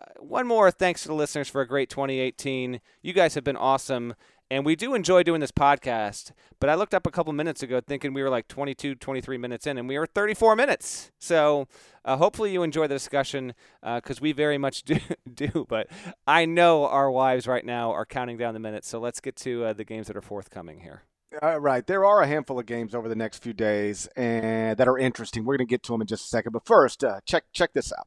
uh, 0.00 0.04
one 0.18 0.46
more 0.46 0.70
thanks 0.70 1.02
to 1.02 1.08
the 1.08 1.14
listeners 1.14 1.48
for 1.48 1.60
a 1.60 1.68
great 1.68 1.90
2018. 1.90 2.80
You 3.02 3.12
guys 3.12 3.34
have 3.34 3.44
been 3.44 3.56
awesome. 3.56 4.14
And 4.50 4.64
we 4.64 4.76
do 4.76 4.94
enjoy 4.94 5.22
doing 5.24 5.40
this 5.40 5.52
podcast, 5.52 6.32
but 6.58 6.70
I 6.70 6.74
looked 6.74 6.94
up 6.94 7.06
a 7.06 7.10
couple 7.10 7.32
minutes 7.34 7.62
ago 7.62 7.82
thinking 7.82 8.14
we 8.14 8.22
were 8.22 8.30
like 8.30 8.48
22, 8.48 8.94
23 8.94 9.36
minutes 9.36 9.66
in, 9.66 9.76
and 9.76 9.86
we 9.86 9.98
were 9.98 10.06
34 10.06 10.56
minutes. 10.56 11.10
So 11.18 11.68
uh, 12.02 12.16
hopefully 12.16 12.50
you 12.50 12.62
enjoy 12.62 12.86
the 12.86 12.94
discussion 12.94 13.52
because 13.82 14.18
uh, 14.18 14.22
we 14.22 14.32
very 14.32 14.56
much 14.56 14.82
do, 14.84 14.98
do. 15.32 15.66
But 15.68 15.88
I 16.26 16.46
know 16.46 16.86
our 16.86 17.10
wives 17.10 17.46
right 17.46 17.64
now 17.64 17.90
are 17.90 18.06
counting 18.06 18.38
down 18.38 18.54
the 18.54 18.60
minutes. 18.60 18.88
So 18.88 18.98
let's 18.98 19.20
get 19.20 19.36
to 19.36 19.66
uh, 19.66 19.72
the 19.74 19.84
games 19.84 20.06
that 20.06 20.16
are 20.16 20.22
forthcoming 20.22 20.80
here. 20.80 21.02
All 21.42 21.58
right. 21.58 21.86
There 21.86 22.06
are 22.06 22.22
a 22.22 22.26
handful 22.26 22.58
of 22.58 22.64
games 22.64 22.94
over 22.94 23.06
the 23.06 23.14
next 23.14 23.42
few 23.42 23.52
days 23.52 24.08
and 24.16 24.78
that 24.78 24.88
are 24.88 24.96
interesting. 24.96 25.44
We're 25.44 25.58
going 25.58 25.66
to 25.66 25.70
get 25.70 25.82
to 25.84 25.92
them 25.92 26.00
in 26.00 26.06
just 26.06 26.24
a 26.24 26.28
second. 26.28 26.52
But 26.52 26.64
first, 26.64 27.04
uh, 27.04 27.20
check 27.26 27.44
check 27.52 27.74
this 27.74 27.92
out. 27.92 28.06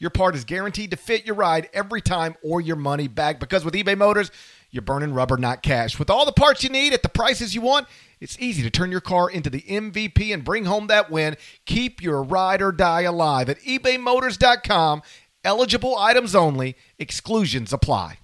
your 0.00 0.10
part 0.10 0.34
is 0.34 0.44
guaranteed 0.44 0.90
to 0.90 0.96
fit 0.96 1.24
your 1.24 1.36
ride 1.36 1.68
every 1.72 2.00
time 2.00 2.34
or 2.42 2.60
your 2.60 2.74
money 2.74 3.06
back 3.06 3.38
because 3.38 3.64
with 3.64 3.74
eBay 3.74 3.96
Motors, 3.96 4.32
you're 4.70 4.82
burning 4.82 5.12
rubber, 5.12 5.36
not 5.36 5.62
cash. 5.62 5.98
With 5.98 6.10
all 6.10 6.24
the 6.24 6.32
parts 6.32 6.64
you 6.64 6.70
need 6.70 6.92
at 6.92 7.02
the 7.02 7.08
prices 7.08 7.54
you 7.54 7.60
want, 7.60 7.86
it's 8.18 8.38
easy 8.40 8.62
to 8.62 8.70
turn 8.70 8.90
your 8.90 9.00
car 9.00 9.30
into 9.30 9.50
the 9.50 9.60
MVP 9.62 10.32
and 10.32 10.42
bring 10.42 10.64
home 10.64 10.86
that 10.88 11.10
win. 11.10 11.36
Keep 11.66 12.02
your 12.02 12.22
ride 12.22 12.62
or 12.62 12.72
die 12.72 13.02
alive 13.02 13.48
at 13.48 13.60
ebaymotors.com. 13.60 15.02
Eligible 15.44 15.96
items 15.96 16.34
only, 16.34 16.76
exclusions 16.98 17.72
apply. 17.72 18.18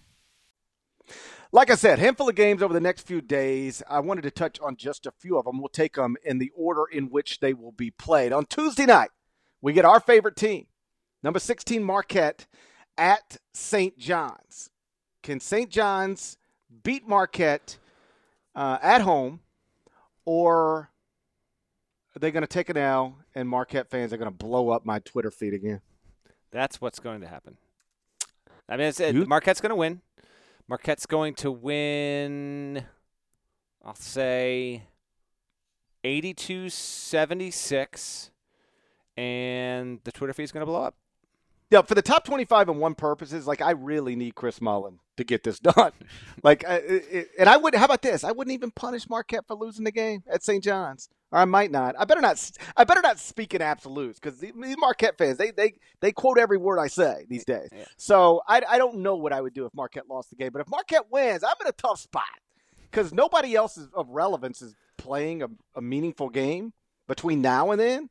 Like 1.53 1.71
I 1.71 1.75
said, 1.75 1.99
handful 1.99 2.29
of 2.29 2.35
games 2.35 2.63
over 2.63 2.75
the 2.75 2.81
next 2.81 3.07
few 3.07 3.21
days. 3.21 3.83
I 3.89 4.01
wanted 4.01 4.23
to 4.23 4.31
touch 4.31 4.59
on 4.61 4.77
just 4.77 5.07
a 5.07 5.13
few 5.13 5.39
of 5.39 5.45
them. 5.45 5.59
We'll 5.59 5.69
take 5.69 5.95
them 5.95 6.17
in 6.25 6.39
the 6.39 6.51
order 6.55 6.85
in 6.91 7.09
which 7.11 7.41
they 7.41 7.55
will 7.55 7.73
be 7.73 7.91
played. 7.91 8.33
On 8.33 8.45
Tuesday 8.45 8.87
night, 8.87 9.11
we 9.63 9.73
get 9.73 9.85
our 9.85 10.01
favorite 10.01 10.37
team, 10.37 10.67
Number 11.27 11.41
16, 11.41 11.83
Marquette 11.83 12.47
at 12.97 13.39
St. 13.53 13.99
John's. 13.99 14.71
Can 15.25 15.41
St. 15.41 15.69
John's 15.69 16.39
beat 16.85 17.09
Marquette 17.09 17.79
uh, 18.55 18.79
at 18.81 19.01
home, 19.01 19.41
or 20.25 20.93
are 22.15 22.21
they 22.21 22.31
going 22.31 22.45
to 22.45 22.47
take 22.47 22.69
an 22.69 22.77
L 22.77 23.19
and 23.35 23.49
Marquette 23.49 23.91
fans 23.91 24.13
are 24.13 24.19
going 24.19 24.31
to 24.31 24.37
blow 24.37 24.69
up 24.69 24.87
my 24.87 25.01
Twitter 25.01 25.33
feed 25.33 25.53
again? 25.53 25.81
That's 26.53 26.81
what's 26.81 27.01
going 27.01 27.23
to 27.23 27.27
happen. 27.27 27.57
I 28.69 28.77
mean, 28.77 28.93
it, 28.97 29.27
Marquette's 29.27 29.61
going 29.61 29.71
to 29.71 29.75
win. 29.75 30.03
Marquette's 30.69 31.07
going 31.07 31.35
to 31.35 31.51
win, 31.51 32.85
I'll 33.85 33.97
say 33.97 34.85
82 36.05 36.69
76, 36.71 38.31
and 39.17 39.99
the 40.05 40.13
Twitter 40.13 40.33
feed 40.33 40.45
is 40.45 40.53
going 40.53 40.61
to 40.61 40.67
blow 40.67 40.83
up 40.83 40.95
yeah, 41.71 41.83
for 41.83 41.95
the 41.95 42.03
top 42.03 42.25
25 42.25 42.69
and 42.69 42.79
one 42.79 42.95
purposes, 42.95 43.47
like 43.47 43.61
I 43.61 43.73
really 43.73 44.15
need 44.15 44.35
Chris 44.37 44.61
Mullin 44.61 45.01
to 45.17 45.25
get 45.25 45.43
this 45.43 45.59
done. 45.61 45.93
like, 46.43 46.65
it, 46.67 47.29
and 47.39 47.49
I 47.49 47.57
would. 47.57 47.75
How 47.75 47.87
about 47.87 48.03
this? 48.03 48.23
I 48.23 48.33
wouldn't 48.33 48.55
even 48.55 48.71
punish 48.71 49.09
Marquette 49.09 49.47
for 49.47 49.57
losing 49.57 49.85
the 49.85 49.93
game 49.93 50.23
at 50.31 50.45
St. 50.45 50.63
John's, 50.63 51.09
or 51.33 51.41
I 51.41 51.45
might 51.45 51.73
not. 51.73 51.97
I 51.99 52.05
better 52.05 52.21
not. 52.21 52.51
I 52.77 52.85
better 52.85 53.03
not 53.03 53.19
speak 53.19 53.53
in 53.53 53.63
absolutes 53.63 54.21
because 54.21 54.39
these 54.39 54.77
Marquette 54.79 55.19
fans 55.19 55.39
they 55.39 55.51
they 55.51 55.75
they 56.01 56.13
quote 56.13 56.39
every 56.39 56.59
word 56.59 56.79
I 56.79 56.87
say 56.87 57.27
these 57.29 57.45
days. 57.45 57.69
Yeah. 57.73 57.85
So 57.97 58.43
I 58.47 58.63
I 58.69 58.79
don't 58.79 58.99
know 58.99 59.17
what 59.17 59.33
I 59.33 59.41
would 59.41 59.55
do 59.55 59.67
if 59.67 59.75
Marquette 59.75 60.09
lost 60.09 60.31
the 60.31 60.37
game, 60.37 60.51
but 60.53 60.61
if 60.61 60.69
Marquette 60.69 61.11
wins, 61.11 61.43
I'm 61.43 61.57
in 61.61 61.67
a 61.67 61.73
tough 61.73 61.99
spot 61.99 62.23
because 62.91 63.13
nobody 63.13 63.57
else 63.57 63.77
is, 63.77 63.89
of 63.93 64.09
relevance 64.11 64.63
is 64.63 64.75
playing 64.99 65.43
a, 65.43 65.49
a 65.75 65.83
meaningful 65.83 66.29
game 66.29 66.73
between 67.09 67.43
now 67.43 67.73
and 67.73 67.81
then. 67.81 68.09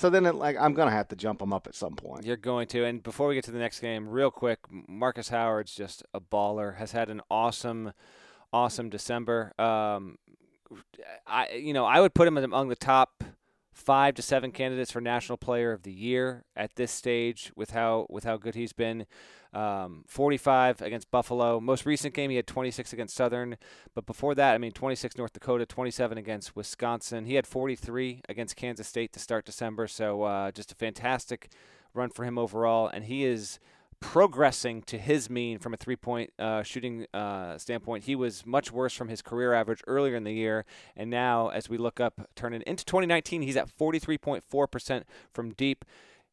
So 0.00 0.08
then, 0.08 0.24
it, 0.24 0.34
like, 0.34 0.56
I'm 0.58 0.72
gonna 0.72 0.92
have 0.92 1.08
to 1.08 1.14
jump 1.14 1.40
them 1.40 1.52
up 1.52 1.66
at 1.66 1.74
some 1.74 1.94
point. 1.94 2.24
You're 2.24 2.38
going 2.38 2.68
to. 2.68 2.86
And 2.86 3.02
before 3.02 3.28
we 3.28 3.34
get 3.34 3.44
to 3.44 3.50
the 3.50 3.58
next 3.58 3.80
game, 3.80 4.08
real 4.08 4.30
quick, 4.30 4.60
Marcus 4.70 5.28
Howard's 5.28 5.74
just 5.74 6.02
a 6.14 6.20
baller. 6.22 6.78
Has 6.78 6.92
had 6.92 7.10
an 7.10 7.20
awesome, 7.30 7.92
awesome 8.50 8.88
December. 8.88 9.52
Um, 9.58 10.16
I, 11.26 11.50
you 11.50 11.74
know, 11.74 11.84
I 11.84 12.00
would 12.00 12.14
put 12.14 12.26
him 12.26 12.38
among 12.38 12.68
the 12.68 12.76
top 12.76 13.22
five 13.72 14.14
to 14.14 14.22
seven 14.22 14.52
candidates 14.52 14.90
for 14.90 15.00
National 15.00 15.38
Player 15.38 15.72
of 15.72 15.82
the 15.82 15.92
Year 15.92 16.44
at 16.56 16.74
this 16.74 16.90
stage 16.90 17.52
with 17.56 17.70
how 17.70 18.06
with 18.08 18.24
how 18.24 18.36
good 18.36 18.54
he's 18.54 18.72
been. 18.72 19.06
Um, 19.52 20.04
45 20.06 20.80
against 20.80 21.10
Buffalo. 21.10 21.58
Most 21.58 21.84
recent 21.84 22.14
game 22.14 22.30
he 22.30 22.36
had 22.36 22.46
26 22.46 22.92
against 22.92 23.16
Southern, 23.16 23.56
but 23.94 24.06
before 24.06 24.36
that, 24.36 24.54
I 24.54 24.58
mean 24.58 24.70
26 24.70 25.18
North 25.18 25.32
Dakota, 25.32 25.66
27 25.66 26.16
against 26.18 26.54
Wisconsin. 26.54 27.24
He 27.24 27.34
had 27.34 27.48
43 27.48 28.22
against 28.28 28.54
Kansas 28.54 28.86
State 28.86 29.12
to 29.14 29.18
start 29.18 29.44
December. 29.44 29.88
So 29.88 30.22
uh, 30.22 30.52
just 30.52 30.70
a 30.70 30.76
fantastic 30.76 31.50
run 31.94 32.10
for 32.10 32.24
him 32.24 32.38
overall, 32.38 32.86
and 32.86 33.04
he 33.04 33.24
is 33.24 33.58
progressing 34.00 34.82
to 34.82 34.98
his 34.98 35.30
mean 35.30 35.58
from 35.58 35.74
a 35.74 35.76
three 35.76 35.96
point 35.96 36.32
uh, 36.38 36.62
shooting 36.62 37.06
uh, 37.14 37.58
standpoint. 37.58 38.04
He 38.04 38.16
was 38.16 38.44
much 38.44 38.72
worse 38.72 38.94
from 38.94 39.08
his 39.08 39.22
career 39.22 39.52
average 39.52 39.82
earlier 39.86 40.16
in 40.16 40.24
the 40.24 40.32
year. 40.32 40.64
And 40.96 41.10
now, 41.10 41.48
as 41.48 41.68
we 41.68 41.78
look 41.78 42.00
up, 42.00 42.28
turning 42.34 42.62
into 42.66 42.84
2019, 42.84 43.42
he's 43.42 43.56
at 43.56 43.68
43.4% 43.76 45.02
from 45.32 45.52
deep. 45.52 45.84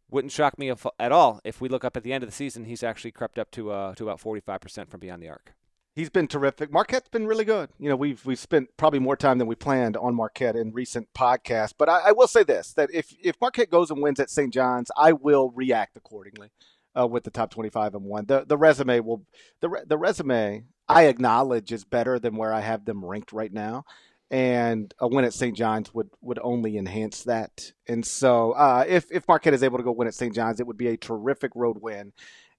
Wouldn't 0.10 0.32
shock 0.32 0.58
me 0.58 0.70
if, 0.70 0.86
at 1.00 1.12
all 1.12 1.42
if 1.44 1.60
we 1.60 1.68
look 1.68 1.84
up 1.84 1.98
at 1.98 2.04
the 2.04 2.14
end 2.14 2.24
of 2.24 2.30
the 2.30 2.36
season, 2.36 2.64
he's 2.64 2.82
actually 2.82 3.12
crept 3.12 3.38
up 3.38 3.52
to 3.52 3.72
uh, 3.72 3.94
to 3.96 4.04
about 4.04 4.22
45% 4.22 4.90
from 4.90 5.00
beyond 5.02 5.22
the 5.22 5.30
arc. 5.30 5.54
He's 5.94 6.10
been 6.12 6.28
terrific. 6.28 6.72
Marquette's 6.72 7.10
been 7.10 7.26
really 7.26 7.44
good. 7.44 7.72
You 7.80 7.90
know, 7.90 7.96
we've 7.96 8.24
we've 8.26 8.40
spent 8.40 8.70
probably 8.78 9.00
more 9.00 9.18
time 9.18 9.40
than 9.40 9.48
we 9.48 9.56
planned 9.56 9.98
on 9.98 10.16
Marquette 10.16 10.56
in 10.56 10.72
recent 10.72 11.10
podcasts. 11.14 11.74
But 11.78 11.90
I, 11.90 12.00
I 12.06 12.12
will 12.12 12.28
say 12.28 12.44
this: 12.44 12.72
that 12.74 12.90
if 12.94 13.14
if 13.22 13.36
Marquette 13.42 13.72
goes 13.72 13.90
and 13.90 14.02
wins 14.02 14.20
at 14.20 14.30
St. 14.30 14.54
John's, 14.54 14.92
I 14.96 15.12
will 15.12 15.52
react 15.56 15.98
accordingly 15.98 16.52
uh, 16.98 17.08
with 17.08 17.24
the 17.24 17.32
top 17.32 17.52
25 17.52 17.96
and 17.96 18.06
one. 18.06 18.26
The 18.26 18.46
the 18.46 18.58
resume 18.58 19.00
will 19.00 19.26
the 19.62 19.84
the 19.86 19.98
resume 19.98 20.66
I 20.88 21.04
acknowledge 21.04 21.72
is 21.72 21.84
better 21.84 22.20
than 22.20 22.36
where 22.36 22.54
I 22.54 22.62
have 22.62 22.86
them 22.86 23.04
ranked 23.04 23.34
right 23.34 23.52
now, 23.52 23.86
and 24.30 24.94
a 25.00 25.08
win 25.08 25.26
at 25.26 25.34
St. 25.34 25.56
John's 25.56 25.94
would 25.94 26.10
would 26.22 26.40
only 26.42 26.78
enhance 26.78 27.24
that. 27.24 27.72
And 27.88 28.06
so 28.06 28.52
uh, 28.54 28.86
if 28.88 29.12
if 29.12 29.28
Marquette 29.28 29.54
is 29.54 29.64
able 29.64 29.78
to 29.78 29.84
go 29.84 29.92
win 29.92 30.08
at 30.08 30.14
St. 30.14 30.34
John's, 30.34 30.60
it 30.60 30.68
would 30.68 30.78
be 30.78 30.88
a 30.88 30.98
terrific 30.98 31.52
road 31.56 31.78
win, 31.82 32.14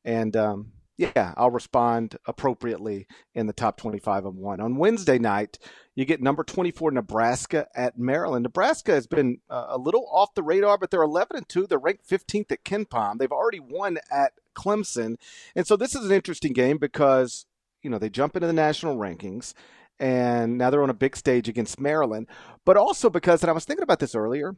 and 0.04 0.36
um, 0.36 0.72
yeah, 0.98 1.32
I'll 1.36 1.50
respond 1.50 2.16
appropriately 2.26 3.06
in 3.32 3.46
the 3.46 3.52
top 3.52 3.76
25 3.76 4.26
and 4.26 4.36
one. 4.36 4.60
On 4.60 4.76
Wednesday 4.76 5.18
night, 5.18 5.58
you 5.94 6.04
get 6.04 6.20
number 6.20 6.42
24 6.42 6.90
Nebraska 6.90 7.68
at 7.74 7.96
Maryland. 7.96 8.42
Nebraska 8.42 8.92
has 8.92 9.06
been 9.06 9.38
uh, 9.48 9.66
a 9.68 9.78
little 9.78 10.08
off 10.12 10.34
the 10.34 10.42
radar, 10.42 10.76
but 10.76 10.90
they're 10.90 11.02
11 11.02 11.36
and 11.36 11.48
2. 11.48 11.68
They're 11.68 11.78
ranked 11.78 12.08
15th 12.08 12.50
at 12.50 12.64
KenPom. 12.64 13.18
They've 13.18 13.30
already 13.30 13.60
won 13.60 13.98
at 14.10 14.32
Clemson. 14.56 15.16
And 15.54 15.66
so 15.66 15.76
this 15.76 15.94
is 15.94 16.04
an 16.04 16.12
interesting 16.12 16.52
game 16.52 16.78
because, 16.78 17.46
you 17.80 17.90
know, 17.90 17.98
they 17.98 18.10
jump 18.10 18.34
into 18.34 18.48
the 18.48 18.52
national 18.52 18.96
rankings 18.96 19.54
and 20.00 20.58
now 20.58 20.70
they're 20.70 20.82
on 20.82 20.90
a 20.90 20.94
big 20.94 21.16
stage 21.16 21.48
against 21.48 21.80
Maryland, 21.80 22.26
but 22.64 22.76
also 22.76 23.08
because, 23.08 23.42
and 23.42 23.50
I 23.50 23.54
was 23.54 23.64
thinking 23.64 23.82
about 23.82 24.00
this 24.00 24.14
earlier, 24.14 24.54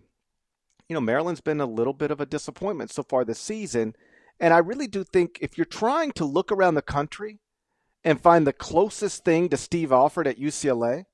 you 0.88 0.94
know, 0.94 1.00
Maryland's 1.00 1.40
been 1.40 1.60
a 1.60 1.66
little 1.66 1.92
bit 1.92 2.10
of 2.10 2.20
a 2.20 2.26
disappointment 2.26 2.90
so 2.90 3.02
far 3.02 3.24
this 3.24 3.38
season. 3.38 3.94
And 4.40 4.54
I 4.54 4.58
really 4.58 4.86
do 4.86 5.04
think 5.04 5.38
if 5.42 5.58
you're 5.58 5.66
trying 5.66 6.12
to 6.12 6.24
look 6.24 6.50
around 6.50 6.74
the 6.74 6.82
country 6.82 7.40
and 8.02 8.20
find 8.20 8.46
the 8.46 8.54
closest 8.54 9.24
thing 9.24 9.50
to 9.50 9.56
Steve 9.58 9.92
Alford 9.92 10.26
at 10.26 10.40
UCLA, 10.40 11.04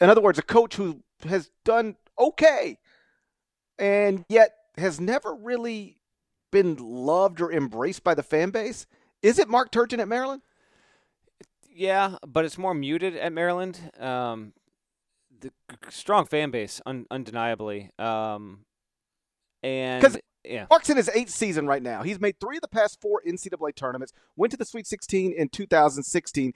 in 0.00 0.08
other 0.08 0.22
words, 0.22 0.38
a 0.38 0.42
coach 0.42 0.76
who 0.76 1.02
has 1.28 1.50
done 1.64 1.96
okay 2.18 2.78
and 3.78 4.24
yet 4.30 4.52
has 4.78 4.98
never 4.98 5.34
really 5.34 5.98
been 6.50 6.76
loved 6.76 7.40
or 7.42 7.52
embraced 7.52 8.02
by 8.02 8.14
the 8.14 8.22
fan 8.22 8.50
base, 8.50 8.86
is 9.22 9.38
it 9.38 9.48
Mark 9.48 9.70
Turgeon 9.70 9.98
at 9.98 10.08
Maryland? 10.08 10.40
Yeah, 11.70 12.16
but 12.26 12.46
it's 12.46 12.58
more 12.58 12.74
muted 12.74 13.16
at 13.16 13.32
Maryland. 13.32 13.78
Um, 13.98 14.54
the 15.40 15.52
strong 15.90 16.26
fan 16.26 16.50
base, 16.50 16.80
un- 16.86 17.06
undeniably. 17.10 17.90
Um, 17.98 18.64
and 19.62 20.02
yeah. 20.44 20.66
Mark's 20.70 20.90
in 20.90 20.96
his 20.96 21.10
eighth 21.10 21.30
season 21.30 21.66
right 21.66 21.82
now. 21.82 22.02
He's 22.02 22.20
made 22.20 22.40
three 22.40 22.56
of 22.56 22.62
the 22.62 22.68
past 22.68 23.00
four 23.00 23.22
NCAA 23.26 23.74
tournaments. 23.74 24.12
Went 24.36 24.50
to 24.52 24.56
the 24.56 24.64
Sweet 24.64 24.86
16 24.86 25.32
in 25.32 25.48
2016. 25.48 26.54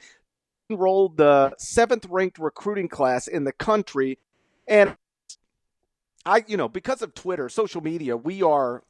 Enrolled 0.70 1.18
the 1.18 1.52
seventh 1.58 2.06
ranked 2.08 2.38
recruiting 2.38 2.88
class 2.88 3.28
in 3.28 3.44
the 3.44 3.52
country, 3.52 4.18
and 4.66 4.96
I, 6.24 6.42
you 6.46 6.56
know, 6.56 6.70
because 6.70 7.02
of 7.02 7.14
Twitter, 7.14 7.50
social 7.50 7.82
media, 7.82 8.16
we 8.16 8.42
are 8.42 8.82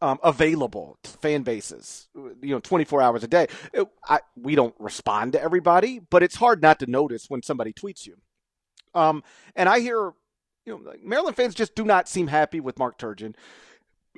um, 0.00 0.18
available 0.22 0.96
to 1.02 1.10
fan 1.10 1.42
bases, 1.42 2.08
you 2.14 2.54
know, 2.54 2.60
24 2.60 3.02
hours 3.02 3.22
a 3.22 3.28
day. 3.28 3.46
It, 3.74 3.86
I, 4.08 4.20
we 4.36 4.54
don't 4.54 4.74
respond 4.78 5.32
to 5.34 5.42
everybody, 5.42 5.98
but 5.98 6.22
it's 6.22 6.36
hard 6.36 6.62
not 6.62 6.78
to 6.80 6.90
notice 6.90 7.28
when 7.28 7.42
somebody 7.42 7.74
tweets 7.74 8.06
you. 8.06 8.16
Um, 8.94 9.22
and 9.54 9.68
I 9.68 9.80
hear, 9.80 10.12
you 10.64 10.78
know, 10.78 10.94
Maryland 11.04 11.36
fans 11.36 11.54
just 11.54 11.74
do 11.74 11.84
not 11.84 12.08
seem 12.08 12.28
happy 12.28 12.60
with 12.60 12.78
Mark 12.78 12.98
Turgeon 12.98 13.34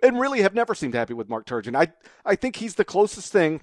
and 0.03 0.19
really 0.19 0.43
have 0.43 0.55
never 0.55 0.75
seemed 0.75 0.95
happy 0.95 1.15
with 1.15 1.29
Mark 1.29 1.47
Turgeon. 1.47 1.77
I 1.77 1.93
I 2.25 2.37
think 2.37 2.57
he's 2.57 2.75
the 2.77 2.85
closest 2.85 3.33
thing. 3.33 3.63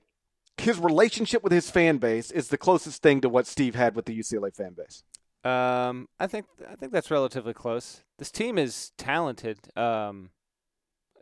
His 0.57 0.77
relationship 0.77 1.41
with 1.43 1.53
his 1.53 1.69
fan 1.69 1.97
base 1.97 2.31
is 2.31 2.49
the 2.49 2.57
closest 2.57 3.01
thing 3.01 3.21
to 3.21 3.29
what 3.29 3.47
Steve 3.47 3.75
had 3.75 3.95
with 3.95 4.05
the 4.05 4.17
UCLA 4.17 4.53
fan 4.53 4.75
base. 4.75 5.03
Um, 5.43 6.09
I 6.19 6.27
think 6.27 6.45
I 6.69 6.75
think 6.75 6.91
that's 6.91 7.11
relatively 7.11 7.53
close. 7.53 8.03
This 8.17 8.31
team 8.31 8.57
is 8.57 8.91
talented. 8.97 9.57
Um, 9.77 10.31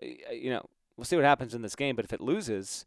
you 0.02 0.50
know, 0.50 0.66
we'll 0.96 1.06
see 1.06 1.16
what 1.16 1.26
happens 1.26 1.54
in 1.54 1.62
this 1.62 1.76
game. 1.76 1.96
But 1.96 2.06
if 2.06 2.14
it 2.14 2.22
loses, 2.22 2.86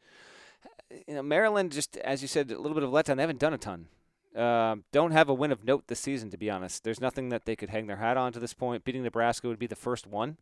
you 1.06 1.14
know, 1.14 1.22
Maryland 1.22 1.72
just 1.72 1.96
as 1.98 2.22
you 2.22 2.28
said, 2.28 2.50
a 2.50 2.58
little 2.60 2.74
bit 2.74 2.82
of 2.82 2.90
letdown. 2.90 3.16
They 3.16 3.22
haven't 3.22 3.38
done 3.38 3.54
a 3.54 3.58
ton. 3.58 3.86
Um, 4.34 4.84
don't 4.92 5.10
have 5.10 5.28
a 5.28 5.34
win 5.34 5.50
of 5.50 5.64
note 5.64 5.88
this 5.88 5.98
season, 5.98 6.30
to 6.30 6.36
be 6.36 6.50
honest. 6.50 6.84
There's 6.84 7.00
nothing 7.00 7.30
that 7.30 7.46
they 7.46 7.56
could 7.56 7.70
hang 7.70 7.88
their 7.88 7.96
hat 7.96 8.16
on 8.16 8.32
to 8.32 8.38
this 8.38 8.54
point. 8.54 8.84
Beating 8.84 9.02
Nebraska 9.02 9.48
would 9.48 9.58
be 9.58 9.66
the 9.66 9.74
first 9.76 10.06
one 10.06 10.36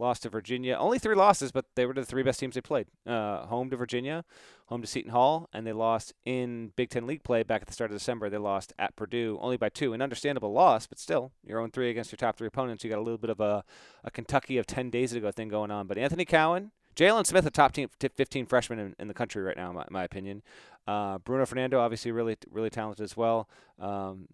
lost 0.00 0.22
to 0.22 0.28
Virginia. 0.28 0.76
Only 0.76 0.98
three 0.98 1.14
losses, 1.14 1.52
but 1.52 1.66
they 1.76 1.86
were 1.86 1.94
the 1.94 2.04
three 2.04 2.22
best 2.22 2.40
teams 2.40 2.54
they 2.54 2.60
played. 2.60 2.86
Uh, 3.06 3.46
home 3.46 3.70
to 3.70 3.76
Virginia, 3.76 4.24
home 4.66 4.80
to 4.80 4.86
Seton 4.86 5.12
Hall, 5.12 5.48
and 5.52 5.66
they 5.66 5.72
lost 5.72 6.14
in 6.24 6.72
Big 6.74 6.90
Ten 6.90 7.06
League 7.06 7.22
play 7.22 7.42
back 7.42 7.62
at 7.62 7.68
the 7.68 7.74
start 7.74 7.90
of 7.90 7.96
December. 7.96 8.28
They 8.28 8.38
lost 8.38 8.72
at 8.78 8.96
Purdue, 8.96 9.38
only 9.40 9.56
by 9.56 9.68
two. 9.68 9.92
An 9.92 10.02
understandable 10.02 10.52
loss, 10.52 10.86
but 10.86 10.98
still, 10.98 11.32
your 11.44 11.60
own 11.60 11.70
three 11.70 11.90
against 11.90 12.10
your 12.10 12.16
top 12.16 12.36
three 12.36 12.48
opponents. 12.48 12.82
You 12.82 12.90
got 12.90 12.98
a 12.98 13.02
little 13.02 13.18
bit 13.18 13.30
of 13.30 13.40
a, 13.40 13.62
a 14.02 14.10
Kentucky 14.10 14.58
of 14.58 14.66
10 14.66 14.90
days 14.90 15.12
ago 15.12 15.30
thing 15.30 15.48
going 15.48 15.70
on. 15.70 15.86
But 15.86 15.98
Anthony 15.98 16.24
Cowan, 16.24 16.72
Jalen 16.96 17.26
Smith, 17.26 17.46
a 17.46 17.50
top 17.50 17.72
team, 17.72 17.88
15 18.00 18.46
freshman 18.46 18.78
in, 18.78 18.96
in 18.98 19.08
the 19.08 19.14
country 19.14 19.42
right 19.42 19.56
now, 19.56 19.70
in 19.70 19.76
my, 19.76 19.84
my 19.90 20.04
opinion. 20.04 20.42
Uh, 20.86 21.18
Bruno 21.18 21.46
Fernando, 21.46 21.78
obviously 21.78 22.10
really, 22.10 22.36
really 22.50 22.70
talented 22.70 23.04
as 23.04 23.16
well. 23.16 23.48
Um, 23.78 24.28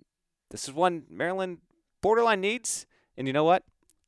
this 0.50 0.64
is 0.64 0.72
one 0.72 1.04
Maryland 1.10 1.58
borderline 2.00 2.40
needs. 2.40 2.86
And 3.16 3.26
you 3.26 3.32
know 3.32 3.44
what? 3.44 3.64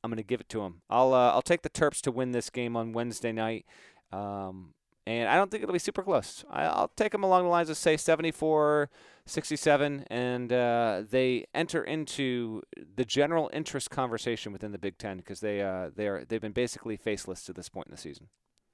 I'm 0.09 0.11
going 0.11 0.25
to 0.25 0.27
give 0.27 0.41
it 0.41 0.49
to 0.51 0.61
them. 0.61 0.81
I'll 0.89 1.13
uh, 1.13 1.33
I'll 1.33 1.43
take 1.43 1.61
the 1.61 1.69
Terps 1.69 2.01
to 2.03 2.11
win 2.11 2.33
this 2.33 2.49
game 2.49 2.77
on 2.77 2.93
Wednesday 2.93 3.31
night, 3.31 3.67
um, 4.11 4.73
and 5.07 5.29
I 5.29 5.37
don't 5.37 5.51
think 5.51 5.63
it'll 5.63 5.75
be 5.75 5.79
super 5.79 6.03
close. 6.03 6.47
I, 6.51 6.67
will 6.67 6.91
take 6.97 7.13
them 7.13 7.23
along 7.23 7.43
the 7.43 7.51
lines 7.51 7.69
of 7.69 7.77
say 7.77 7.99
74, 7.99 8.89
67, 9.27 10.07
and 10.09 10.51
uh, 10.51 11.03
they 11.11 11.45
enter 11.53 11.85
into 11.85 12.63
the 12.97 13.05
general 13.05 13.51
interest 13.53 13.91
conversation 13.91 14.51
within 14.51 14.73
the 14.73 14.79
Big 14.79 14.97
Ten 14.97 15.19
because 15.19 15.41
they 15.41 15.61
uh, 15.61 15.91
they 15.95 16.09
are 16.09 16.25
they've 16.25 16.41
been 16.41 16.53
basically 16.53 16.97
faceless 16.97 17.45
to 17.45 17.53
this 17.53 17.69
point 17.69 17.89
in 17.89 17.91
the 17.91 18.01
season. 18.01 18.29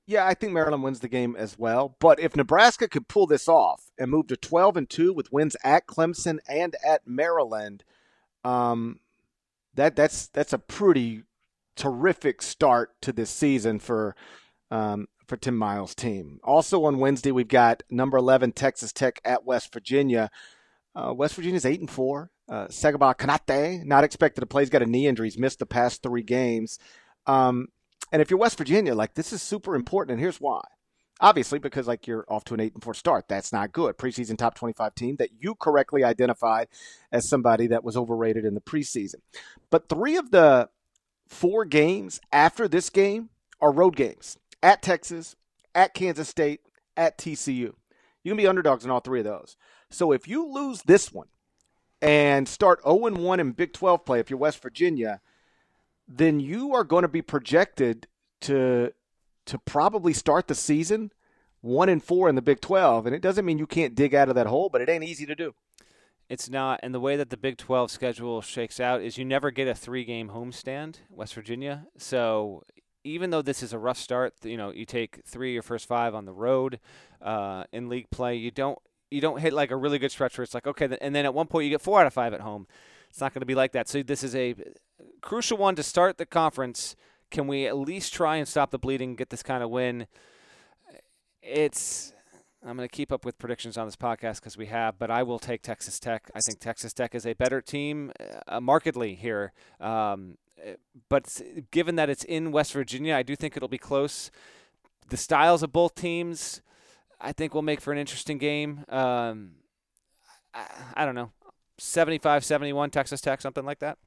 Yeah, 0.07 0.25
I 0.25 0.35
think 0.35 0.53
Maryland 0.53 0.85
wins 0.85 1.01
the 1.01 1.09
game 1.09 1.35
as 1.35 1.59
well. 1.59 1.97
But 1.99 2.21
if 2.21 2.37
Nebraska 2.37 2.87
could 2.87 3.09
pull 3.09 3.27
this 3.27 3.49
off 3.49 3.91
and 3.99 4.09
move 4.09 4.29
to 4.29 4.37
12 4.37 4.77
and 4.77 4.89
2 4.89 5.13
with 5.13 5.33
wins 5.33 5.57
at 5.65 5.87
Clemson 5.87 6.39
and 6.47 6.77
at 6.87 7.09
Maryland, 7.09 7.83
um, 8.45 9.01
that 9.75 9.97
that's 9.97 10.29
that's 10.29 10.53
a 10.53 10.59
pretty 10.59 11.23
terrific 11.77 12.43
start 12.43 12.91
to 13.03 13.13
this 13.13 13.31
season 13.31 13.79
for 13.79 14.15
um, 14.71 15.07
for 15.27 15.37
Tim 15.37 15.57
Miles' 15.57 15.95
team. 15.95 16.39
Also 16.45 16.85
on 16.85 16.99
Wednesday, 16.99 17.33
we've 17.33 17.49
got 17.49 17.83
number 17.91 18.17
eleven 18.17 18.53
Texas 18.53 18.93
Tech 18.93 19.21
at 19.25 19.45
West 19.45 19.73
Virginia. 19.73 20.31
Uh, 20.95 21.13
West 21.13 21.35
Virginia's 21.35 21.67
eight 21.67 21.81
and 21.81 21.91
four. 21.91 22.31
Uh, 22.49 22.67
Sagaba 22.67 23.15
Konate 23.17 23.85
not 23.85 24.05
expected 24.05 24.41
to 24.41 24.47
play. 24.47 24.63
He's 24.63 24.71
got 24.71 24.83
a 24.83 24.87
knee 24.87 25.07
injury. 25.07 25.29
He's 25.29 25.39
missed 25.39 25.59
the 25.59 25.67
past 25.67 26.03
three 26.03 26.23
games. 26.23 26.79
Um, 27.27 27.69
and 28.13 28.21
if 28.21 28.31
you're 28.31 28.39
West 28.39 28.59
Virginia, 28.59 28.95
like 28.95 29.15
this 29.15 29.33
is 29.33 29.43
super 29.43 29.75
important, 29.75 30.13
and 30.13 30.21
here's 30.21 30.41
why 30.41 30.61
obviously 31.21 31.59
because 31.59 31.87
like 31.87 32.07
you're 32.07 32.25
off 32.29 32.45
to 32.45 32.55
an 32.55 32.61
8 32.61 32.75
and 32.75 32.83
4 32.83 32.95
start. 32.95 33.29
That's 33.29 33.53
not 33.53 33.73
good. 33.73 33.97
Preseason 33.97 34.37
top 34.37 34.55
25 34.55 34.95
team 34.95 35.17
that 35.17 35.31
you 35.39 35.55
correctly 35.55 36.05
identified 36.05 36.69
as 37.13 37.29
somebody 37.29 37.67
that 37.69 37.85
was 37.85 37.97
overrated 37.97 38.45
in 38.45 38.55
the 38.55 38.61
preseason. 38.61 39.17
But 39.71 39.89
three 39.89 40.17
of 40.17 40.31
the 40.31 40.69
four 41.29 41.65
games 41.65 42.21
after 42.33 42.69
this 42.69 42.91
game 42.91 43.31
are 43.61 43.73
road 43.73 43.97
games 43.97 44.37
at 44.63 44.83
texas 44.83 45.37
at 45.75 45.95
kansas 45.95 46.29
state 46.29 46.61
at 46.99 47.17
tcu 47.17 47.73
you 48.25 48.31
can 48.31 48.37
be 48.37 48.47
underdogs 48.47 48.85
in 48.85 48.91
all 48.91 49.01
three 49.01 49.21
of 49.21 49.27
those. 49.27 49.57
So 49.91 50.11
if 50.11 50.27
you 50.27 50.51
lose 50.51 50.83
this 50.83 51.13
one 51.13 51.29
and 52.01 52.49
start 52.49 52.83
0 52.83 52.97
1 52.97 53.41
in 53.41 53.53
big 53.53 53.73
12 53.73 54.05
play 54.05 54.19
if 54.19 54.31
you're 54.31 54.39
west 54.39 54.61
virginia 54.61 55.21
then 56.09 56.41
you 56.41 56.75
are 56.75 56.85
going 56.85 57.03
to 57.03 57.09
be 57.09 57.23
projected 57.23 58.07
to 58.41 58.93
to 59.47 59.59
probably 59.59 60.13
start 60.13 60.49
the 60.49 60.55
season 60.55 61.13
one 61.61 61.89
and 61.89 62.03
four 62.03 62.29
in 62.29 62.35
the 62.35 62.43
Big 62.43 62.61
Twelve. 62.61 63.07
And 63.07 63.15
it 63.15 63.23
doesn't 63.23 63.45
mean 63.45 63.59
you 63.59 63.67
can't 63.67 63.95
dig 63.95 64.15
out 64.15 64.29
of 64.29 64.35
that 64.35 64.47
hole, 64.47 64.69
but 64.69 64.81
it 64.81 64.89
ain't 64.89 65.05
easy 65.05 65.27
to 65.27 65.35
do. 65.35 65.55
It's 66.29 66.49
not, 66.49 66.81
and 66.83 66.95
the 66.95 67.01
way 67.01 67.17
that 67.17 67.29
the 67.29 67.37
Big 67.37 67.59
12 67.59 67.91
schedule 67.91 68.41
shakes 68.41 68.81
out 68.81 69.03
is 69.03 69.19
you 69.19 69.27
never 69.27 69.51
get 69.51 69.69
a 69.69 69.75
three-game 69.75 70.31
homestand, 70.31 70.97
West 71.11 71.35
Virginia. 71.35 71.87
So 71.99 72.63
even 73.05 73.31
though 73.31 73.43
this 73.43 73.63
is 73.63 73.73
a 73.73 73.79
rough 73.79 73.99
start, 73.99 74.35
you 74.43 74.57
know, 74.57 74.73
you 74.73 74.87
take 74.87 75.21
three 75.27 75.53
your 75.53 75.63
first 75.63 75.87
five 75.87 76.15
on 76.15 76.25
the 76.25 76.33
road 76.33 76.81
uh, 77.21 77.65
in 77.73 77.89
league 77.89 78.11
play. 78.11 78.37
You 78.37 78.51
don't 78.51 78.79
you 79.11 79.21
don't 79.21 79.39
hit 79.39 79.53
like 79.53 79.71
a 79.71 79.77
really 79.77 79.99
good 79.99 80.11
stretch 80.11 80.37
where 80.39 80.43
it's 80.43 80.55
like 80.55 80.67
okay, 80.67 80.89
and 81.01 81.15
then 81.15 81.25
at 81.25 81.35
one 81.35 81.47
point 81.47 81.65
you 81.65 81.71
get 81.71 81.83
four 81.83 82.01
out 82.01 82.07
of 82.07 82.15
five 82.15 82.33
at 82.33 82.41
home. 82.41 82.67
It's 83.11 83.21
not 83.21 83.33
going 83.33 83.41
to 83.41 83.47
be 83.47 83.55
like 83.55 83.73
that. 83.73 83.89
So 83.89 84.03
this 84.03 84.25
is 84.25 84.35
a 84.35 84.55
crucial 85.21 85.57
one 85.57 85.77
to 85.77 85.83
start 85.83 86.19
the 86.19 86.27
conference. 86.27 86.97
Can 87.35 87.49
we 87.49 87.67
at 87.67 87.77
least 87.77 88.15
try 88.15 88.37
and 88.37 88.47
stop 88.47 88.71
the 88.71 88.79
bleeding, 88.79 89.09
and 89.09 89.19
get 89.19 89.31
this 89.31 89.43
kind 89.43 89.65
of 89.65 89.69
win? 89.69 90.07
It's 91.43 92.13
I'm 92.65 92.77
going 92.77 92.89
to 92.89 92.97
keep 92.97 93.11
up 93.11 93.25
with 93.25 93.39
predictions 93.39 93.77
on 93.77 93.89
this 93.89 93.97
podcast 93.97 94.37
because 94.37 94.57
we 94.57 94.67
have, 94.67 95.01
but 95.01 95.11
I 95.11 95.25
will 95.25 95.41
take 95.41 95.61
Texas 95.61 95.99
Tech. 95.99 96.31
I 96.33 96.39
think 96.39 96.61
Texas 96.61 96.93
Tech 96.93 97.13
is 97.13 97.27
a 97.27 97.33
better 97.33 97.61
team 97.61 98.13
uh, 98.47 98.61
markedly 98.61 99.17
here. 99.17 99.53
Um, 99.81 100.39
but 101.09 101.43
given 101.73 101.97
that 101.97 102.09
it's 102.09 102.23
in 102.23 102.53
West 102.53 102.73
Virginia, 102.73 103.17
I 103.17 103.25
do 103.25 103.35
think 103.35 103.57
it'll 103.57 103.69
be 103.69 103.79
close. 103.79 104.31
The 105.09 105.17
styles 105.17 105.65
of 105.65 105.73
both 105.73 105.97
teams, 105.97 106.63
I 107.21 107.33
think, 107.33 107.53
will 107.53 107.63
make 107.63 107.81
for 107.81 107.93
an 107.93 107.99
interesting 107.99 108.39
game. 108.39 108.85
Um, 108.89 109.57
I, 110.55 110.67
I 110.95 111.05
don't 111.05 111.17
know, 111.17 111.33
75 111.79 112.45
71, 112.45 112.91
Texas 112.91 113.21
Tech, 113.21 113.41
something 113.41 113.65
like 113.65 113.81
that. 113.81 113.99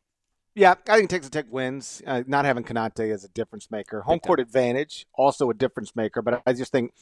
Yeah, 0.58 0.74
I 0.90 0.98
think 0.98 1.12
Texas 1.12 1.30
Tech 1.30 1.46
wins. 1.52 2.02
Uh, 2.08 2.24
not 2.26 2.46
having 2.46 2.64
Konate 2.64 3.14
as 3.14 3.24
a 3.24 3.28
difference 3.28 3.70
maker. 3.70 4.02
Home 4.02 4.20
court 4.20 4.40
advantage, 4.40 5.06
also 5.14 5.52
a 5.52 5.54
difference 5.54 5.96
maker. 5.96 6.24
But 6.24 6.42
I 6.48 6.54
just 6.54 6.72
think 6.72 6.96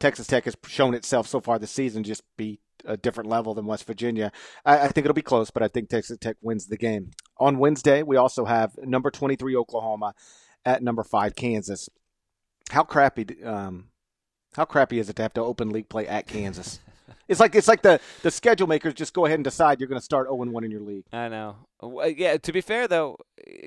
Texas 0.00 0.26
Tech 0.26 0.46
has 0.46 0.56
shown 0.66 0.94
itself 0.94 1.26
so 1.26 1.38
far 1.38 1.58
this 1.58 1.70
season 1.70 2.04
just 2.04 2.22
be 2.38 2.58
a 2.86 2.96
different 2.96 3.28
level 3.28 3.52
than 3.52 3.66
West 3.66 3.86
Virginia. 3.86 4.32
I, 4.64 4.78
I, 4.78 4.88
think 4.88 5.04
it'll 5.04 5.12
be 5.12 5.20
close, 5.20 5.50
but 5.50 5.62
I 5.62 5.68
think 5.68 5.90
Texas 5.90 6.16
Tech 6.22 6.36
wins 6.40 6.68
the 6.68 6.78
game. 6.78 7.10
On 7.36 7.58
Wednesday, 7.58 8.02
we 8.02 8.16
also 8.16 8.46
have 8.46 8.78
number 8.82 9.10
23 9.10 9.56
Oklahoma 9.56 10.14
at 10.64 10.82
number 10.82 11.04
five 11.04 11.36
Kansas. 11.36 11.90
How 12.70 12.82
crappy, 12.82 13.44
um, 13.44 13.88
how 14.54 14.64
crappy 14.64 14.98
is 14.98 15.10
it 15.10 15.16
to 15.16 15.22
have 15.22 15.34
to 15.34 15.42
open 15.42 15.68
league 15.68 15.90
play 15.90 16.08
at 16.08 16.26
Kansas? 16.26 16.80
It's 17.32 17.40
like 17.40 17.54
it's 17.54 17.66
like 17.66 17.80
the 17.80 17.98
the 18.22 18.30
schedule 18.30 18.66
makers 18.66 18.92
just 18.92 19.14
go 19.14 19.24
ahead 19.24 19.38
and 19.38 19.44
decide 19.44 19.80
you're 19.80 19.88
going 19.88 19.98
to 19.98 20.04
start 20.04 20.26
0 20.26 20.36
1 20.36 20.64
in 20.64 20.70
your 20.70 20.82
league. 20.82 21.04
I 21.12 21.28
know. 21.28 21.56
Yeah. 22.14 22.36
To 22.36 22.52
be 22.52 22.60
fair 22.60 22.86
though, 22.86 23.16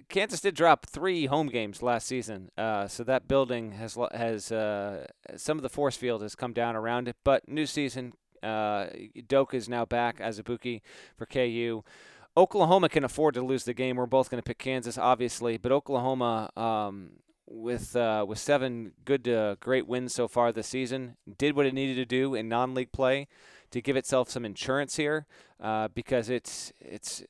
Kansas 0.07 0.39
did 0.39 0.53
drop 0.53 0.85
three 0.85 1.25
home 1.25 1.47
games 1.47 1.81
last 1.81 2.05
season, 2.05 2.51
uh, 2.59 2.87
so 2.87 3.03
that 3.03 3.27
building 3.27 3.71
has 3.71 3.97
has 4.13 4.51
uh, 4.51 5.07
some 5.35 5.57
of 5.57 5.63
the 5.63 5.69
force 5.69 5.97
field 5.97 6.21
has 6.21 6.35
come 6.35 6.53
down 6.53 6.75
around 6.75 7.07
it. 7.07 7.15
But 7.23 7.49
new 7.49 7.65
season, 7.65 8.13
uh, 8.43 8.85
Doak 9.27 9.55
is 9.55 9.67
now 9.67 9.83
back 9.83 10.21
as 10.21 10.37
a 10.37 10.43
bookie 10.43 10.83
for 11.17 11.25
KU. 11.25 11.83
Oklahoma 12.37 12.89
can 12.89 13.03
afford 13.03 13.33
to 13.33 13.41
lose 13.41 13.63
the 13.63 13.73
game. 13.73 13.95
We're 13.95 14.05
both 14.05 14.29
going 14.29 14.41
to 14.41 14.47
pick 14.47 14.59
Kansas, 14.59 14.97
obviously, 14.97 15.57
but 15.57 15.71
Oklahoma, 15.71 16.51
um, 16.55 17.13
with 17.47 17.95
uh, 17.95 18.25
with 18.27 18.37
seven 18.37 18.91
good 19.05 19.23
to 19.23 19.57
great 19.59 19.87
wins 19.87 20.13
so 20.13 20.27
far 20.27 20.51
this 20.51 20.67
season, 20.67 21.15
did 21.37 21.55
what 21.55 21.65
it 21.65 21.73
needed 21.73 21.95
to 21.95 22.05
do 22.05 22.35
in 22.35 22.47
non-league 22.47 22.91
play 22.91 23.27
to 23.75 23.81
give 23.81 23.97
itself 23.97 24.29
some 24.29 24.45
insurance 24.45 24.95
here 24.95 25.25
uh, 25.61 25.89
because 25.89 26.29
it's 26.29 26.71
it's 26.79 27.25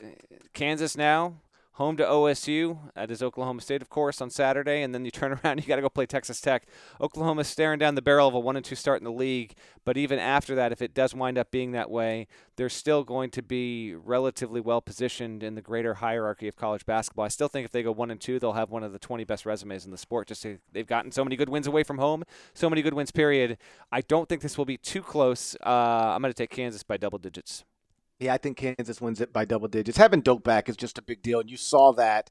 Kansas 0.53 0.95
now 0.95 1.33
home 1.76 1.97
to 1.97 2.05
OSU. 2.05 2.78
That 2.95 3.11
is 3.11 3.21
Oklahoma 3.21 3.61
State, 3.61 3.82
of 3.82 3.89
course, 3.89 4.21
on 4.21 4.30
Saturday, 4.30 4.82
and 4.82 4.93
then 4.93 5.03
you 5.03 5.11
turn 5.11 5.38
around, 5.43 5.59
you 5.61 5.67
got 5.67 5.76
to 5.76 5.82
go 5.82 5.89
play 5.89 6.05
Texas 6.05 6.39
Tech. 6.39 6.67
Oklahoma's 7.01 7.47
staring 7.47 7.80
down 7.80 7.95
the 7.95 8.01
barrel 8.01 8.28
of 8.28 8.34
a 8.34 8.39
one 8.39 8.55
and 8.55 8.63
two 8.63 8.76
start 8.76 9.01
in 9.01 9.03
the 9.03 9.11
league, 9.11 9.55
but 9.84 9.97
even 9.97 10.17
after 10.17 10.55
that, 10.55 10.71
if 10.71 10.82
it 10.82 10.93
does 10.93 11.13
wind 11.13 11.38
up 11.38 11.51
being 11.51 11.73
that 11.73 11.91
way, 11.91 12.28
they're 12.55 12.69
still 12.69 13.03
going 13.03 13.30
to 13.32 13.41
be 13.41 13.93
relatively 13.93 14.61
well 14.61 14.80
positioned 14.80 15.43
in 15.43 15.55
the 15.55 15.61
greater 15.61 15.95
hierarchy 15.95 16.47
of 16.47 16.55
college 16.55 16.86
basketball. 16.86 17.26
I 17.26 17.30
still 17.30 17.49
think 17.49 17.65
if 17.65 17.71
they 17.71 17.84
go 17.84 17.91
one 17.91 18.09
and 18.09 18.21
two, 18.21 18.39
they'll 18.39 18.53
have 18.53 18.71
one 18.71 18.84
of 18.84 18.93
the 18.93 18.99
20 18.99 19.26
best 19.26 19.45
resumes 19.45 19.84
in 19.84 19.91
the 19.91 19.97
sport. 19.97 20.28
Just 20.28 20.45
they've 20.71 20.88
gotten 20.88 21.11
so 21.11 21.26
many 21.26 21.36
good 21.36 21.49
wins 21.49 21.67
away 21.67 21.84
from 21.84 21.97
home, 21.97 22.23
so 22.53 22.69
many 22.69 22.82
good 22.82 22.93
wins. 22.93 23.11
Period. 23.11 23.57
I 23.91 24.01
don't 24.01 24.30
think 24.30 24.41
this 24.41 24.57
will 24.57 24.65
be 24.65 24.78
too 24.78 25.01
close. 25.01 25.55
Uh, 25.65 25.69
I'm 25.69 26.21
going 26.21 26.34
to 26.34 26.38
take 26.38 26.49
Kansas 26.49 26.84
by 26.84 26.97
double 26.97 27.19
digits. 27.19 27.65
Yeah, 28.20 28.34
I 28.34 28.38
think 28.38 28.57
Kansas 28.57 29.01
wins 29.01 29.20
it 29.20 29.34
by 29.34 29.45
double 29.45 29.68
digits. 29.68 29.97
Having 29.97 30.22
Doak 30.22 30.43
back 30.43 30.70
is 30.70 30.78
just 30.78 30.97
a 30.97 31.01
big 31.01 31.22
deal, 31.22 31.41
and 31.41 31.49
you 31.49 31.57
saw 31.57 31.91
that 31.93 32.30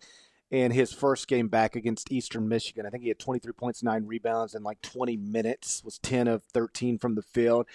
in 0.51 0.71
his 0.71 0.93
first 0.93 1.29
game 1.29 1.49
back 1.49 1.77
against 1.77 2.13
Eastern 2.13 2.49
Michigan. 2.49 2.87
I 2.87 2.91
think 2.91 3.03
he 3.03 3.09
had 3.09 3.19
23 3.19 3.53
points, 3.53 3.83
nine 3.83 4.07
rebounds 4.07 4.55
in 4.55 4.63
like 4.63 4.81
20 4.83 5.17
minutes, 5.17 5.83
was 5.85 5.99
10 5.99 6.29
of 6.29 6.45
13 6.45 6.99
from 6.99 7.15
the 7.17 7.23
field. 7.23 7.67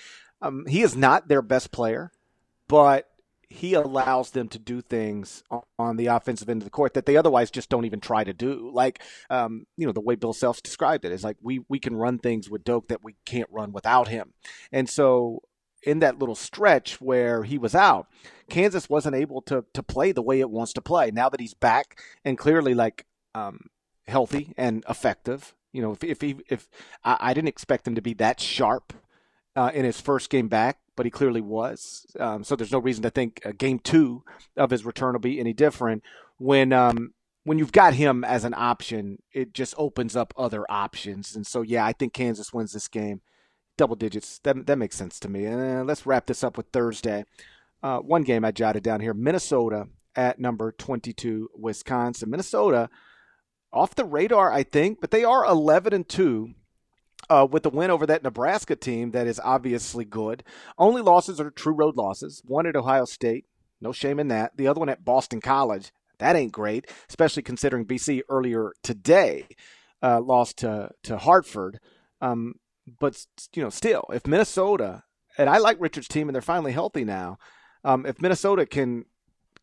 Um, 0.41 0.65
he 0.67 0.81
is 0.81 0.95
not 0.95 1.27
their 1.27 1.41
best 1.41 1.71
player, 1.71 2.11
but 2.67 3.09
he 3.49 3.73
allows 3.73 4.31
them 4.31 4.47
to 4.47 4.59
do 4.59 4.79
things 4.79 5.43
on 5.77 5.97
the 5.97 6.05
offensive 6.05 6.49
end 6.49 6.61
of 6.61 6.65
the 6.65 6.71
court 6.71 6.93
that 6.93 7.07
they 7.07 7.17
otherwise 7.17 7.49
just 7.49 7.69
don't 7.69 7.85
even 7.85 7.99
try 7.99 8.23
to 8.23 8.33
do. 8.33 8.69
Like, 8.71 9.01
um, 9.29 9.65
you 9.75 9.87
know, 9.87 9.91
the 9.91 9.99
way 9.99 10.15
Bill 10.15 10.33
Self 10.33 10.61
described 10.61 11.03
it 11.03 11.11
is 11.11 11.23
like 11.23 11.37
we 11.41 11.61
we 11.67 11.79
can 11.79 11.95
run 11.95 12.19
things 12.19 12.49
with 12.49 12.63
Doak 12.63 12.87
that 12.89 13.03
we 13.03 13.15
can't 13.25 13.49
run 13.51 13.71
without 13.71 14.07
him, 14.07 14.33
and 14.71 14.87
so 14.87 15.41
in 15.83 15.99
that 15.99 16.19
little 16.19 16.35
stretch 16.35 16.99
where 16.99 17.43
he 17.43 17.57
was 17.57 17.75
out, 17.75 18.07
Kansas 18.49 18.89
wasn't 18.89 19.15
able 19.15 19.41
to 19.43 19.65
to 19.73 19.83
play 19.83 20.11
the 20.11 20.21
way 20.21 20.39
it 20.39 20.49
wants 20.49 20.73
to 20.73 20.81
play. 20.81 21.11
Now 21.11 21.29
that 21.29 21.39
he's 21.39 21.53
back 21.53 21.99
and 22.25 22.37
clearly 22.37 22.73
like 22.73 23.05
um, 23.35 23.69
healthy 24.07 24.53
and 24.57 24.83
effective, 24.89 25.55
you 25.71 25.81
know, 25.81 25.91
if 25.91 26.03
if 26.03 26.21
he, 26.21 26.37
if 26.49 26.67
I, 27.03 27.17
I, 27.19 27.33
didn't 27.33 27.49
expect 27.49 27.87
him 27.87 27.95
to 27.95 28.01
be 28.01 28.13
that 28.15 28.39
sharp 28.39 28.93
uh, 29.55 29.71
in 29.73 29.85
his 29.85 30.01
first 30.01 30.29
game 30.29 30.47
back, 30.47 30.79
but 30.95 31.05
he 31.05 31.11
clearly 31.11 31.41
was. 31.41 32.05
Um, 32.19 32.43
so 32.43 32.55
there's 32.55 32.71
no 32.71 32.79
reason 32.79 33.03
to 33.03 33.09
think 33.09 33.41
uh, 33.45 33.51
game 33.57 33.79
two 33.79 34.23
of 34.57 34.71
his 34.71 34.85
return 34.85 35.13
will 35.13 35.19
be 35.19 35.39
any 35.39 35.53
different. 35.53 36.03
When 36.37 36.73
um, 36.73 37.13
when 37.43 37.57
you've 37.57 37.71
got 37.71 37.93
him 37.93 38.23
as 38.23 38.45
an 38.45 38.53
option, 38.55 39.21
it 39.31 39.53
just 39.53 39.73
opens 39.77 40.15
up 40.15 40.33
other 40.35 40.65
options. 40.69 41.35
And 41.35 41.45
so 41.45 41.61
yeah, 41.61 41.85
I 41.85 41.93
think 41.93 42.13
Kansas 42.13 42.53
wins 42.53 42.73
this 42.73 42.87
game 42.87 43.21
double 43.79 43.95
digits. 43.95 44.39
That 44.39 44.67
that 44.67 44.77
makes 44.77 44.95
sense 44.95 45.19
to 45.21 45.29
me. 45.29 45.45
And 45.45 45.79
uh, 45.79 45.83
let's 45.83 46.05
wrap 46.05 46.27
this 46.27 46.43
up 46.43 46.57
with 46.57 46.67
Thursday. 46.67 47.23
Uh, 47.81 47.99
one 47.99 48.23
game 48.23 48.43
I 48.43 48.51
jotted 48.51 48.83
down 48.83 48.99
here: 48.99 49.13
Minnesota 49.13 49.87
at 50.15 50.37
number 50.37 50.71
22, 50.73 51.49
Wisconsin. 51.55 52.29
Minnesota 52.29 52.89
off 53.71 53.95
the 53.95 54.03
radar, 54.03 54.51
I 54.51 54.63
think, 54.63 54.99
but 54.99 55.11
they 55.11 55.23
are 55.23 55.45
11 55.45 55.93
and 55.93 56.07
two. 56.07 56.53
Uh, 57.29 57.45
with 57.49 57.61
the 57.61 57.69
win 57.69 57.91
over 57.91 58.07
that 58.07 58.23
Nebraska 58.23 58.75
team 58.75 59.11
that 59.11 59.27
is 59.27 59.39
obviously 59.43 60.03
good. 60.03 60.43
Only 60.79 61.01
losses 61.01 61.39
are 61.39 61.51
true 61.51 61.73
road 61.73 61.95
losses. 61.95 62.41
One 62.45 62.65
at 62.65 62.77
Ohio 62.77 63.05
State, 63.05 63.45
no 63.79 63.91
shame 63.91 64.19
in 64.19 64.29
that. 64.29 64.57
The 64.57 64.67
other 64.67 64.79
one 64.79 64.89
at 64.89 65.05
Boston 65.05 65.39
College, 65.39 65.91
that 66.17 66.35
ain't 66.35 66.53
great, 66.53 66.89
especially 67.07 67.43
considering 67.43 67.85
BC 67.85 68.21
earlier 68.29 68.71
today 68.81 69.47
uh, 70.01 70.21
lost 70.21 70.57
to 70.59 70.89
to 71.03 71.17
Hartford. 71.17 71.79
Um, 72.21 72.55
but 72.99 73.25
you 73.53 73.63
know, 73.63 73.69
still, 73.69 74.05
if 74.13 74.25
Minnesota 74.25 75.03
and 75.37 75.49
I 75.49 75.57
like 75.57 75.79
Richard's 75.79 76.07
team 76.07 76.27
and 76.27 76.35
they're 76.35 76.41
finally 76.41 76.71
healthy 76.71 77.03
now, 77.03 77.37
um, 77.83 78.05
if 78.05 78.21
Minnesota 78.21 78.65
can 78.65 79.05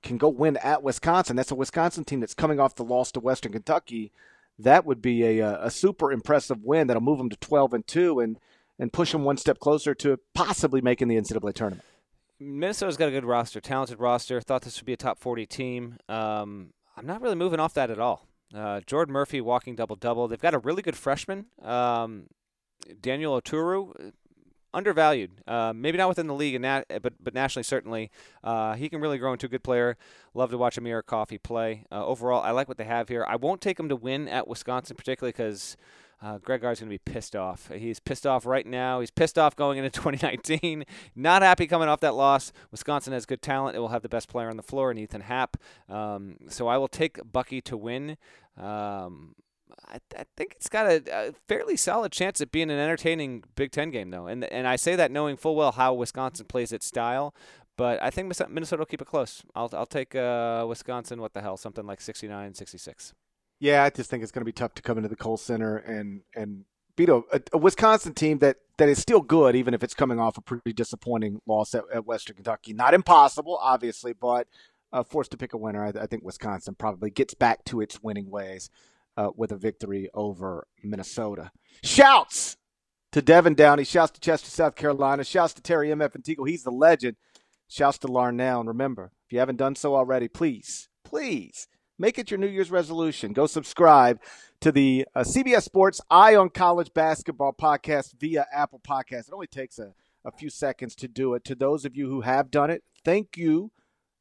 can 0.03 0.19
go 0.19 0.29
win 0.29 0.57
at 0.59 0.83
Wisconsin, 0.83 1.37
that's 1.37 1.51
a 1.51 1.57
Wisconsin 1.57 2.05
team 2.05 2.21
that's 2.21 2.35
coming 2.35 2.61
off 2.61 2.77
the 2.77 2.85
loss 2.85 3.11
to 3.13 3.21
Western 3.21 3.53
Kentucky. 3.53 4.13
That 4.59 4.87
would 4.87 5.03
be 5.03 5.23
a, 5.23 5.65
a 5.65 5.71
super 5.71 6.13
impressive 6.13 6.63
win 6.63 6.87
that'll 6.87 7.03
move 7.03 7.19
them 7.19 7.31
to 7.31 7.37
twelve 7.37 7.75
and 7.75 7.87
two 7.87 8.21
and 8.21 8.39
and 8.79 8.93
push 8.93 9.13
them 9.13 9.25
one 9.25 9.37
step 9.37 9.59
closer 9.59 9.95
to 9.95 10.19
possibly 10.35 10.81
making 10.81 11.09
the 11.09 11.17
NCAA 11.17 11.55
tournament. 11.55 11.85
Minnesota's 12.39 12.97
got 12.97 13.09
a 13.09 13.13
good 13.13 13.25
roster, 13.25 13.61
talented 13.61 13.99
roster. 13.99 14.41
Thought 14.41 14.63
this 14.63 14.79
would 14.79 14.87
be 14.87 14.93
a 14.93 14.99
top 14.99 15.19
40 15.19 15.47
team. 15.47 15.97
Um, 16.09 16.75
I'm 16.97 17.07
not 17.07 17.23
really 17.23 17.37
moving 17.37 17.61
off 17.61 17.75
that 17.75 17.91
at 17.91 17.99
all. 17.99 18.27
Uh, 18.55 18.81
Jordan 18.87 19.13
Murphy 19.13 19.41
walking 19.41 19.75
double 19.75 19.97
double. 19.97 20.29
They've 20.29 20.41
got 20.41 20.55
a 20.55 20.59
really 20.59 20.83
good 20.83 20.97
freshman. 20.97 21.47
Um, 21.63 22.27
Daniel 23.01 23.41
Oturu, 23.41 24.09
uh, 24.09 24.11
undervalued. 24.75 25.31
Uh, 25.47 25.73
maybe 25.75 25.97
not 25.99 26.09
within 26.09 26.27
the 26.27 26.35
league, 26.35 26.55
and 26.55 26.63
nat- 26.63 26.85
but 27.03 27.15
but 27.23 27.35
nationally 27.35 27.65
certainly. 27.65 28.11
Uh, 28.45 28.75
he 28.75 28.89
can 28.89 29.01
really 29.01 29.19
grow 29.19 29.33
into 29.33 29.47
a 29.47 29.49
good 29.49 29.65
player. 29.65 29.97
Love 30.35 30.51
to 30.51 30.59
watch 30.59 30.77
Amir 30.77 31.03
Coffey 31.03 31.39
play. 31.39 31.85
Uh, 31.91 32.05
overall, 32.05 32.43
I 32.43 32.51
like 32.51 32.69
what 32.69 32.77
they 32.77 32.85
have 32.85 33.09
here. 33.09 33.25
I 33.29 33.37
won't 33.37 33.61
take 33.61 33.81
him 33.81 33.89
to 33.89 33.97
win 33.97 34.29
at 34.29 34.47
Wisconsin, 34.49 34.97
particularly 34.97 35.33
because. 35.33 35.77
Uh, 36.23 36.39
Greg 36.39 36.63
Gard's 36.63 36.81
going 36.81 36.89
to 36.89 36.95
be 36.95 37.13
pissed 37.13 37.37
off. 37.37 37.71
He's 37.71 38.01
pissed 38.01 38.27
off 38.27 38.47
right 38.47 38.67
now. 38.67 39.01
He's 39.01 39.11
pissed 39.11 39.39
off 39.39 39.55
going 39.55 39.77
into 39.77 39.91
2019. 40.01 40.85
Not 41.15 41.43
happy 41.43 41.67
coming 41.67 41.91
off 41.91 42.01
that 42.01 42.15
loss. 42.15 42.55
Wisconsin 42.71 43.13
has 43.13 43.27
good 43.27 43.43
talent. 43.43 43.77
It 43.77 43.81
will 43.81 43.89
have 43.89 44.01
the 44.01 44.09
best 44.09 44.31
player 44.31 44.49
on 44.49 44.57
the 44.57 44.63
floor 44.63 44.91
in 44.91 44.97
Ethan 44.97 45.21
Happ. 45.21 45.59
Um, 45.91 46.39
so 46.49 46.69
I 46.69 46.79
will 46.79 46.89
take 46.89 47.19
Bucky 47.31 47.61
to 47.61 47.77
win. 47.77 48.17
Um, 48.57 49.35
I, 49.89 49.99
I 50.17 50.25
think 50.37 50.55
it's 50.57 50.69
got 50.69 50.87
a, 50.87 51.03
a, 51.13 51.33
fairly 51.49 51.77
solid 51.77 52.13
chance 52.13 52.41
of 52.41 52.51
being 52.51 52.71
an 52.71 52.79
entertaining 52.79 53.45
Big 53.55 53.73
Ten 53.73 53.91
game, 53.91 54.11
though. 54.11 54.27
And 54.27 54.45
and 54.45 54.67
I 54.67 54.77
say 54.77 54.97
that 54.97 55.11
knowing 55.11 55.37
full 55.37 55.57
well 55.57 55.73
how 55.73 55.95
Wisconsin 55.95 56.47
plays 56.47 56.73
its 56.73 56.87
style. 56.87 57.35
But 57.77 58.03
I 58.03 58.11
think 58.11 58.33
Minnesota 58.49 58.81
will 58.81 58.87
keep 58.87 59.03
it 59.03 59.07
close. 59.07 59.43
I'll 59.55 59.71
I'll 59.73 59.87
take 59.87 60.15
uh, 60.15 60.65
Wisconsin. 60.69 61.21
What 61.21 61.35
the 61.35 61.43
hell? 61.43 61.57
Something 61.57 61.87
like 61.87 62.01
69, 62.01 62.55
66. 62.55 63.13
Yeah, 63.59 63.85
I 63.85 63.91
just 63.91 64.11
think 64.11 64.23
it's 64.23 64.33
going 64.33 64.43
to 64.43 64.47
be 64.47 64.53
tough 64.53 64.75
to 64.75 64.83
come 64.83 64.99
into 64.99 65.09
the 65.09 65.17
Kohl 65.17 65.37
Center 65.37 65.77
and 65.77 66.23
and 66.35 66.65
beat 66.97 67.09
a, 67.11 67.23
a, 67.53 67.59
Wisconsin 67.59 68.15
team 68.15 68.39
that 68.39 68.57
that 68.79 68.89
is 68.89 68.99
still 68.99 69.21
good, 69.21 69.55
even 69.55 69.75
if 69.75 69.83
it's 69.83 69.95
coming 69.95 70.19
off 70.19 70.39
a 70.39 70.41
pretty 70.41 70.73
disappointing 70.73 71.41
loss 71.47 71.75
at, 71.75 71.85
at 71.93 72.07
Western 72.07 72.37
Kentucky. 72.37 72.73
Not 72.73 72.95
impossible, 72.95 73.59
obviously, 73.61 74.15
but 74.15 74.49
uh, 74.93 75.03
forced 75.03 75.31
to 75.33 75.37
pick 75.37 75.53
a 75.53 75.59
winner. 75.59 75.85
I, 75.85 75.93
I, 76.03 76.07
think 76.07 76.25
Wisconsin 76.25 76.75
probably 76.75 77.11
gets 77.11 77.35
back 77.35 77.65
to 77.67 77.81
its 77.81 78.03
winning 78.03 78.31
ways 78.31 78.71
uh, 79.17 79.31
with 79.37 79.53
a 79.53 79.57
victory 79.57 80.09
over 80.15 80.67
Minnesota. 80.83 81.51
Shouts 81.83 82.57
to 83.13 83.23
Devin 83.23 83.55
Downey. 83.55 83.85
Shouts 83.85 84.13
to 84.13 84.21
Chester, 84.21 84.51
South 84.51 84.75
Carolina. 84.77 85.25
Shouts 85.25 85.55
to 85.55 85.63
Terry 85.63 85.91
M. 85.91 86.03
F. 86.03 86.13
Teagle. 86.13 86.49
He's 86.49 86.65
the 86.65 86.71
legend. 86.71 87.17
Shouts 87.69 87.99
to 87.99 88.09
Larnell. 88.09 88.61
And 88.61 88.69
remember, 88.69 89.13
if 89.27 89.33
you 89.33 89.39
haven't 89.39 89.57
done 89.57 89.75
so 89.75 89.95
already, 89.95 90.29
please, 90.29 90.89
please 91.05 91.67
make 91.99 92.19
it 92.19 92.31
your 92.31 92.39
New 92.39 92.47
Year's 92.47 92.71
resolution. 92.71 93.33
Go 93.33 93.47
subscribe 93.47 94.21
to 94.61 94.71
the 94.71 95.07
uh, 95.15 95.21
CBS 95.21 95.63
Sports 95.63 96.01
Eye 96.11 96.37
on 96.37 96.51
College 96.51 96.93
Basketball 96.95 97.53
podcast 97.53 98.15
via 98.19 98.47
Apple 98.53 98.81
Podcast. 98.87 99.29
It 99.29 99.35
only 99.35 99.47
takes 99.47 99.79
a, 99.79 99.95
a 100.25 100.31
few 100.31 100.51
seconds 100.51 100.95
to 100.97 101.09
do 101.09 101.35
it. 101.35 101.45
To 101.45 101.55
those 101.55 101.85
of 101.85 101.97
you 101.97 102.09
who 102.09 102.21
have 102.21 102.51
done 102.51 102.71
it, 102.71 102.85
thank 103.05 103.37
you 103.37 103.73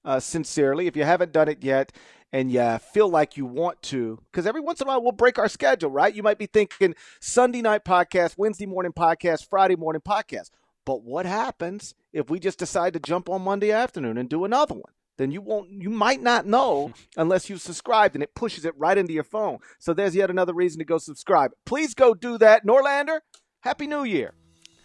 uh, 0.04 0.20
sincerely. 0.20 0.88
If 0.88 0.96
you 0.96 1.04
haven't 1.04 1.32
done 1.32 1.50
it 1.50 1.64
yet 1.64 1.92
and 2.36 2.52
you 2.52 2.78
feel 2.92 3.08
like 3.08 3.38
you 3.38 3.46
want 3.46 3.82
to, 3.82 4.20
because 4.30 4.46
every 4.46 4.60
once 4.60 4.82
in 4.82 4.88
a 4.88 4.90
while 4.90 5.02
we'll 5.02 5.14
break 5.14 5.40
our 5.40 5.48
schedule, 5.48 5.90
right? 5.90 6.14
You 6.14 6.22
might 6.22 6.38
be 6.38 6.48
thinking 6.48 6.94
Sunday 7.22 7.62
night 7.62 7.86
podcast, 7.86 8.38
Wednesday 8.38 8.66
morning 8.66 8.92
podcast, 8.92 9.48
Friday 9.50 9.78
morning 9.78 10.02
podcast. 10.02 10.50
But 10.84 11.02
what 11.02 11.26
happens 11.26 11.96
if 12.12 12.30
we 12.30 12.42
just 12.42 12.60
decide 12.60 12.92
to 12.92 13.00
jump 13.00 13.30
on 13.30 13.42
Monday 13.42 13.72
afternoon 13.72 14.18
and 14.18 14.28
do 14.28 14.44
another 14.44 14.74
one? 14.74 14.92
Then 15.18 15.32
you 15.32 15.40
won't 15.40 15.70
you 15.70 15.90
might 15.90 16.22
not 16.22 16.46
know 16.46 16.92
unless 17.16 17.50
you 17.50 17.56
subscribed 17.56 18.18
and 18.18 18.24
it 18.24 18.36
pushes 18.36 18.66
it 18.66 18.78
right 18.78 18.98
into 18.98 19.14
your 19.14 19.24
phone. 19.24 19.60
So 19.80 19.94
there's 19.94 20.14
yet 20.14 20.30
another 20.30 20.54
reason 20.54 20.80
to 20.80 20.86
go 20.86 20.98
subscribe. 20.98 21.52
Please 21.66 21.94
go 21.94 22.14
do 22.14 22.38
that. 22.40 22.66
Norlander, 22.66 23.22
Happy 23.62 23.88
New 23.88 24.04
Year. 24.04 24.34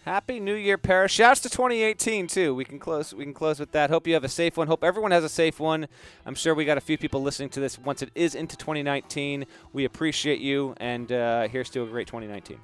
Happy 0.03 0.39
New 0.39 0.55
Year, 0.55 0.79
Parrish. 0.79 1.13
Shouts 1.13 1.41
to 1.41 1.49
2018 1.49 2.25
too. 2.25 2.55
We 2.55 2.65
can 2.65 2.79
close. 2.79 3.13
We 3.13 3.23
can 3.23 3.35
close 3.35 3.59
with 3.59 3.71
that. 3.73 3.91
Hope 3.91 4.07
you 4.07 4.15
have 4.15 4.23
a 4.23 4.29
safe 4.29 4.57
one. 4.57 4.65
Hope 4.65 4.83
everyone 4.83 5.11
has 5.11 5.23
a 5.23 5.29
safe 5.29 5.59
one. 5.59 5.87
I'm 6.25 6.33
sure 6.33 6.55
we 6.55 6.65
got 6.65 6.79
a 6.79 6.81
few 6.81 6.97
people 6.97 7.21
listening 7.21 7.49
to 7.49 7.59
this 7.59 7.77
once 7.77 8.01
it 8.01 8.09
is 8.15 8.33
into 8.33 8.57
2019. 8.57 9.45
We 9.73 9.85
appreciate 9.85 10.39
you, 10.39 10.73
and 10.77 11.11
uh, 11.11 11.47
here's 11.49 11.69
to 11.71 11.83
a 11.83 11.85
great 11.85 12.07
2019. 12.07 12.57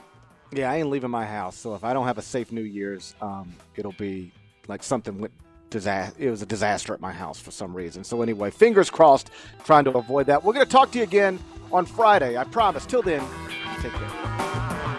Yeah, 0.52 0.72
I 0.72 0.78
ain't 0.78 0.90
leaving 0.90 1.12
my 1.12 1.28
house, 1.28 1.56
so 1.56 1.76
if 1.76 1.84
I 1.84 1.94
don't 1.94 2.08
have 2.08 2.18
a 2.18 2.24
safe 2.24 2.52
New 2.52 2.64
Year's, 2.64 3.14
um, 3.22 3.54
it'll 3.76 3.92
be 3.92 4.32
like 4.68 4.82
something 4.82 5.20
went 5.20 5.34
disaster. 5.70 6.16
It 6.18 6.32
was 6.32 6.42
a 6.42 6.48
disaster 6.48 6.92
at 6.96 7.02
my 7.02 7.12
house 7.12 7.40
for 7.40 7.52
some 7.52 7.76
reason. 7.76 8.04
So 8.04 8.24
anyway, 8.24 8.50
fingers 8.50 8.90
crossed, 8.90 9.30
trying 9.64 9.84
to 9.84 9.92
avoid 9.92 10.26
that. 10.26 10.44
We're 10.44 10.54
to 10.54 10.66
talk 10.66 10.92
to 10.94 10.98
you 10.98 11.04
again 11.04 11.38
on 11.72 11.86
Friday. 11.86 12.36
I 12.36 12.46
promise. 12.46 12.88
Till 12.88 13.04
then, 13.04 13.24
take 13.82 13.92
care. 13.92 14.98